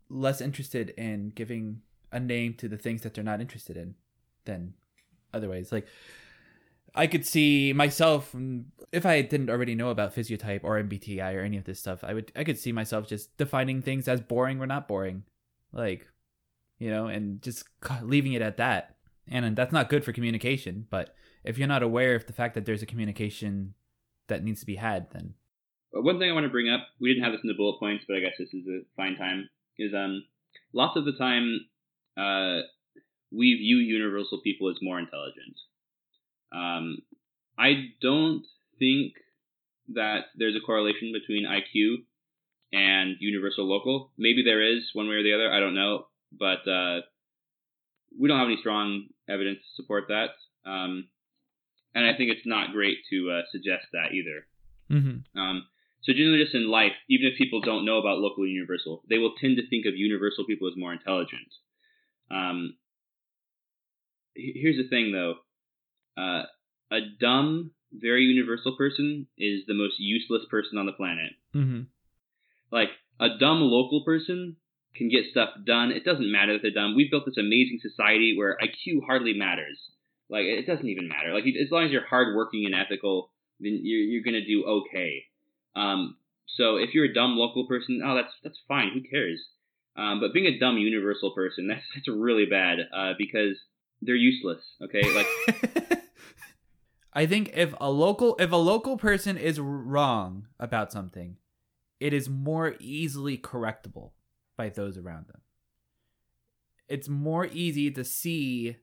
less 0.09 0.41
interested 0.41 0.91
in 0.91 1.33
giving 1.35 1.81
a 2.13 2.21
name 2.21 2.55
to 2.55 2.69
the 2.69 2.77
things 2.77 3.03
that 3.03 3.15
they're 3.15 3.25
not 3.25 3.41
interested 3.41 3.77
in 3.77 3.95
than 4.45 4.75
otherwise. 5.33 5.73
Like, 5.73 5.87
I 6.95 7.07
could 7.07 7.27
see 7.27 7.73
myself 7.73 8.33
mm, 8.33 8.65
if 8.93 9.07
I 9.07 9.23
didn't 9.23 9.51
already 9.51 9.75
know 9.75 9.89
about 9.89 10.15
physiotype 10.15 10.61
or 10.63 10.83
MBTI 10.83 11.35
or 11.35 11.41
any 11.41 11.57
of 11.57 11.65
this 11.65 11.81
stuff. 11.81 12.05
I 12.05 12.13
would 12.13 12.33
I 12.37 12.45
could 12.45 12.59
see 12.59 12.73
myself 12.73 13.09
just 13.09 13.37
defining 13.39 13.81
things 13.81 14.09
as 14.09 14.21
boring 14.21 14.61
or 14.61 14.67
not 14.67 14.89
boring, 14.89 15.25
like 15.73 16.07
you 16.83 16.91
know, 16.91 17.07
and 17.07 17.41
just 17.41 17.65
leaving 18.03 18.33
it 18.33 18.43
at 18.43 18.57
that. 18.57 18.97
And 19.29 19.55
that's 19.55 19.73
not 19.73 19.89
good 19.89 20.05
for 20.05 20.13
communication. 20.13 20.87
But 20.91 21.15
if 21.45 21.57
you're 21.57 21.69
not 21.69 21.85
aware 21.85 22.17
of 22.17 22.27
the 22.27 22.33
fact 22.33 22.55
that 22.55 22.67
there's 22.67 22.83
a 22.83 22.87
communication 22.87 23.75
that 24.27 24.43
needs 24.43 24.61
to 24.61 24.67
be 24.67 24.75
had, 24.75 25.09
then 25.13 25.35
But 25.93 26.03
one 26.03 26.19
thing 26.19 26.29
I 26.29 26.35
want 26.35 26.45
to 26.45 26.51
bring 26.51 26.69
up, 26.69 26.81
we 27.01 27.09
didn't 27.09 27.23
have 27.23 27.33
this 27.33 27.43
in 27.45 27.49
the 27.49 27.55
bullet 27.55 27.79
points, 27.79 28.05
but 28.09 28.17
I 28.17 28.21
guess 28.21 28.35
this 28.37 28.53
is 28.53 28.67
a 28.67 28.81
fine 28.97 29.17
time, 29.17 29.49
is 29.79 29.95
um, 29.95 30.25
lots 30.73 30.97
of 30.97 31.05
the 31.05 31.13
time, 31.13 31.61
uh, 32.17 32.67
we 33.31 33.55
view 33.55 33.77
universal 33.77 34.41
people 34.43 34.69
as 34.69 34.77
more 34.83 34.99
intelligent. 34.99 35.57
Um, 36.53 36.99
I 37.57 37.91
don't 38.01 38.45
think 38.81 39.13
that 39.95 40.25
there's 40.37 40.57
a 40.57 40.67
correlation 40.67 41.13
between 41.13 41.47
IQ 41.47 42.05
and 42.73 43.17
universal 43.21 43.69
local. 43.69 44.13
Maybe 44.17 44.43
there 44.45 44.63
is 44.63 44.91
one 44.93 45.09
way 45.09 45.17
or 45.17 45.23
the 45.23 45.35
other. 45.35 45.53
I 45.53 45.61
don't 45.61 45.75
know, 45.75 46.07
but 46.33 46.67
uh, 46.69 47.01
we 48.19 48.29
don't 48.29 48.39
have 48.39 48.49
any 48.49 48.59
strong 48.61 49.07
evidence 49.29 49.59
to 49.59 49.83
support 49.83 50.05
that. 50.09 50.31
Um, 50.65 51.09
and 51.95 52.07
I 52.07 52.17
think 52.17 52.31
it's 52.31 52.47
not 52.47 52.73
great 52.73 52.99
to 53.11 53.31
uh, 53.31 53.43
suggest 53.51 53.87
that 53.93 54.13
either. 54.13 54.47
mm-hmm. 54.91 55.39
Um, 55.39 55.67
so 56.03 56.13
generally, 56.13 56.43
just 56.43 56.55
in 56.55 56.69
life, 56.69 56.93
even 57.09 57.29
if 57.29 57.39
people 57.39 57.61
don't 57.61 57.85
know 57.85 57.99
about 57.99 58.19
local 58.19 58.47
universal, 58.47 59.03
they 59.09 59.19
will 59.19 59.35
tend 59.41 59.57
to 59.59 59.69
think 59.69 59.87
of 59.87 59.95
universal 59.97 60.45
people 60.45 60.69
as 60.69 60.75
more 60.77 60.93
intelligent. 60.93 61.47
Um, 62.31 62.77
here's 64.35 64.79
the 64.79 64.89
thing, 64.89 65.13
though: 65.13 65.35
uh, 66.21 66.45
a 66.91 67.01
dumb, 67.21 67.71
very 67.93 68.25
universal 68.25 68.77
person 68.77 69.29
is 69.39 69.61
the 69.67 69.75
most 69.75 69.95
useless 69.99 70.43
person 70.51 70.79
on 70.79 70.87
the 70.87 70.93
planet. 70.93 71.33
Mm-hmm. 71.55 71.83
Like 72.73 72.89
a 73.21 73.39
dumb 73.39 73.61
local 73.61 74.03
person 74.05 74.57
can 74.97 75.09
get 75.09 75.27
stuff 75.31 75.51
done. 75.65 75.93
It 75.93 76.05
doesn't 76.05 76.31
matter 76.31 76.55
that 76.55 76.63
they're 76.63 76.71
dumb. 76.73 76.97
We've 76.97 77.11
built 77.11 77.25
this 77.27 77.39
amazing 77.39 77.81
society 77.81 78.35
where 78.37 78.59
IQ 78.63 79.05
hardly 79.07 79.35
matters. 79.35 79.79
Like 80.29 80.45
it 80.45 80.67
doesn't 80.67 80.89
even 80.89 81.09
matter. 81.09 81.35
Like 81.35 81.45
as 81.45 81.71
long 81.71 81.85
as 81.85 81.91
you're 81.91 82.07
hardworking 82.07 82.65
and 82.65 82.75
ethical, 82.75 83.31
then 83.61 83.81
you're 83.83 84.01
you're 84.01 84.25
gonna 84.25 84.45
do 84.45 84.65
okay. 84.65 85.25
Um, 85.77 86.17
so 86.57 86.77
if 86.77 86.95
you're 86.95 87.05
a 87.05 87.15
dumb 87.15 87.37
local 87.37 87.67
person, 87.67 88.03
oh 88.05 88.15
that's 88.15 88.33
that's 88.43 88.59
fine. 88.67 88.91
Who 88.95 89.03
cares? 89.09 89.41
Um, 89.95 90.21
but 90.21 90.33
being 90.33 90.47
a 90.47 90.59
dumb 90.59 90.79
universal 90.79 91.33
person, 91.35 91.67
that's 91.69 91.85
that's 91.95 92.09
really 92.09 92.47
bad 92.47 92.79
uh, 92.97 93.13
because 93.19 93.57
they're 94.01 94.15
useless. 94.15 94.63
Okay, 94.83 95.03
like 95.15 96.03
I 97.13 97.27
think 97.27 97.51
if 97.55 97.75
a 97.81 97.91
local 97.91 98.37
if 98.39 98.53
a 98.53 98.57
local 98.57 98.97
person 98.97 99.37
is 99.37 99.61
wrong 99.61 100.49
about 100.59 100.93
something, 100.93 101.37
it 102.03 102.13
is 102.13 102.29
more 102.29 102.75
easily 102.81 103.39
correctable 103.39 104.11
by 104.57 104.69
those 104.69 104.99
around 104.99 105.29
them. 105.29 105.41
It's 106.89 107.09
more 107.09 107.47
easy 107.47 107.93
to 107.93 108.03
see 108.03 108.77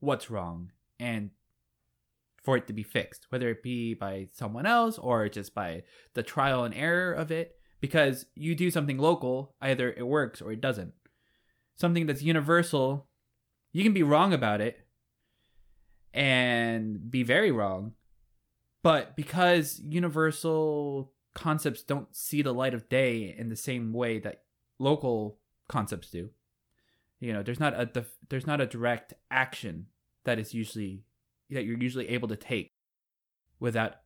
what's 0.00 0.28
wrong 0.28 0.72
and 0.98 1.30
for 2.42 2.56
it 2.56 2.66
to 2.66 2.72
be 2.72 2.82
fixed, 2.82 3.26
whether 3.28 3.48
it 3.48 3.62
be 3.62 3.94
by 3.94 4.26
someone 4.32 4.66
else 4.66 4.98
or 4.98 5.28
just 5.28 5.54
by 5.54 5.84
the 6.14 6.24
trial 6.24 6.64
and 6.64 6.74
error 6.74 7.12
of 7.12 7.30
it. 7.30 7.54
Because 7.80 8.26
you 8.34 8.56
do 8.56 8.72
something 8.72 8.98
local, 8.98 9.54
either 9.62 9.92
it 9.92 10.08
works 10.08 10.42
or 10.42 10.50
it 10.50 10.60
doesn't. 10.60 10.94
Something 11.76 12.06
that's 12.06 12.22
universal, 12.22 13.06
you 13.72 13.84
can 13.84 13.92
be 13.92 14.02
wrong 14.02 14.32
about 14.32 14.60
it 14.60 14.84
and 16.12 17.08
be 17.08 17.22
very 17.22 17.52
wrong. 17.52 17.92
But 18.82 19.14
because 19.14 19.80
universal 19.84 21.12
concepts 21.34 21.82
don't 21.82 22.14
see 22.14 22.42
the 22.42 22.52
light 22.52 22.74
of 22.74 22.88
day 22.88 23.34
in 23.36 23.48
the 23.48 23.56
same 23.56 23.92
way 23.92 24.18
that 24.18 24.42
local 24.78 25.38
concepts 25.68 26.10
do, 26.10 26.30
you 27.20 27.32
know, 27.32 27.42
there's 27.42 27.60
not 27.60 27.74
a 27.74 28.06
there's 28.28 28.46
not 28.46 28.60
a 28.60 28.66
direct 28.66 29.14
action 29.30 29.86
that 30.24 30.38
is 30.38 30.54
usually 30.54 31.02
that 31.50 31.64
you're 31.64 31.78
usually 31.78 32.08
able 32.08 32.28
to 32.28 32.36
take 32.36 32.72
without 33.58 33.96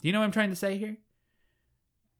do 0.00 0.08
you 0.08 0.12
know 0.12 0.20
what 0.20 0.24
i'm 0.24 0.32
trying 0.32 0.50
to 0.50 0.56
say 0.56 0.78
here? 0.78 0.96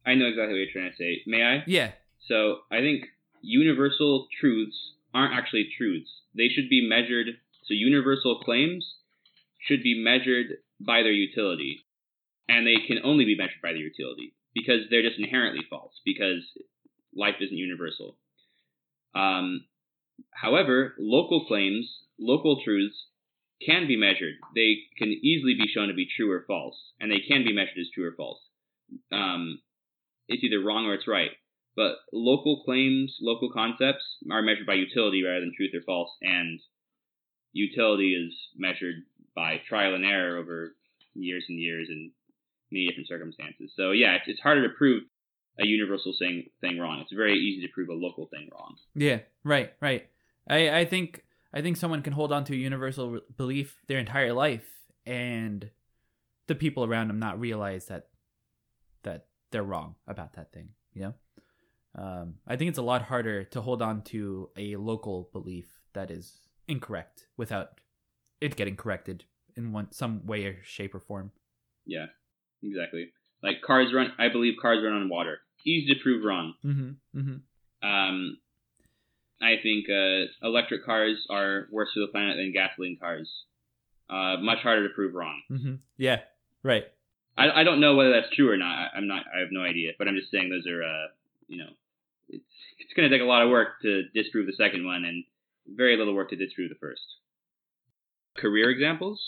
I 0.05 0.15
know 0.15 0.27
exactly 0.27 0.55
what 0.55 0.59
you're 0.59 0.73
trying 0.73 0.91
to 0.91 0.97
say. 0.97 1.23
May 1.27 1.43
i? 1.43 1.65
Yeah. 1.67 1.93
So 2.29 2.59
i 2.71 2.79
think 2.79 3.05
universal 3.41 4.29
truths 4.41 4.77
aren't 5.15 5.35
actually 5.35 5.69
truths. 5.77 6.11
They 6.37 6.49
should 6.49 6.69
be 6.69 6.87
measured 6.87 7.29
so 7.65 7.75
universal 7.75 8.41
claims 8.41 8.95
should 9.59 9.83
be 9.83 10.03
measured 10.03 10.59
by 10.81 11.03
their 11.03 11.13
utility 11.13 11.81
and 12.51 12.67
they 12.67 12.83
can 12.87 12.99
only 13.05 13.25
be 13.25 13.37
measured 13.39 13.63
by 13.63 13.71
their 13.71 13.87
utility 13.87 14.35
because 14.55 14.81
they're 14.91 15.07
just 15.07 15.19
inherently 15.19 15.63
false 15.71 15.95
because 16.05 16.43
life 17.15 17.37
isn't 17.41 17.57
universal 17.57 18.17
um, 19.15 19.65
however 20.35 20.95
local 20.99 21.47
claims 21.47 21.87
local 22.19 22.61
truths 22.63 23.07
can 23.65 23.87
be 23.87 23.97
measured. 23.97 24.35
They 24.55 24.77
can 24.97 25.09
easily 25.09 25.55
be 25.55 25.69
shown 25.73 25.89
to 25.89 25.95
be 25.95 26.09
true 26.17 26.31
or 26.31 26.45
false, 26.47 26.77
and 27.01 27.11
they 27.11 27.21
can 27.21 27.45
be 27.45 27.53
measured 27.53 27.79
as 27.79 27.91
true 27.95 28.07
or 28.07 28.15
false. 28.17 28.41
Um, 29.13 29.61
it's 30.29 30.43
either 30.43 30.65
wrong 30.65 30.87
or 30.87 30.95
it's 30.95 31.09
right. 31.09 31.31
But 31.77 31.97
local 32.13 32.63
claims, 32.65 33.17
local 33.21 33.51
concepts 33.53 34.05
are 34.31 34.43
measured 34.43 34.67
by 34.67 34.75
utility 34.75 35.23
rather 35.23 35.41
than 35.41 35.53
truth 35.57 35.73
or 35.75 35.83
false, 35.83 36.11
and 36.23 36.61
utility 37.53 38.15
is 38.15 38.35
measured 38.57 39.03
by 39.35 39.61
trial 39.69 39.95
and 39.95 40.05
error 40.05 40.39
over 40.39 40.75
years 41.15 41.45
and 41.49 41.59
years 41.59 41.89
and 41.89 42.13
many 42.71 42.87
different 42.87 43.09
circumstances. 43.09 43.73
So 43.77 43.93
yeah, 43.93 44.15
it's, 44.15 44.29
it's 44.29 44.41
harder 44.41 44.67
to 44.67 44.75
prove 44.75 45.05
a 45.59 45.67
universal 45.67 46.15
thing 46.19 46.47
thing 46.61 46.79
wrong. 46.79 47.01
It's 47.01 47.13
very 47.13 47.39
easy 47.39 47.67
to 47.67 47.73
prove 47.73 47.89
a 47.89 47.95
local 47.95 48.27
thing 48.27 48.49
wrong. 48.53 48.77
Yeah, 48.95 49.21
right, 49.45 49.73
right. 49.81 50.09
I 50.49 50.81
I 50.81 50.85
think 50.85 51.25
I 51.53 51.61
think 51.63 51.77
someone 51.77 52.03
can 52.03 52.13
hold 52.13 52.33
on 52.33 52.45
to 52.45 52.53
a 52.55 52.57
universal 52.57 53.21
belief 53.37 53.77
their 53.89 53.99
entire 53.99 54.33
life 54.33 54.67
and 55.07 55.71
the 56.47 56.55
people 56.55 56.85
around 56.85 57.09
them 57.09 57.19
not 57.19 57.41
realize 57.41 57.87
that 57.87 58.09
that 59.03 59.27
they're 59.51 59.63
wrong 59.63 59.97
about 60.07 60.35
that 60.35 60.53
thing, 60.53 60.71
you 60.93 61.03
know? 61.03 61.15
Um, 61.95 62.35
I 62.47 62.57
think 62.57 62.69
it's 62.69 62.79
a 62.79 62.83
lot 62.83 63.03
harder 63.03 63.45
to 63.45 63.61
hold 63.61 63.83
on 63.83 64.03
to 64.03 64.51
a 64.57 64.77
local 64.77 65.29
belief 65.33 65.67
that 65.93 66.11
is 66.11 66.39
incorrect 66.69 67.27
without 67.37 67.81
it 68.41 68.55
getting 68.57 68.77
corrected 68.77 69.25
in 69.57 69.73
one 69.73 69.91
some 69.91 70.25
way 70.27 70.45
or 70.47 70.59
shape 70.63 70.95
or 70.95 71.01
form. 71.01 71.33
Yeah, 71.85 72.07
exactly. 72.63 73.11
Like 73.43 73.63
cars 73.63 73.93
run. 73.95 74.13
I 74.19 74.29
believe 74.29 74.55
cars 74.61 74.81
run 74.85 74.95
on 74.95 75.09
water. 75.09 75.39
Easy 75.65 75.95
to 75.95 76.01
prove 76.03 76.25
wrong. 76.25 76.55
Mm-hmm. 76.65 77.19
Mm-hmm. 77.19 77.89
Um, 77.89 78.39
I 79.43 79.55
think 79.63 79.87
uh, 79.89 80.47
electric 80.47 80.85
cars 80.85 81.17
are 81.31 81.69
worse 81.71 81.89
for 81.95 82.01
the 82.01 82.13
planet 82.13 82.37
than 82.37 82.53
gasoline 82.53 82.99
cars. 83.01 83.31
Uh, 84.09 84.37
much 84.41 84.59
harder 84.59 84.89
to 84.89 84.95
prove 84.95 85.15
wrong. 85.15 85.41
Mm-hmm. 85.51 85.75
Yeah, 85.97 86.19
right. 86.63 86.85
I, 87.39 87.61
I 87.61 87.65
don't 87.65 87.81
know 87.81 87.95
whether 87.95 88.13
that's 88.13 88.35
true 88.35 88.51
or 88.51 88.57
not. 88.57 88.91
I'm 88.95 89.07
not. 89.07 89.25
I 89.35 89.41
have 89.41 89.49
no 89.53 89.63
idea. 89.63 89.93
But 89.99 90.09
I'm 90.09 90.17
just 90.17 90.31
saying 90.31 90.51
those 90.51 90.71
are, 90.71 90.83
uh, 90.83 91.07
you 91.47 91.59
know, 91.59 91.71
it's 92.29 92.45
it's 92.79 92.93
going 92.95 93.09
to 93.09 93.15
take 93.15 93.23
a 93.23 93.29
lot 93.29 93.43
of 93.43 93.51
work 93.51 93.81
to 93.83 94.03
disprove 94.15 94.47
the 94.47 94.53
second 94.53 94.85
one, 94.85 95.05
and 95.05 95.25
very 95.67 95.97
little 95.97 96.15
work 96.15 96.31
to 96.31 96.37
disprove 96.37 96.69
the 96.69 96.77
first. 96.81 97.03
Career 98.37 98.71
examples. 98.71 99.21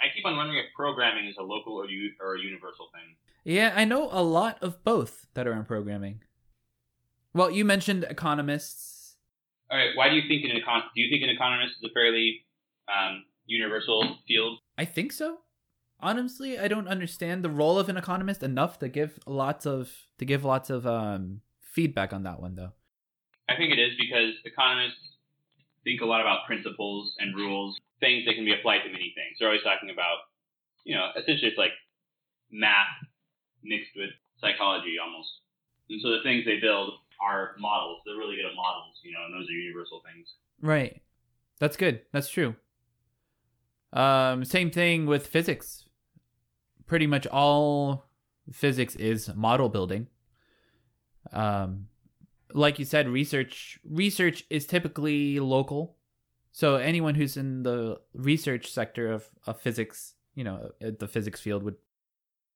I 0.00 0.06
keep 0.14 0.24
on 0.26 0.36
wondering 0.36 0.58
if 0.58 0.66
programming 0.74 1.26
is 1.26 1.36
a 1.38 1.42
local 1.42 1.74
or, 1.74 1.86
u- 1.86 2.12
or 2.20 2.36
a 2.36 2.40
universal 2.40 2.88
thing. 2.92 3.16
Yeah, 3.44 3.72
I 3.74 3.84
know 3.84 4.08
a 4.12 4.22
lot 4.22 4.58
of 4.62 4.82
both 4.84 5.26
that 5.34 5.46
are 5.46 5.52
in 5.52 5.64
programming. 5.64 6.22
Well, 7.32 7.50
you 7.50 7.64
mentioned 7.64 8.04
economists. 8.08 9.16
All 9.70 9.78
right. 9.78 9.90
Why 9.94 10.08
do 10.08 10.16
you 10.16 10.22
think 10.28 10.44
an 10.44 10.50
econ? 10.50 10.82
Do 10.94 11.00
you 11.00 11.10
think 11.10 11.22
an 11.22 11.30
economist 11.30 11.74
is 11.82 11.90
a 11.90 11.92
fairly 11.94 12.44
um, 12.88 13.24
universal 13.46 14.18
field? 14.26 14.58
I 14.78 14.84
think 14.84 15.12
so. 15.12 15.38
Honestly, 16.00 16.58
I 16.58 16.68
don't 16.68 16.88
understand 16.88 17.42
the 17.42 17.50
role 17.50 17.78
of 17.78 17.88
an 17.88 17.96
economist 17.96 18.42
enough 18.42 18.78
to 18.80 18.88
give 18.88 19.18
lots 19.26 19.64
of 19.66 19.90
to 20.18 20.24
give 20.24 20.44
lots 20.44 20.68
of 20.70 20.86
um, 20.86 21.40
feedback 21.60 22.12
on 22.12 22.22
that 22.24 22.40
one, 22.40 22.54
though. 22.54 22.72
I 23.48 23.56
think 23.56 23.72
it 23.72 23.78
is 23.78 23.92
because 23.98 24.34
economists 24.44 24.98
think 25.84 26.00
a 26.00 26.06
lot 26.06 26.20
about 26.20 26.46
principles 26.46 27.12
and 27.18 27.34
rules, 27.36 27.78
things 28.00 28.24
that 28.26 28.34
can 28.34 28.44
be 28.44 28.52
applied 28.52 28.84
to 28.84 28.92
many 28.92 29.12
things. 29.14 29.36
They're 29.38 29.48
always 29.48 29.62
talking 29.62 29.90
about, 29.90 30.28
you 30.84 30.94
know, 30.94 31.08
essentially 31.16 31.48
it's 31.48 31.58
like 31.58 31.72
math 32.50 32.92
mixed 33.62 33.92
with 33.96 34.10
psychology 34.40 34.96
almost. 35.02 35.28
And 35.88 36.00
so 36.00 36.10
the 36.10 36.22
things 36.22 36.44
they 36.44 36.60
build 36.60 36.92
are 37.20 37.56
models. 37.58 38.02
They're 38.04 38.16
really 38.16 38.36
good 38.36 38.46
at 38.46 38.54
models, 38.54 38.96
you 39.02 39.12
know, 39.12 39.24
and 39.24 39.34
those 39.34 39.48
are 39.48 39.52
universal 39.52 40.02
things. 40.04 40.28
Right. 40.60 41.02
That's 41.58 41.76
good. 41.76 42.02
That's 42.12 42.28
true. 42.28 42.54
Um, 43.92 44.44
same 44.44 44.70
thing 44.70 45.06
with 45.06 45.26
physics. 45.26 45.84
Pretty 46.86 47.06
much 47.06 47.26
all 47.26 48.06
physics 48.52 48.94
is 48.96 49.34
model 49.34 49.68
building. 49.68 50.08
Um, 51.32 51.88
like 52.52 52.78
you 52.78 52.84
said, 52.84 53.08
research 53.08 53.78
research 53.84 54.44
is 54.50 54.66
typically 54.66 55.40
local. 55.40 55.96
So 56.56 56.76
anyone 56.76 57.16
who's 57.16 57.36
in 57.36 57.64
the 57.64 58.00
research 58.14 58.72
sector 58.72 59.12
of, 59.12 59.28
of 59.46 59.60
physics, 59.60 60.14
you 60.34 60.42
know, 60.42 60.70
the 60.80 61.06
physics 61.06 61.38
field 61.38 61.62
would 61.62 61.76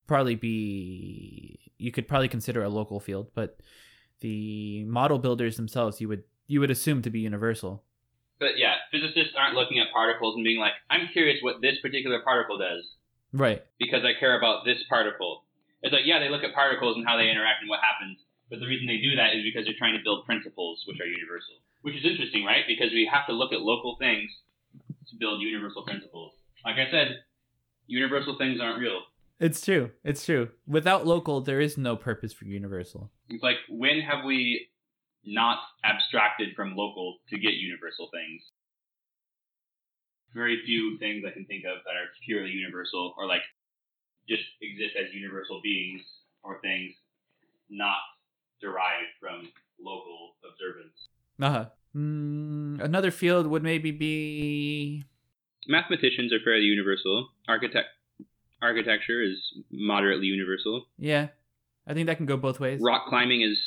probably 0.07 0.37
be 0.37 1.61
you 1.77 1.93
could 1.93 2.09
probably 2.09 2.29
consider 2.29 2.63
a 2.63 2.71
local 2.71 2.99
field, 2.99 3.29
but 3.35 3.61
the 4.21 4.85
model 4.85 5.19
builders 5.19 5.59
themselves 5.59 6.01
you 6.01 6.09
would 6.09 6.23
you 6.47 6.61
would 6.61 6.71
assume 6.71 7.03
to 7.03 7.11
be 7.11 7.21
universal. 7.21 7.85
But 8.39 8.57
yeah, 8.57 8.77
physicists 8.91 9.37
aren't 9.37 9.55
looking 9.55 9.79
at 9.81 9.93
particles 9.93 10.35
and 10.35 10.45
being 10.45 10.59
like, 10.59 10.81
I'm 10.89 11.13
curious 11.13 11.37
what 11.43 11.61
this 11.61 11.77
particular 11.83 12.23
particle 12.25 12.57
does. 12.57 12.89
Right. 13.35 13.63
Because 13.79 14.01
I 14.03 14.19
care 14.19 14.39
about 14.39 14.65
this 14.65 14.79
particle. 14.89 15.45
It's 15.83 15.93
like, 15.93 16.07
yeah, 16.07 16.21
they 16.21 16.31
look 16.31 16.43
at 16.43 16.55
particles 16.55 16.97
and 16.97 17.07
how 17.07 17.19
they 17.19 17.29
interact 17.29 17.61
and 17.61 17.69
what 17.69 17.81
happens, 17.85 18.17
but 18.49 18.61
the 18.61 18.67
reason 18.67 18.87
they 18.87 18.97
do 18.97 19.15
that 19.17 19.37
is 19.37 19.45
because 19.45 19.67
they're 19.67 19.77
trying 19.77 19.93
to 19.93 20.03
build 20.03 20.25
principles 20.25 20.85
which 20.89 20.97
are 21.05 21.07
universal. 21.07 21.61
Which 21.83 21.95
is 21.95 22.05
interesting, 22.05 22.45
right? 22.45 22.65
Because 22.67 22.93
we 22.93 23.09
have 23.11 23.27
to 23.27 23.33
look 23.33 23.53
at 23.53 23.61
local 23.61 23.97
things 23.99 24.31
to 25.09 25.17
build 25.17 25.41
universal 25.41 25.83
principles. 25.83 26.33
Like 26.65 26.77
I 26.77 26.91
said, 26.91 27.25
universal 27.87 28.37
things 28.39 28.61
aren't 28.61 28.79
real. 28.79 29.01
It's 29.41 29.65
true. 29.65 29.91
It's 30.05 30.25
true. 30.25 30.51
Without 30.67 31.07
local, 31.07 31.41
there 31.41 31.61
is 31.61 31.79
no 31.79 31.97
purpose 31.97 32.33
for 32.33 32.45
universal. 32.45 33.11
It's 33.31 33.43
like 33.43 33.57
when 33.71 34.01
have 34.01 34.25
we 34.25 34.69
not 35.25 35.59
abstracted 35.85 36.55
from 36.55 36.77
local 36.77 37.19
to 37.31 37.39
get 37.39 37.55
universal 37.55 38.09
things? 38.13 38.43
Very 40.35 40.61
few 40.65 40.99
things 40.99 41.25
I 41.27 41.33
can 41.33 41.47
think 41.47 41.65
of 41.65 41.83
that 41.85 41.97
are 41.97 42.09
purely 42.25 42.51
universal 42.51 43.15
or 43.17 43.27
like 43.27 43.43
just 44.29 44.45
exist 44.63 44.95
as 44.97 45.13
universal 45.13 45.61
beings 45.63 46.03
or 46.43 46.61
things 46.61 46.93
not 47.69 47.99
derived 48.61 49.11
from 49.19 49.49
local 49.81 50.37
observance. 50.45 51.10
Uh 51.41 51.51
huh. 51.51 51.65
Mm, 51.97 52.81
another 52.81 53.11
field 53.11 53.47
would 53.47 53.63
maybe 53.63 53.91
be 53.91 55.05
mathematicians 55.67 56.33
are 56.33 56.41
fairly 56.45 56.65
universal. 56.65 57.29
Architect 57.49 57.89
architecture 58.63 59.23
is 59.23 59.39
moderately 59.71 60.27
universal. 60.27 60.87
Yeah, 60.99 61.29
I 61.87 61.95
think 61.95 62.07
that 62.07 62.17
can 62.17 62.27
go 62.27 62.37
both 62.37 62.61
ways. 62.61 62.81
Rock 62.83 63.07
climbing 63.09 63.43
is 63.43 63.59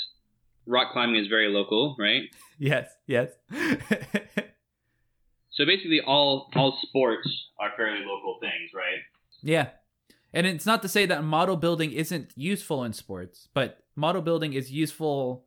rock 0.65 0.93
climbing 0.93 1.17
is 1.17 1.27
very 1.27 1.49
local, 1.49 1.95
right? 1.99 2.23
Yes, 2.59 2.87
yes. 3.07 3.31
So 5.55 5.65
basically, 5.65 6.01
all 6.01 6.49
all 6.55 6.77
sports 6.81 7.29
are 7.59 7.69
fairly 7.77 8.03
local 8.05 8.37
things, 8.41 8.71
right? 8.73 8.99
yeah. 9.41 9.69
And 10.35 10.47
it's 10.47 10.65
not 10.65 10.81
to 10.81 10.87
say 10.87 11.05
that 11.05 11.23
model 11.23 11.57
building 11.57 11.91
isn't 11.91 12.31
useful 12.35 12.83
in 12.83 12.93
sports, 12.93 13.47
but 13.53 13.83
model 13.95 14.23
building 14.23 14.53
is 14.53 14.71
useful 14.71 15.45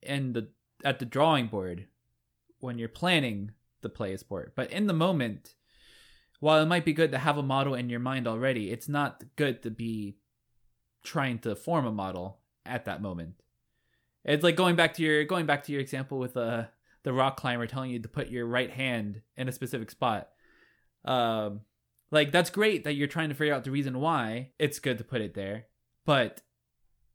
in 0.00 0.32
the 0.32 0.48
at 0.84 0.98
the 0.98 1.04
drawing 1.04 1.46
board 1.46 1.86
when 2.60 2.78
you're 2.78 2.88
planning 2.88 3.52
the 3.82 3.88
play 3.88 4.16
sport. 4.16 4.52
But 4.54 4.70
in 4.70 4.86
the 4.86 4.92
moment, 4.92 5.54
while 6.40 6.62
it 6.62 6.66
might 6.66 6.84
be 6.84 6.92
good 6.92 7.12
to 7.12 7.18
have 7.18 7.38
a 7.38 7.42
model 7.42 7.74
in 7.74 7.88
your 7.88 8.00
mind 8.00 8.26
already, 8.26 8.70
it's 8.70 8.88
not 8.88 9.22
good 9.36 9.62
to 9.62 9.70
be 9.70 10.16
trying 11.04 11.38
to 11.40 11.54
form 11.54 11.86
a 11.86 11.92
model 11.92 12.38
at 12.64 12.84
that 12.84 13.02
moment. 13.02 13.34
It's 14.24 14.44
like 14.44 14.56
going 14.56 14.76
back 14.76 14.94
to 14.94 15.02
your 15.02 15.24
going 15.24 15.46
back 15.46 15.64
to 15.64 15.72
your 15.72 15.80
example 15.80 16.18
with 16.18 16.36
uh, 16.36 16.64
the 17.02 17.12
rock 17.12 17.36
climber 17.36 17.66
telling 17.66 17.90
you 17.90 17.98
to 17.98 18.08
put 18.08 18.28
your 18.28 18.46
right 18.46 18.70
hand 18.70 19.22
in 19.36 19.48
a 19.48 19.52
specific 19.52 19.90
spot. 19.90 20.28
Um, 21.04 21.62
like 22.10 22.30
that's 22.30 22.50
great 22.50 22.84
that 22.84 22.94
you're 22.94 23.08
trying 23.08 23.30
to 23.30 23.34
figure 23.34 23.54
out 23.54 23.64
the 23.64 23.70
reason 23.70 24.00
why 24.00 24.50
it's 24.58 24.78
good 24.78 24.98
to 24.98 25.04
put 25.04 25.20
it 25.20 25.34
there, 25.34 25.66
but 26.06 26.42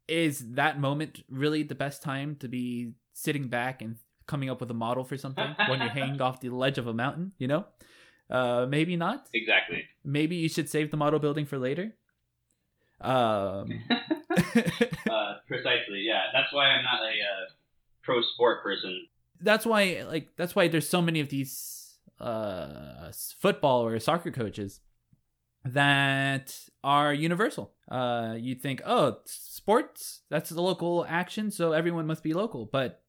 is 0.08 0.54
that 0.54 0.80
moment 0.80 1.24
really 1.30 1.64
the 1.64 1.76
best 1.76 2.02
time 2.02 2.36
to 2.38 2.48
be 2.48 2.94
sitting 3.18 3.48
back 3.48 3.82
and 3.82 3.98
coming 4.28 4.50
up 4.50 4.60
with 4.60 4.70
a 4.70 4.76
model 4.76 5.04
for 5.04 5.18
something 5.18 5.56
when 5.70 5.80
you're 5.80 5.90
hanging 5.90 6.22
off 6.22 6.40
the 6.40 6.50
ledge 6.50 6.78
of 6.78 6.88
a 6.88 6.94
mountain? 6.94 7.32
You 7.38 7.48
know, 7.48 7.66
uh, 8.30 8.66
maybe 8.70 8.96
not. 8.96 9.28
Exactly. 9.34 9.84
Maybe 10.04 10.36
you 10.36 10.50
should 10.50 10.70
save 10.70 10.92
the 10.92 10.98
model 10.98 11.20
building 11.20 11.46
for 11.46 11.58
later. 11.58 11.96
Um, 13.02 13.70
uh, 13.90 15.34
precisely. 15.48 16.02
Yeah, 16.02 16.22
that's 16.34 16.52
why 16.54 16.66
I'm 16.66 16.84
not 16.84 17.02
a 17.02 17.10
uh, 17.10 17.46
pro 18.04 18.22
sport 18.22 18.64
person. 18.64 19.08
that's 19.42 19.66
why 19.66 20.04
like 20.08 20.30
that's 20.36 20.56
why 20.56 20.68
there's 20.68 20.90
so 20.90 21.02
many 21.02 21.20
of 21.20 21.30
these 21.30 22.00
uh 22.20 23.12
football 23.40 23.86
or 23.86 24.00
soccer 24.00 24.32
coaches 24.32 24.80
that 25.64 26.58
are 26.84 27.14
universal 27.14 27.74
uh 27.92 28.34
you'd 28.40 28.62
think 28.62 28.82
oh 28.86 29.18
sports 29.26 30.22
that's 30.30 30.50
the 30.50 30.62
local 30.62 31.06
action 31.08 31.52
so 31.52 31.74
everyone 31.74 32.08
must 32.08 32.24
be 32.24 32.34
local 32.34 32.66
but 32.66 33.04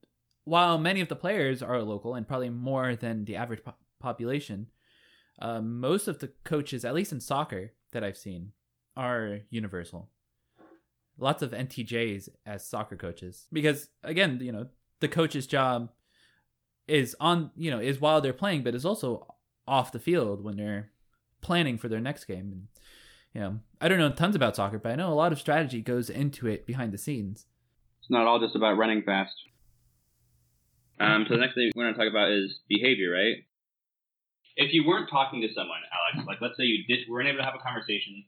while 0.49 0.79
many 0.79 1.01
of 1.01 1.09
the 1.09 1.17
players 1.17 1.63
are 1.63 1.83
local 1.83 2.15
and 2.15 2.27
probably 2.27 2.51
more 2.51 2.97
than 2.97 3.25
the 3.25 3.37
average 3.37 3.63
po- 3.65 3.75
population 4.01 4.67
uh, 5.41 5.61
most 5.61 6.09
of 6.09 6.19
the 6.19 6.31
coaches 6.45 6.85
at 6.85 6.95
least 6.95 7.13
in 7.13 7.21
soccer 7.21 7.73
that 7.93 8.05
i've 8.05 8.17
seen 8.17 8.53
are 8.99 9.39
universal. 9.49 10.11
Lots 11.17 11.43
of 11.43 11.53
ntjs 11.53 12.29
as 12.45 12.69
soccer 12.69 12.97
coaches 12.97 13.47
because 13.53 13.89
again 14.03 14.39
you 14.43 14.53
know 14.53 14.67
the 15.01 15.09
coach's 15.09 15.47
job 15.47 15.91
is 16.87 17.17
on 17.21 17.51
you 17.57 17.71
know 17.71 17.79
is 17.79 18.01
while 18.01 18.21
they're 18.21 18.33
playing 18.33 18.63
but 18.63 18.75
is 18.75 18.85
also 18.85 19.35
off 19.67 19.93
the 19.93 19.99
field 19.99 20.43
when 20.43 20.57
they're 20.57 20.91
planning 21.41 21.79
for 21.79 21.89
their 21.89 22.01
next 22.01 22.25
game. 22.25 22.51
And 22.53 22.69
you 23.35 23.41
know 23.41 23.61
i 23.81 23.89
don't 23.89 23.99
know 23.99 24.11
tons 24.11 24.35
about 24.35 24.57
soccer 24.57 24.79
but 24.79 24.93
i 24.93 24.97
know 24.97 25.13
a 25.13 25.15
lot 25.15 25.33
of 25.33 25.39
strategy 25.39 25.81
goes 25.81 26.11
into 26.11 26.47
it 26.47 26.67
behind 26.67 26.93
the 26.93 26.99
scenes. 26.99 27.47
It's 28.01 28.11
not 28.11 28.27
all 28.27 28.41
just 28.41 28.57
about 28.57 28.77
running 28.77 29.03
fast. 29.03 29.35
Um, 31.01 31.27
so 31.29 31.35
the 31.35 31.41
next 31.41 31.55
thing 31.55 31.71
we're 31.75 31.85
going 31.85 31.95
to 31.95 31.99
talk 31.99 32.11
about 32.11 32.31
is 32.31 32.59
behavior, 32.69 33.11
right? 33.11 33.47
If 34.57 34.75
you 34.75 34.85
weren't 34.87 35.09
talking 35.11 35.41
to 35.43 35.55
someone, 35.55 35.79
Alex, 35.95 36.27
like 36.27 36.41
let's 36.41 36.57
say 36.57 36.65
you 36.65 36.83
did, 36.89 37.07
weren't 37.09 37.29
able 37.29 37.39
to 37.39 37.45
have 37.45 37.55
a 37.55 37.63
conversation, 37.63 38.25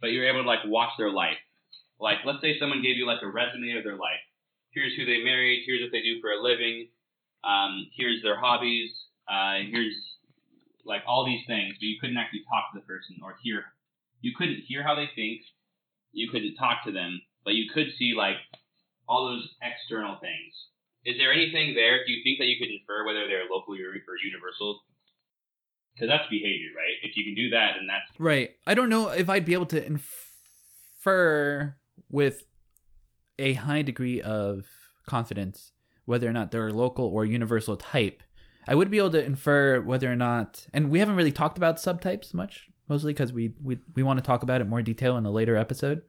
but 0.00 0.10
you 0.10 0.20
were 0.20 0.28
able 0.28 0.42
to 0.42 0.48
like 0.48 0.66
watch 0.66 0.90
their 0.98 1.10
life. 1.10 1.38
Like 2.00 2.18
let's 2.24 2.40
say 2.40 2.58
someone 2.58 2.82
gave 2.82 2.96
you 2.96 3.06
like 3.06 3.22
a 3.22 3.30
resume 3.30 3.78
of 3.78 3.84
their 3.84 3.94
life. 3.94 4.18
Here's 4.74 4.96
who 4.96 5.06
they 5.06 5.22
married. 5.22 5.62
Here's 5.66 5.82
what 5.82 5.92
they 5.92 6.02
do 6.02 6.20
for 6.20 6.30
a 6.30 6.42
living. 6.42 6.88
Um, 7.44 7.86
here's 7.94 8.22
their 8.22 8.38
hobbies. 8.38 8.90
Uh, 9.30 9.62
here's 9.70 9.94
like 10.84 11.02
all 11.06 11.24
these 11.24 11.46
things, 11.46 11.74
but 11.78 11.86
you 11.86 11.98
couldn't 12.00 12.16
actually 12.16 12.42
talk 12.50 12.72
to 12.72 12.80
the 12.80 12.86
person 12.86 13.22
or 13.22 13.36
hear. 13.42 13.64
You 14.20 14.32
couldn't 14.36 14.66
hear 14.66 14.82
how 14.82 14.94
they 14.94 15.08
think. 15.14 15.42
You 16.12 16.28
couldn't 16.30 16.56
talk 16.56 16.84
to 16.84 16.92
them, 16.92 17.20
but 17.44 17.54
you 17.54 17.70
could 17.72 17.94
see 17.96 18.14
like 18.16 18.36
all 19.08 19.28
those 19.28 19.48
external 19.62 20.18
things. 20.18 20.54
Is 21.04 21.16
there 21.16 21.32
anything 21.32 21.74
there? 21.74 22.04
Do 22.04 22.12
you 22.12 22.22
think 22.22 22.38
that 22.38 22.46
you 22.46 22.56
could 22.58 22.68
infer 22.68 23.06
whether 23.06 23.26
they're 23.26 23.48
local 23.50 23.74
or, 23.74 23.96
universal? 24.24 24.80
Because 25.94 26.08
that's 26.08 26.28
behavior, 26.28 26.70
right? 26.76 26.96
If 27.02 27.16
you 27.16 27.24
can 27.24 27.34
do 27.34 27.50
that, 27.50 27.72
then 27.76 27.86
that's 27.86 28.10
right 28.20 28.50
i 28.66 28.74
don't 28.74 28.88
know 28.88 29.08
if 29.08 29.28
i'd 29.30 29.44
be 29.44 29.54
able 29.54 29.66
to 29.66 29.84
infer 29.84 31.74
with 32.10 32.44
a 33.38 33.54
high 33.54 33.82
degree 33.82 34.20
of 34.20 34.66
confidence 35.06 35.72
whether 36.04 36.28
or 36.28 36.32
not 36.32 36.50
they're 36.50 36.70
local 36.70 37.06
or 37.06 37.24
universal 37.24 37.76
type 37.76 38.22
i 38.68 38.74
would 38.74 38.90
be 38.90 38.98
able 38.98 39.10
to 39.10 39.24
infer 39.24 39.80
whether 39.80 40.10
or 40.12 40.16
not 40.16 40.66
and 40.72 40.90
we 40.90 40.98
haven't 40.98 41.16
really 41.16 41.32
talked 41.32 41.56
about 41.56 41.76
subtypes 41.76 42.34
much 42.34 42.68
mostly 42.88 43.12
because 43.12 43.32
we, 43.32 43.54
we 43.62 43.78
we 43.94 44.02
want 44.02 44.18
to 44.18 44.24
talk 44.24 44.42
about 44.42 44.60
it 44.60 44.68
more 44.68 44.82
detail 44.82 45.16
in 45.16 45.24
a 45.24 45.30
later 45.30 45.56
episode 45.56 46.02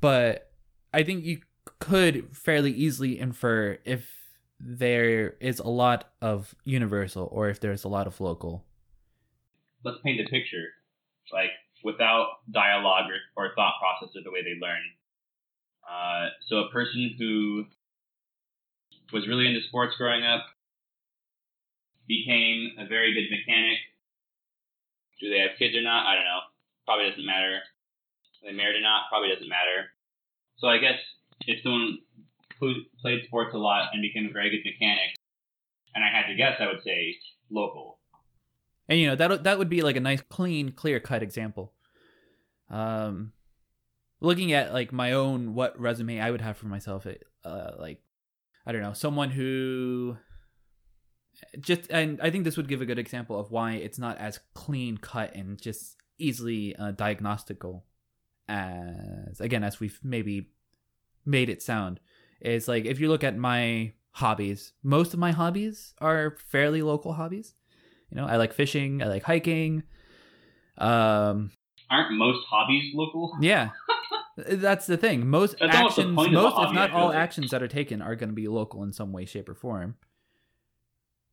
but 0.00 0.50
i 0.94 1.02
think 1.02 1.24
you 1.24 1.38
could 1.78 2.36
fairly 2.36 2.72
easily 2.72 3.18
infer 3.18 3.78
if 3.84 4.12
there 4.58 5.34
is 5.40 5.58
a 5.58 5.68
lot 5.68 6.10
of 6.22 6.54
universal 6.64 7.28
or 7.30 7.48
if 7.48 7.60
there's 7.60 7.84
a 7.84 7.88
lot 7.88 8.06
of 8.06 8.20
local 8.20 8.64
let's 9.86 10.02
paint 10.02 10.20
a 10.20 10.28
picture, 10.28 10.74
like 11.32 11.54
without 11.84 12.42
dialogue 12.50 13.06
or, 13.06 13.22
or 13.38 13.54
thought 13.54 13.78
process 13.78 14.14
or 14.18 14.22
the 14.26 14.34
way 14.34 14.42
they 14.42 14.58
learn. 14.58 14.82
Uh, 15.86 16.34
so 16.50 16.66
a 16.66 16.70
person 16.74 17.14
who 17.16 17.64
was 19.14 19.28
really 19.30 19.46
into 19.46 19.62
sports 19.68 19.94
growing 19.96 20.26
up 20.26 20.42
became 22.08 22.74
a 22.78 22.86
very 22.86 23.14
good 23.14 23.30
mechanic. 23.30 23.78
Do 25.22 25.30
they 25.30 25.38
have 25.38 25.58
kids 25.58 25.76
or 25.78 25.82
not? 25.82 26.06
I 26.06 26.16
don't 26.18 26.26
know. 26.26 26.42
Probably 26.84 27.08
doesn't 27.08 27.24
matter. 27.24 27.62
Are 28.42 28.50
they 28.50 28.52
married 28.52 28.76
or 28.76 28.82
not? 28.82 29.06
Probably 29.08 29.30
doesn't 29.30 29.48
matter. 29.48 29.94
So 30.58 30.66
I 30.66 30.78
guess 30.78 30.98
if 31.46 31.62
someone 31.62 31.98
who 32.60 32.74
played 33.00 33.24
sports 33.26 33.54
a 33.54 33.58
lot 33.58 33.90
and 33.92 34.02
became 34.02 34.26
a 34.28 34.32
very 34.32 34.50
good 34.50 34.64
mechanic, 34.64 35.14
and 35.94 36.04
I 36.04 36.08
had 36.08 36.26
to 36.28 36.34
guess, 36.34 36.56
I 36.60 36.66
would 36.66 36.82
say 36.82 37.16
local. 37.50 37.98
And 38.88 39.00
you 39.00 39.08
know 39.08 39.16
that 39.16 39.44
that 39.44 39.58
would 39.58 39.68
be 39.68 39.82
like 39.82 39.96
a 39.96 40.00
nice, 40.00 40.22
clean, 40.28 40.72
clear 40.72 41.00
cut 41.00 41.22
example. 41.22 41.72
Um, 42.70 43.32
looking 44.20 44.52
at 44.52 44.72
like 44.72 44.92
my 44.92 45.12
own 45.12 45.54
what 45.54 45.78
resume 45.78 46.20
I 46.20 46.30
would 46.30 46.40
have 46.40 46.56
for 46.56 46.66
myself, 46.66 47.06
uh, 47.44 47.70
like 47.78 48.00
I 48.64 48.72
don't 48.72 48.82
know, 48.82 48.92
someone 48.92 49.30
who 49.30 50.16
just 51.60 51.90
and 51.90 52.20
I 52.20 52.30
think 52.30 52.44
this 52.44 52.56
would 52.56 52.68
give 52.68 52.80
a 52.80 52.86
good 52.86 52.98
example 52.98 53.38
of 53.38 53.50
why 53.50 53.72
it's 53.72 53.98
not 53.98 54.18
as 54.18 54.40
clean 54.54 54.98
cut 54.98 55.34
and 55.34 55.60
just 55.60 55.96
easily 56.18 56.74
uh, 56.76 56.92
diagnostical 56.92 57.84
as 58.48 59.40
again 59.40 59.64
as 59.64 59.80
we've 59.80 59.98
maybe 60.02 60.50
made 61.26 61.48
it 61.48 61.62
sound. 61.62 62.00
Is 62.40 62.68
like 62.68 62.84
if 62.84 63.00
you 63.00 63.08
look 63.08 63.24
at 63.24 63.36
my 63.36 63.92
hobbies, 64.12 64.72
most 64.82 65.12
of 65.12 65.20
my 65.20 65.32
hobbies 65.32 65.94
are 66.00 66.36
fairly 66.38 66.82
local 66.82 67.14
hobbies. 67.14 67.54
You 68.10 68.16
know, 68.16 68.26
I 68.26 68.36
like 68.36 68.52
fishing, 68.52 69.02
I 69.02 69.06
like 69.06 69.24
hiking. 69.24 69.82
Um, 70.78 71.50
Aren't 71.90 72.12
most 72.12 72.44
hobbies 72.48 72.92
local? 72.94 73.36
yeah. 73.40 73.70
That's 74.36 74.86
the 74.86 74.98
thing. 74.98 75.28
Most 75.28 75.56
That's 75.58 75.74
actions, 75.74 76.14
point 76.14 76.34
of 76.34 76.40
a 76.40 76.42
most 76.42 76.68
if 76.68 76.74
not 76.74 76.90
all 76.92 77.08
like. 77.08 77.16
actions 77.16 77.50
that 77.52 77.62
are 77.62 77.68
taken 77.68 78.02
are 78.02 78.14
going 78.14 78.28
to 78.28 78.34
be 78.34 78.48
local 78.48 78.82
in 78.82 78.92
some 78.92 79.12
way, 79.12 79.24
shape, 79.24 79.48
or 79.48 79.54
form. 79.54 79.96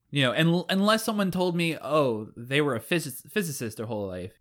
You 0.09 0.23
know, 0.23 0.31
and 0.31 0.63
unless 0.69 1.03
someone 1.03 1.31
told 1.31 1.55
me, 1.55 1.77
oh, 1.81 2.29
they 2.37 2.61
were 2.61 2.75
a 2.75 2.79
phys- 2.79 3.29
physicist 3.29 3.77
their 3.77 3.87
whole 3.87 4.07
life, 4.07 4.33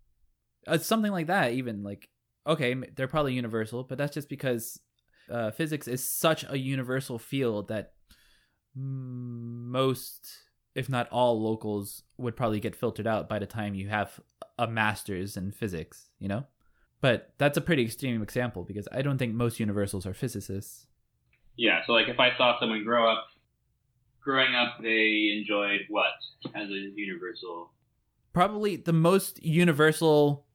uh, 0.67 0.77
something 0.77 1.11
like 1.11 1.27
that. 1.27 1.53
Even 1.53 1.83
like, 1.83 2.07
okay, 2.47 2.75
they're 2.95 3.07
probably 3.07 3.33
universal, 3.33 3.83
but 3.83 3.97
that's 3.97 4.13
just 4.13 4.29
because 4.29 4.79
uh, 5.29 5.51
physics 5.51 5.87
is 5.87 6.07
such 6.07 6.45
a 6.49 6.57
universal 6.57 7.19
field 7.19 7.67
that 7.69 7.93
most, 8.75 10.27
if 10.75 10.89
not 10.89 11.09
all, 11.09 11.41
locals 11.41 12.03
would 12.17 12.35
probably 12.35 12.59
get 12.59 12.75
filtered 12.75 13.07
out 13.07 13.29
by 13.29 13.39
the 13.39 13.45
time 13.45 13.75
you 13.75 13.89
have 13.89 14.19
a 14.57 14.67
master's 14.67 15.37
in 15.37 15.51
physics. 15.51 16.09
You 16.19 16.27
know. 16.27 16.45
But 17.01 17.33
that's 17.37 17.57
a 17.57 17.61
pretty 17.61 17.83
extreme 17.83 18.21
example 18.21 18.63
because 18.63 18.87
I 18.91 19.01
don't 19.01 19.17
think 19.17 19.33
most 19.33 19.59
universals 19.59 20.05
are 20.05 20.13
physicists. 20.13 20.87
Yeah, 21.57 21.81
so 21.85 21.91
like 21.91 22.07
if 22.07 22.19
I 22.19 22.35
saw 22.37 22.57
someone 22.59 22.83
grow 22.83 23.11
up, 23.11 23.25
growing 24.23 24.55
up, 24.55 24.77
they 24.81 25.35
enjoyed 25.37 25.81
what 25.89 26.13
as 26.55 26.69
a 26.69 26.91
universal? 26.95 27.71
Probably 28.31 28.77
the 28.77 28.93
most 28.93 29.43
universal 29.43 30.45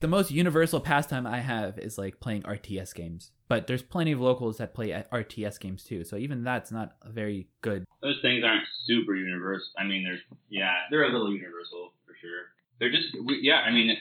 the 0.00 0.08
most 0.08 0.30
universal 0.30 0.80
pastime 0.80 1.26
I 1.26 1.38
have 1.38 1.78
is 1.78 1.96
like 1.96 2.20
playing 2.20 2.42
RTS 2.42 2.94
games. 2.94 3.30
But 3.54 3.68
there's 3.68 3.84
plenty 3.84 4.10
of 4.10 4.20
locals 4.20 4.58
that 4.58 4.74
play 4.74 4.88
RTS 5.12 5.60
games 5.60 5.84
too. 5.84 6.02
So 6.02 6.16
even 6.16 6.42
that's 6.42 6.72
not 6.72 6.96
very 7.06 7.46
good. 7.60 7.84
Those 8.02 8.18
things 8.20 8.42
aren't 8.42 8.64
super 8.84 9.14
universal. 9.14 9.68
I 9.78 9.84
mean, 9.84 10.02
they're 10.02 10.18
yeah, 10.48 10.74
they're 10.90 11.04
a 11.04 11.12
little 11.12 11.32
universal 11.32 11.92
for 12.04 12.16
sure. 12.20 12.46
They're 12.80 12.90
just 12.90 13.14
we- 13.24 13.38
yeah. 13.42 13.60
I 13.60 13.70
mean, 13.70 13.96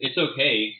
it's 0.00 0.18
okay, 0.18 0.72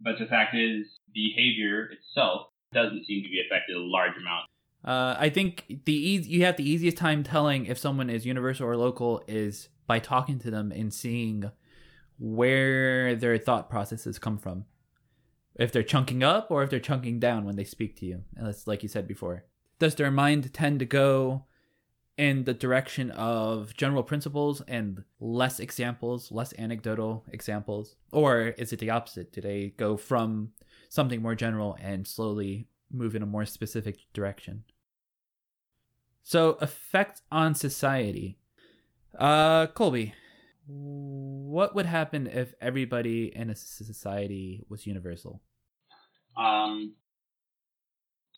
but 0.00 0.18
the 0.18 0.24
fact 0.24 0.54
is, 0.54 0.86
behavior 1.12 1.90
itself 1.90 2.46
doesn't 2.72 3.04
seem 3.04 3.22
to 3.24 3.28
be 3.28 3.42
affected 3.46 3.76
a 3.76 3.80
large 3.80 4.16
amount. 4.16 4.46
Uh, 4.82 5.20
I 5.20 5.28
think 5.28 5.82
the 5.84 5.92
eas 5.92 6.26
you 6.26 6.46
have 6.46 6.56
the 6.56 6.66
easiest 6.66 6.96
time 6.96 7.24
telling 7.24 7.66
if 7.66 7.76
someone 7.76 8.08
is 8.08 8.24
universal 8.24 8.66
or 8.66 8.74
local 8.74 9.22
is 9.28 9.68
by 9.86 9.98
talking 9.98 10.38
to 10.38 10.50
them 10.50 10.72
and 10.72 10.94
seeing 10.94 11.50
where 12.18 13.14
their 13.14 13.36
thought 13.36 13.68
processes 13.68 14.18
come 14.18 14.38
from. 14.38 14.64
If 15.58 15.72
they're 15.72 15.82
chunking 15.82 16.22
up 16.22 16.50
or 16.50 16.62
if 16.62 16.70
they're 16.70 16.80
chunking 16.80 17.18
down 17.18 17.44
when 17.44 17.56
they 17.56 17.64
speak 17.64 17.96
to 17.96 18.06
you. 18.06 18.22
That's 18.34 18.66
like 18.66 18.82
you 18.82 18.88
said 18.88 19.08
before. 19.08 19.44
Does 19.78 19.94
their 19.94 20.10
mind 20.10 20.52
tend 20.52 20.78
to 20.80 20.84
go 20.84 21.44
in 22.16 22.44
the 22.44 22.54
direction 22.54 23.10
of 23.10 23.76
general 23.76 24.02
principles 24.02 24.62
and 24.62 25.04
less 25.20 25.60
examples, 25.60 26.32
less 26.32 26.54
anecdotal 26.58 27.24
examples? 27.30 27.96
Or 28.10 28.54
is 28.58 28.72
it 28.72 28.78
the 28.78 28.90
opposite? 28.90 29.32
Do 29.32 29.40
they 29.40 29.74
go 29.76 29.96
from 29.96 30.52
something 30.88 31.20
more 31.20 31.34
general 31.34 31.76
and 31.80 32.06
slowly 32.06 32.68
move 32.90 33.14
in 33.14 33.22
a 33.22 33.26
more 33.26 33.44
specific 33.44 33.98
direction? 34.12 34.64
So, 36.22 36.58
effect 36.60 37.22
on 37.30 37.54
society. 37.54 38.38
Uh, 39.16 39.68
Colby, 39.68 40.14
what 40.66 41.74
would 41.74 41.86
happen 41.86 42.26
if 42.26 42.54
everybody 42.60 43.32
in 43.34 43.50
a 43.50 43.54
society 43.54 44.64
was 44.68 44.86
universal? 44.86 45.42
Um, 46.36 46.94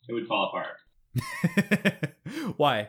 it 0.08 0.12
would 0.12 0.26
fall 0.26 0.50
apart. 0.52 2.14
Why? 2.56 2.88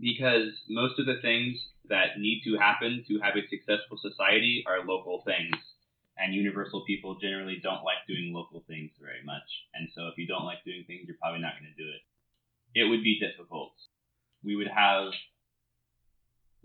Because 0.00 0.52
most 0.68 0.98
of 0.98 1.06
the 1.06 1.20
things 1.20 1.58
that 1.88 2.18
need 2.18 2.42
to 2.44 2.58
happen 2.58 3.04
to 3.08 3.18
have 3.20 3.36
a 3.36 3.48
successful 3.48 3.98
society 4.00 4.64
are 4.66 4.84
local 4.84 5.22
things. 5.24 5.56
And 6.18 6.34
universal 6.34 6.84
people 6.86 7.18
generally 7.20 7.60
don't 7.62 7.84
like 7.84 8.06
doing 8.08 8.32
local 8.32 8.64
things 8.66 8.90
very 9.00 9.22
much. 9.24 9.44
And 9.74 9.88
so 9.94 10.08
if 10.08 10.16
you 10.16 10.26
don't 10.26 10.44
like 10.44 10.64
doing 10.64 10.84
things, 10.86 11.04
you're 11.06 11.20
probably 11.20 11.40
not 11.40 11.52
going 11.60 11.70
to 11.70 11.82
do 11.82 11.88
it. 11.88 12.80
It 12.80 12.88
would 12.88 13.02
be 13.02 13.20
difficult. 13.20 13.72
We 14.42 14.56
would 14.56 14.68
have 14.68 15.12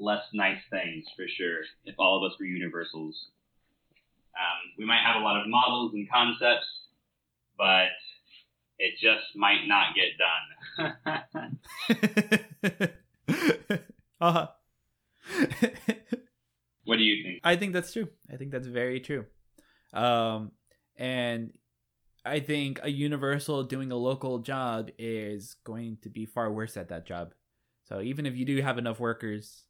less 0.01 0.23
nice 0.33 0.59
things 0.69 1.05
for 1.15 1.25
sure 1.37 1.59
if 1.85 1.95
all 1.99 2.17
of 2.17 2.29
us 2.29 2.37
were 2.39 2.45
universals. 2.45 3.15
Um, 4.35 4.71
we 4.77 4.85
might 4.85 5.03
have 5.05 5.21
a 5.21 5.23
lot 5.23 5.39
of 5.39 5.47
models 5.47 5.93
and 5.93 6.09
concepts, 6.09 6.65
but 7.57 7.89
it 8.79 8.93
just 8.99 9.35
might 9.35 9.67
not 9.67 9.93
get 9.95 10.17
done. 10.17 11.29
uh-huh. 14.21 14.47
what 16.85 16.97
do 16.97 17.03
you 17.03 17.23
think? 17.23 17.41
I 17.43 17.55
think 17.55 17.73
that's 17.73 17.93
true. 17.93 18.07
I 18.31 18.37
think 18.37 18.51
that's 18.51 18.67
very 18.67 18.99
true. 18.99 19.25
Um, 19.93 20.51
and 20.97 21.51
I 22.25 22.39
think 22.39 22.79
a 22.81 22.89
universal 22.89 23.63
doing 23.63 23.91
a 23.91 23.97
local 23.97 24.39
job 24.39 24.89
is 24.97 25.55
going 25.63 25.97
to 26.01 26.09
be 26.09 26.25
far 26.25 26.51
worse 26.51 26.77
at 26.77 26.89
that 26.89 27.05
job. 27.05 27.33
So 27.83 28.01
even 28.01 28.25
if 28.25 28.35
you 28.35 28.45
do 28.45 28.61
have 28.61 28.77
enough 28.77 28.99
workers 28.99 29.65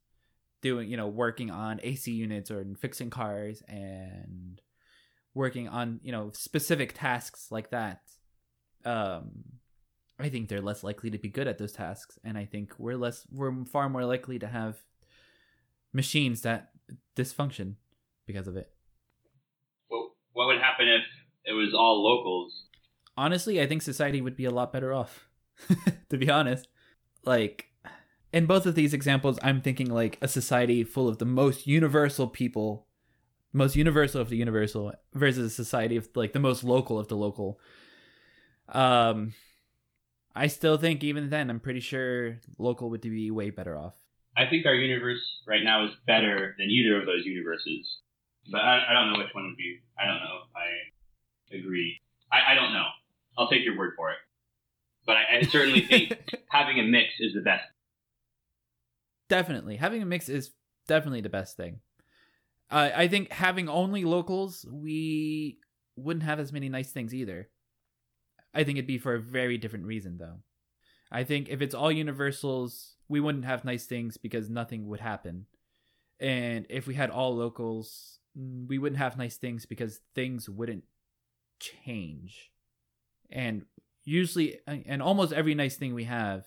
doing, 0.61 0.89
you 0.89 0.97
know, 0.97 1.07
working 1.07 1.49
on 1.51 1.79
AC 1.83 2.11
units 2.11 2.51
or 2.51 2.65
fixing 2.79 3.09
cars 3.09 3.61
and 3.67 4.61
working 5.33 5.67
on, 5.67 5.99
you 6.03 6.11
know, 6.11 6.31
specific 6.33 6.93
tasks 6.93 7.47
like 7.51 7.71
that, 7.71 8.01
um, 8.85 9.43
I 10.19 10.29
think 10.29 10.49
they're 10.49 10.61
less 10.61 10.83
likely 10.83 11.09
to 11.11 11.17
be 11.17 11.29
good 11.29 11.47
at 11.47 11.57
those 11.57 11.73
tasks, 11.73 12.19
and 12.23 12.37
I 12.37 12.45
think 12.45 12.73
we're 12.77 12.97
less, 12.97 13.25
we're 13.31 13.65
far 13.65 13.89
more 13.89 14.05
likely 14.05 14.37
to 14.39 14.47
have 14.47 14.77
machines 15.93 16.41
that 16.41 16.69
dysfunction 17.15 17.75
because 18.27 18.47
of 18.47 18.55
it. 18.55 18.69
Well, 19.89 20.15
what 20.33 20.47
would 20.47 20.59
happen 20.59 20.87
if 20.87 21.01
it 21.45 21.53
was 21.53 21.73
all 21.73 22.03
locals? 22.03 22.65
Honestly, 23.17 23.59
I 23.61 23.67
think 23.67 23.81
society 23.81 24.21
would 24.21 24.35
be 24.35 24.45
a 24.45 24.51
lot 24.51 24.71
better 24.71 24.93
off. 24.93 25.27
to 26.09 26.17
be 26.17 26.29
honest, 26.29 26.67
like 27.25 27.70
in 28.33 28.45
both 28.45 28.65
of 28.65 28.75
these 28.75 28.93
examples, 28.93 29.37
I'm 29.43 29.61
thinking 29.61 29.89
like 29.89 30.17
a 30.21 30.27
society 30.27 30.83
full 30.83 31.07
of 31.07 31.17
the 31.17 31.25
most 31.25 31.67
universal 31.67 32.27
people, 32.27 32.87
most 33.51 33.75
universal 33.75 34.21
of 34.21 34.29
the 34.29 34.37
universal, 34.37 34.93
versus 35.13 35.51
a 35.51 35.55
society 35.55 35.97
of 35.97 36.07
like 36.15 36.33
the 36.33 36.39
most 36.39 36.63
local 36.63 36.97
of 36.97 37.07
the 37.07 37.17
local. 37.17 37.59
Um, 38.69 39.33
I 40.33 40.47
still 40.47 40.77
think 40.77 41.03
even 41.03 41.29
then, 41.29 41.49
I'm 41.49 41.59
pretty 41.59 41.81
sure 41.81 42.39
local 42.57 42.89
would 42.89 43.01
be 43.01 43.31
way 43.31 43.49
better 43.49 43.77
off. 43.77 43.95
I 44.37 44.45
think 44.45 44.65
our 44.65 44.75
universe 44.75 45.21
right 45.45 45.63
now 45.63 45.85
is 45.85 45.91
better 46.07 46.55
than 46.57 46.69
either 46.69 46.99
of 46.99 47.05
those 47.05 47.25
universes, 47.25 47.85
but 48.49 48.61
I, 48.61 48.85
I 48.89 48.93
don't 48.93 49.11
know 49.11 49.19
which 49.19 49.33
one 49.33 49.45
would 49.47 49.57
be. 49.57 49.81
I 49.99 50.05
don't 50.05 50.19
know 50.19 50.39
if 50.47 50.55
I 50.55 51.57
agree. 51.57 51.99
I, 52.31 52.53
I 52.53 52.55
don't 52.55 52.71
know. 52.71 52.85
I'll 53.37 53.49
take 53.49 53.65
your 53.65 53.77
word 53.77 53.93
for 53.97 54.11
it. 54.11 54.17
But 55.05 55.17
I, 55.17 55.39
I 55.39 55.41
certainly 55.41 55.81
think 55.81 56.13
having 56.49 56.79
a 56.79 56.83
mix 56.83 57.09
is 57.19 57.33
the 57.33 57.41
best 57.41 57.65
definitely 59.31 59.77
having 59.77 60.01
a 60.01 60.05
mix 60.05 60.27
is 60.27 60.51
definitely 60.89 61.21
the 61.21 61.29
best 61.29 61.55
thing. 61.55 61.79
Uh, 62.69 62.89
I 62.93 63.07
think 63.07 63.31
having 63.31 63.69
only 63.69 64.03
locals, 64.03 64.65
we 64.69 65.57
wouldn't 65.95 66.25
have 66.25 66.37
as 66.37 66.51
many 66.51 66.67
nice 66.67 66.91
things 66.91 67.15
either. 67.15 67.49
I 68.53 68.65
think 68.65 68.77
it'd 68.77 68.87
be 68.87 68.97
for 68.97 69.15
a 69.15 69.21
very 69.21 69.57
different 69.57 69.85
reason, 69.85 70.17
though. 70.17 70.39
I 71.09 71.23
think 71.23 71.47
if 71.47 71.61
it's 71.61 71.73
all 71.73 71.93
universals, 71.93 72.95
we 73.07 73.21
wouldn't 73.21 73.45
have 73.45 73.63
nice 73.63 73.85
things 73.85 74.17
because 74.17 74.49
nothing 74.49 74.87
would 74.87 74.99
happen. 74.99 75.45
And 76.19 76.65
if 76.69 76.85
we 76.85 76.95
had 76.95 77.09
all 77.09 77.33
locals, 77.33 78.19
mm, 78.37 78.67
we 78.67 78.79
wouldn't 78.79 78.99
have 78.99 79.17
nice 79.17 79.37
things 79.37 79.65
because 79.65 80.01
things 80.13 80.49
wouldn't 80.49 80.83
change. 81.59 82.51
And 83.29 83.63
usually, 84.03 84.59
and 84.67 85.01
almost 85.01 85.31
every 85.31 85.55
nice 85.55 85.77
thing 85.77 85.93
we 85.93 86.03
have 86.03 86.45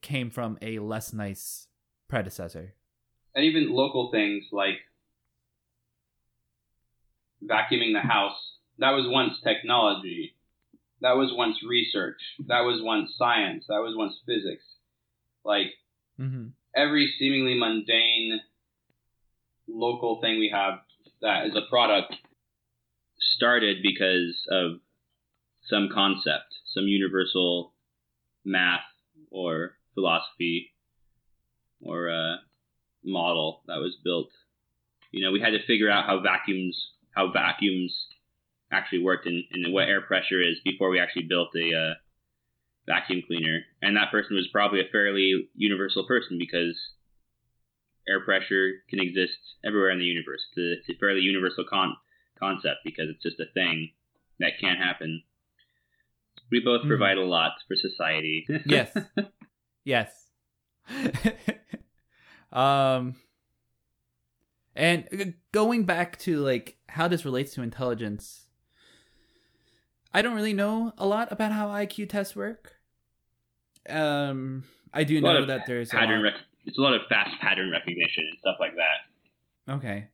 came 0.00 0.30
from 0.30 0.58
a 0.60 0.80
less 0.80 1.12
nice 1.12 1.68
predecessor. 2.12 2.74
And 3.34 3.46
even 3.46 3.72
local 3.72 4.10
things 4.10 4.44
like 4.52 4.76
vacuuming 7.42 7.94
the 7.94 8.06
house, 8.06 8.36
that 8.78 8.90
was 8.90 9.06
once 9.08 9.40
technology. 9.42 10.36
That 11.00 11.16
was 11.16 11.32
once 11.34 11.56
research. 11.66 12.18
That 12.48 12.60
was 12.60 12.82
once 12.82 13.14
science. 13.16 13.64
That 13.68 13.80
was 13.80 13.96
once 13.96 14.20
physics. 14.26 14.62
Like 15.42 15.68
mm-hmm. 16.20 16.48
every 16.76 17.14
seemingly 17.18 17.58
mundane 17.58 18.40
local 19.66 20.20
thing 20.20 20.38
we 20.38 20.50
have 20.52 20.80
that 21.22 21.46
is 21.46 21.56
a 21.56 21.68
product 21.70 22.14
started 23.36 23.78
because 23.82 24.36
of 24.50 24.80
some 25.62 25.88
concept, 25.94 26.52
some 26.74 26.84
universal 26.84 27.72
math 28.44 28.80
or 29.30 29.78
philosophy 29.94 30.71
or 31.82 32.08
a 32.08 32.36
model 33.04 33.62
that 33.66 33.78
was 33.78 33.96
built. 34.02 34.28
You 35.10 35.24
know, 35.24 35.32
we 35.32 35.40
had 35.40 35.50
to 35.50 35.66
figure 35.66 35.90
out 35.90 36.06
how 36.06 36.20
vacuums 36.20 36.80
how 37.14 37.30
vacuums 37.30 37.94
actually 38.72 39.02
worked 39.02 39.26
and, 39.26 39.44
and 39.52 39.72
what 39.72 39.88
air 39.88 40.00
pressure 40.00 40.40
is 40.40 40.56
before 40.64 40.88
we 40.88 40.98
actually 40.98 41.24
built 41.24 41.48
a 41.54 41.76
uh, 41.76 41.94
vacuum 42.86 43.22
cleaner. 43.26 43.60
And 43.82 43.96
that 43.96 44.10
person 44.10 44.34
was 44.34 44.48
probably 44.50 44.80
a 44.80 44.90
fairly 44.90 45.48
universal 45.54 46.06
person 46.06 46.38
because 46.38 46.74
air 48.08 48.24
pressure 48.24 48.72
can 48.88 49.00
exist 49.00 49.36
everywhere 49.64 49.90
in 49.90 49.98
the 49.98 50.06
universe. 50.06 50.40
It's 50.50 50.58
a, 50.58 50.72
it's 50.80 50.96
a 50.96 51.00
fairly 51.00 51.20
universal 51.20 51.64
con- 51.68 51.96
concept 52.38 52.80
because 52.84 53.06
it's 53.10 53.22
just 53.22 53.40
a 53.40 53.52
thing 53.52 53.90
that 54.40 54.58
can't 54.60 54.78
happen. 54.78 55.22
We 56.50 56.60
both 56.64 56.82
mm. 56.82 56.88
provide 56.88 57.18
a 57.18 57.24
lot 57.24 57.52
for 57.68 57.76
society. 57.76 58.46
yes. 58.66 58.96
Yes. 59.84 60.21
um 62.52 63.14
and 64.74 65.34
going 65.52 65.84
back 65.84 66.18
to 66.18 66.38
like 66.38 66.76
how 66.88 67.08
this 67.08 67.24
relates 67.24 67.54
to 67.54 67.62
intelligence 67.62 68.46
i 70.12 70.22
don't 70.22 70.34
really 70.34 70.52
know 70.54 70.92
a 70.98 71.06
lot 71.06 71.30
about 71.30 71.52
how 71.52 71.68
iq 71.68 72.08
tests 72.08 72.36
work. 72.36 72.76
Um 73.88 74.64
i 74.92 75.04
do 75.04 75.20
know 75.20 75.46
that 75.46 75.66
there's 75.66 75.90
pattern 75.90 76.20
a 76.20 76.22
rec- 76.24 76.34
it's 76.64 76.78
a 76.78 76.80
lot 76.80 76.94
of 76.94 77.02
fast 77.08 77.40
pattern 77.40 77.70
recognition 77.70 78.24
and 78.30 78.38
stuff 78.38 78.56
like 78.60 78.74
that. 78.76 79.72
Okay. 79.72 80.08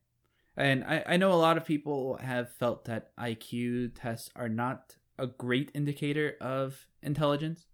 And 0.57 0.83
I, 0.85 1.05
I 1.07 1.16
know 1.16 1.33
a 1.33 1.35
lot 1.35 1.57
of 1.57 1.64
people 1.64 2.16
have 2.16 2.53
felt 2.53 2.85
that 2.87 3.16
iq 3.19 3.93
tests 3.95 4.31
are 4.35 4.49
not 4.49 4.97
a 5.19 5.27
great 5.27 5.71
indicator 5.75 6.37
of 6.41 6.87
intelligence 7.03 7.66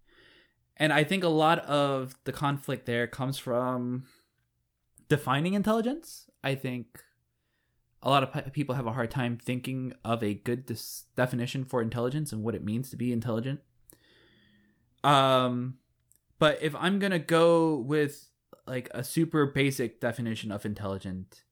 and 0.77 0.91
I 0.91 1.03
think 1.03 1.23
a 1.23 1.29
lot 1.29 1.59
of 1.59 2.15
the 2.25 2.31
conflict 2.31 2.85
there 2.85 3.07
comes 3.07 3.37
from 3.37 4.05
defining 5.07 5.53
intelligence. 5.53 6.29
I 6.43 6.55
think 6.55 7.03
a 8.01 8.09
lot 8.09 8.23
of 8.23 8.53
people 8.53 8.75
have 8.75 8.85
a 8.85 8.91
hard 8.91 9.09
time 9.09 9.37
thinking 9.37 9.93
of 10.03 10.21
a 10.23 10.33
good 10.33 10.65
dis- 10.65 11.05
definition 11.15 11.65
for 11.65 11.81
intelligence 11.81 12.31
and 12.31 12.43
what 12.43 12.55
it 12.55 12.63
means 12.63 12.89
to 12.91 12.97
be 12.97 13.11
intelligent. 13.11 13.61
Um, 15.03 15.77
but 16.39 16.59
if 16.61 16.75
I'm 16.75 16.99
gonna 16.99 17.19
go 17.19 17.77
with 17.77 18.29
like 18.67 18.89
a 18.93 19.03
super 19.03 19.45
basic 19.45 20.01
definition 20.01 20.51
of 20.51 20.65
intelligent, 20.65 21.43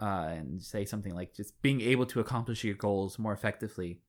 uh, 0.00 0.28
and 0.30 0.62
say 0.62 0.84
something 0.84 1.14
like 1.14 1.34
just 1.34 1.60
being 1.62 1.80
able 1.80 2.06
to 2.06 2.20
accomplish 2.20 2.64
your 2.64 2.74
goals 2.74 3.18
more 3.18 3.32
effectively, 3.32 4.00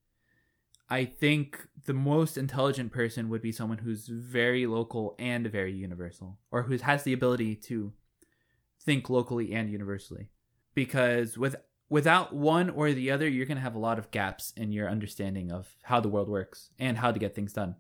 I 0.90 1.06
think 1.06 1.68
the 1.86 1.94
most 1.94 2.38
intelligent 2.38 2.92
person 2.92 3.30
would 3.30 3.42
be 3.42 3.52
someone 3.52 3.80
who's 3.80 4.08
very 4.08 4.68
local 4.68 5.16
and 5.18 5.48
very 5.48 5.74
universal, 5.74 6.38
or 6.52 6.64
who 6.64 6.78
has 6.78 7.04
the 7.04 7.14
ability 7.14 7.56
to 7.56 7.94
think 8.84 9.10
locally 9.10 9.54
and 9.54 9.70
universally. 9.70 10.30
Because 10.76 11.38
with 11.38 11.56
without 11.90 12.34
one 12.34 12.70
or 12.70 12.92
the 12.92 13.10
other, 13.10 13.28
you're 13.28 13.46
going 13.46 13.58
to 13.58 13.64
have 13.64 13.76
a 13.76 13.80
lot 13.80 13.98
of 13.98 14.12
gaps 14.12 14.54
in 14.56 14.72
your 14.72 14.90
understanding 14.90 15.52
of 15.52 15.76
how 15.84 16.00
the 16.00 16.10
world 16.10 16.28
works 16.28 16.70
and 16.78 16.98
how 16.98 17.12
to 17.12 17.20
get 17.20 17.34
things 17.34 17.54
done. 17.54 17.76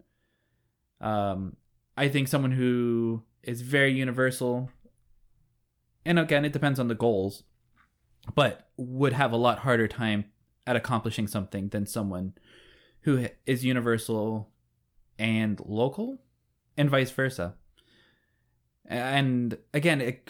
Um, 1.02 1.58
I 1.98 2.10
think 2.10 2.28
someone 2.28 2.52
who 2.52 3.24
is 3.44 3.62
very 3.62 3.94
universal, 3.94 4.72
and 6.06 6.18
again, 6.18 6.46
it 6.46 6.54
depends 6.54 6.80
on 6.80 6.88
the 6.88 6.96
goals, 6.96 7.44
but 8.34 8.70
would 8.78 9.14
have 9.14 9.32
a 9.32 9.38
lot 9.38 9.60
harder 9.60 9.88
time 9.88 10.26
at 10.66 10.76
accomplishing 10.76 11.28
something 11.28 11.70
than 11.70 11.86
someone 11.86 12.34
who 13.06 13.28
is 13.46 13.64
universal 13.64 14.50
and 15.18 15.62
local, 15.66 16.18
and 16.76 16.90
vice 16.90 17.12
versa. 17.12 17.54
And 18.86 19.58
again, 19.74 20.02
it, 20.02 20.30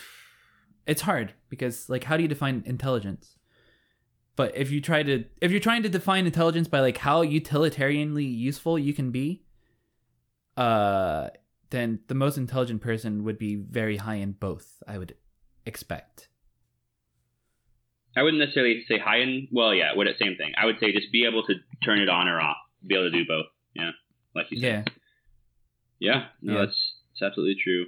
it's 0.86 1.02
hard 1.02 1.34
because 1.50 1.90
like, 1.90 2.04
how 2.04 2.18
do 2.18 2.24
you 2.24 2.30
define 2.30 2.64
intelligence? 2.66 3.38
But 4.36 4.56
if 4.56 4.72
you 4.72 4.82
try 4.82 5.04
to, 5.04 5.24
if 5.42 5.52
you're 5.52 5.62
trying 5.62 5.84
to 5.84 5.90
define 5.90 6.26
intelligence 6.26 6.68
by 6.68 6.82
like 6.82 6.98
how 6.98 7.24
utilitarianly 7.24 8.38
useful 8.38 8.78
you 8.78 8.94
can 8.94 9.10
be, 9.10 9.46
uh, 10.58 11.30
then 11.70 12.00
the 12.08 12.14
most 12.14 12.38
intelligent 12.38 12.82
person 12.82 13.24
would 13.24 13.38
be 13.38 13.56
very 13.56 13.98
high 13.98 14.16
in 14.16 14.34
both. 14.34 14.84
I 14.86 14.98
would 14.98 15.16
expect. 15.66 16.28
I 18.18 18.24
wouldn't 18.24 18.40
necessarily 18.40 18.84
say 18.88 18.98
high 18.98 19.20
in. 19.20 19.48
Well, 19.52 19.74
yeah, 19.74 19.96
what 19.96 20.08
same 20.20 20.36
thing. 20.38 20.54
I 20.58 20.66
would 20.66 20.80
say 20.80 20.92
just 20.92 21.12
be 21.12 21.26
able 21.26 21.44
to 21.44 21.54
turn 21.84 22.00
it 22.00 22.10
on 22.10 22.28
or 22.28 22.40
off, 22.40 22.58
be 22.88 22.96
able 22.96 23.10
to 23.10 23.12
do 23.12 23.26
both. 23.28 23.46
Yeah, 23.74 23.92
like 24.34 24.52
you 24.52 24.60
said. 24.60 24.92
Yeah, 26.00 26.14
Yeah, 26.14 26.26
no, 26.42 26.54
Yeah. 26.54 26.60
that's 26.66 26.94
that's 27.20 27.30
absolutely 27.32 27.62
true. 27.64 27.86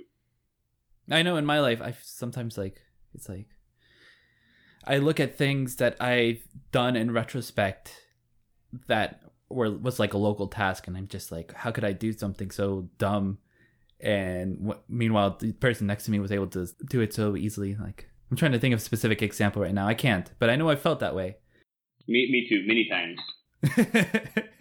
I 1.10 1.22
know 1.24 1.38
in 1.38 1.46
my 1.46 1.60
life, 1.60 1.82
I 1.82 1.94
sometimes 2.02 2.58
like 2.58 2.82
it's 3.14 3.30
like 3.30 3.48
I 4.86 4.98
look 4.98 5.20
at 5.20 5.38
things 5.38 5.76
that 5.78 6.02
I've 6.02 6.44
done 6.72 6.96
in 6.96 7.12
retrospect 7.12 7.94
that 8.88 9.22
were 9.50 9.72
was 9.72 10.00
like 10.00 10.14
a 10.14 10.18
local 10.18 10.48
task, 10.48 10.88
and 10.88 10.98
I'm 10.98 11.08
just 11.08 11.32
like, 11.32 11.54
how 11.54 11.72
could 11.72 11.84
I 11.86 11.92
do 11.94 12.12
something 12.14 12.52
so 12.52 12.90
dumb? 12.98 13.38
And 14.00 14.70
wh- 14.72 14.90
meanwhile, 14.90 15.36
the 15.40 15.54
person 15.54 15.88
next 15.88 16.06
to 16.06 16.12
me 16.12 16.20
was 16.20 16.32
able 16.32 16.48
to 16.48 16.68
do 16.90 17.02
it 17.02 17.14
so 17.14 17.36
easily. 17.36 17.76
Like 17.76 18.10
I'm 18.30 18.38
trying 18.38 18.52
to 18.52 18.60
think 18.60 18.74
of 18.74 18.80
a 18.80 18.84
specific 18.84 19.22
example 19.22 19.62
right 19.62 19.74
now. 19.74 19.88
I 19.88 19.94
can't, 19.94 20.30
but 20.40 20.50
I 20.50 20.56
know 20.56 20.70
I 20.70 20.76
felt 20.76 21.00
that 21.00 21.16
way. 21.16 21.38
Me, 22.08 22.30
me 22.32 22.48
too, 22.50 22.64
many 22.68 22.88
times. 22.90 23.20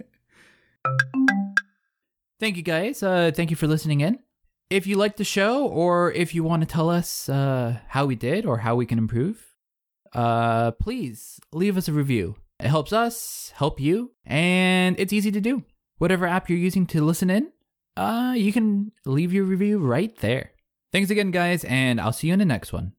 thank 2.40 2.56
you 2.56 2.62
guys. 2.62 3.02
Uh, 3.02 3.30
thank 3.34 3.50
you 3.50 3.56
for 3.56 3.66
listening 3.66 4.00
in. 4.00 4.18
If 4.68 4.86
you 4.86 4.96
like 4.96 5.16
the 5.16 5.24
show, 5.24 5.66
or 5.66 6.12
if 6.12 6.34
you 6.34 6.42
want 6.42 6.62
to 6.62 6.66
tell 6.66 6.90
us 6.90 7.28
uh, 7.28 7.78
how 7.88 8.06
we 8.06 8.16
did 8.16 8.44
or 8.44 8.58
how 8.58 8.74
we 8.74 8.84
can 8.84 8.98
improve, 8.98 9.54
uh, 10.12 10.72
please 10.72 11.38
leave 11.52 11.76
us 11.76 11.86
a 11.86 11.92
review. 11.92 12.36
It 12.58 12.68
helps 12.68 12.92
us, 12.92 13.52
help 13.54 13.78
you, 13.78 14.12
and 14.24 14.98
it's 14.98 15.12
easy 15.12 15.30
to 15.30 15.40
do. 15.40 15.62
Whatever 15.98 16.26
app 16.26 16.48
you're 16.48 16.58
using 16.58 16.86
to 16.86 17.04
listen 17.04 17.30
in, 17.30 17.52
uh, 17.96 18.34
you 18.36 18.52
can 18.52 18.92
leave 19.04 19.32
your 19.32 19.44
review 19.44 19.78
right 19.78 20.16
there. 20.18 20.52
Thanks 20.92 21.10
again, 21.10 21.30
guys, 21.30 21.64
and 21.64 22.00
I'll 22.00 22.12
see 22.12 22.26
you 22.26 22.32
in 22.32 22.38
the 22.38 22.44
next 22.44 22.72
one. 22.72 22.95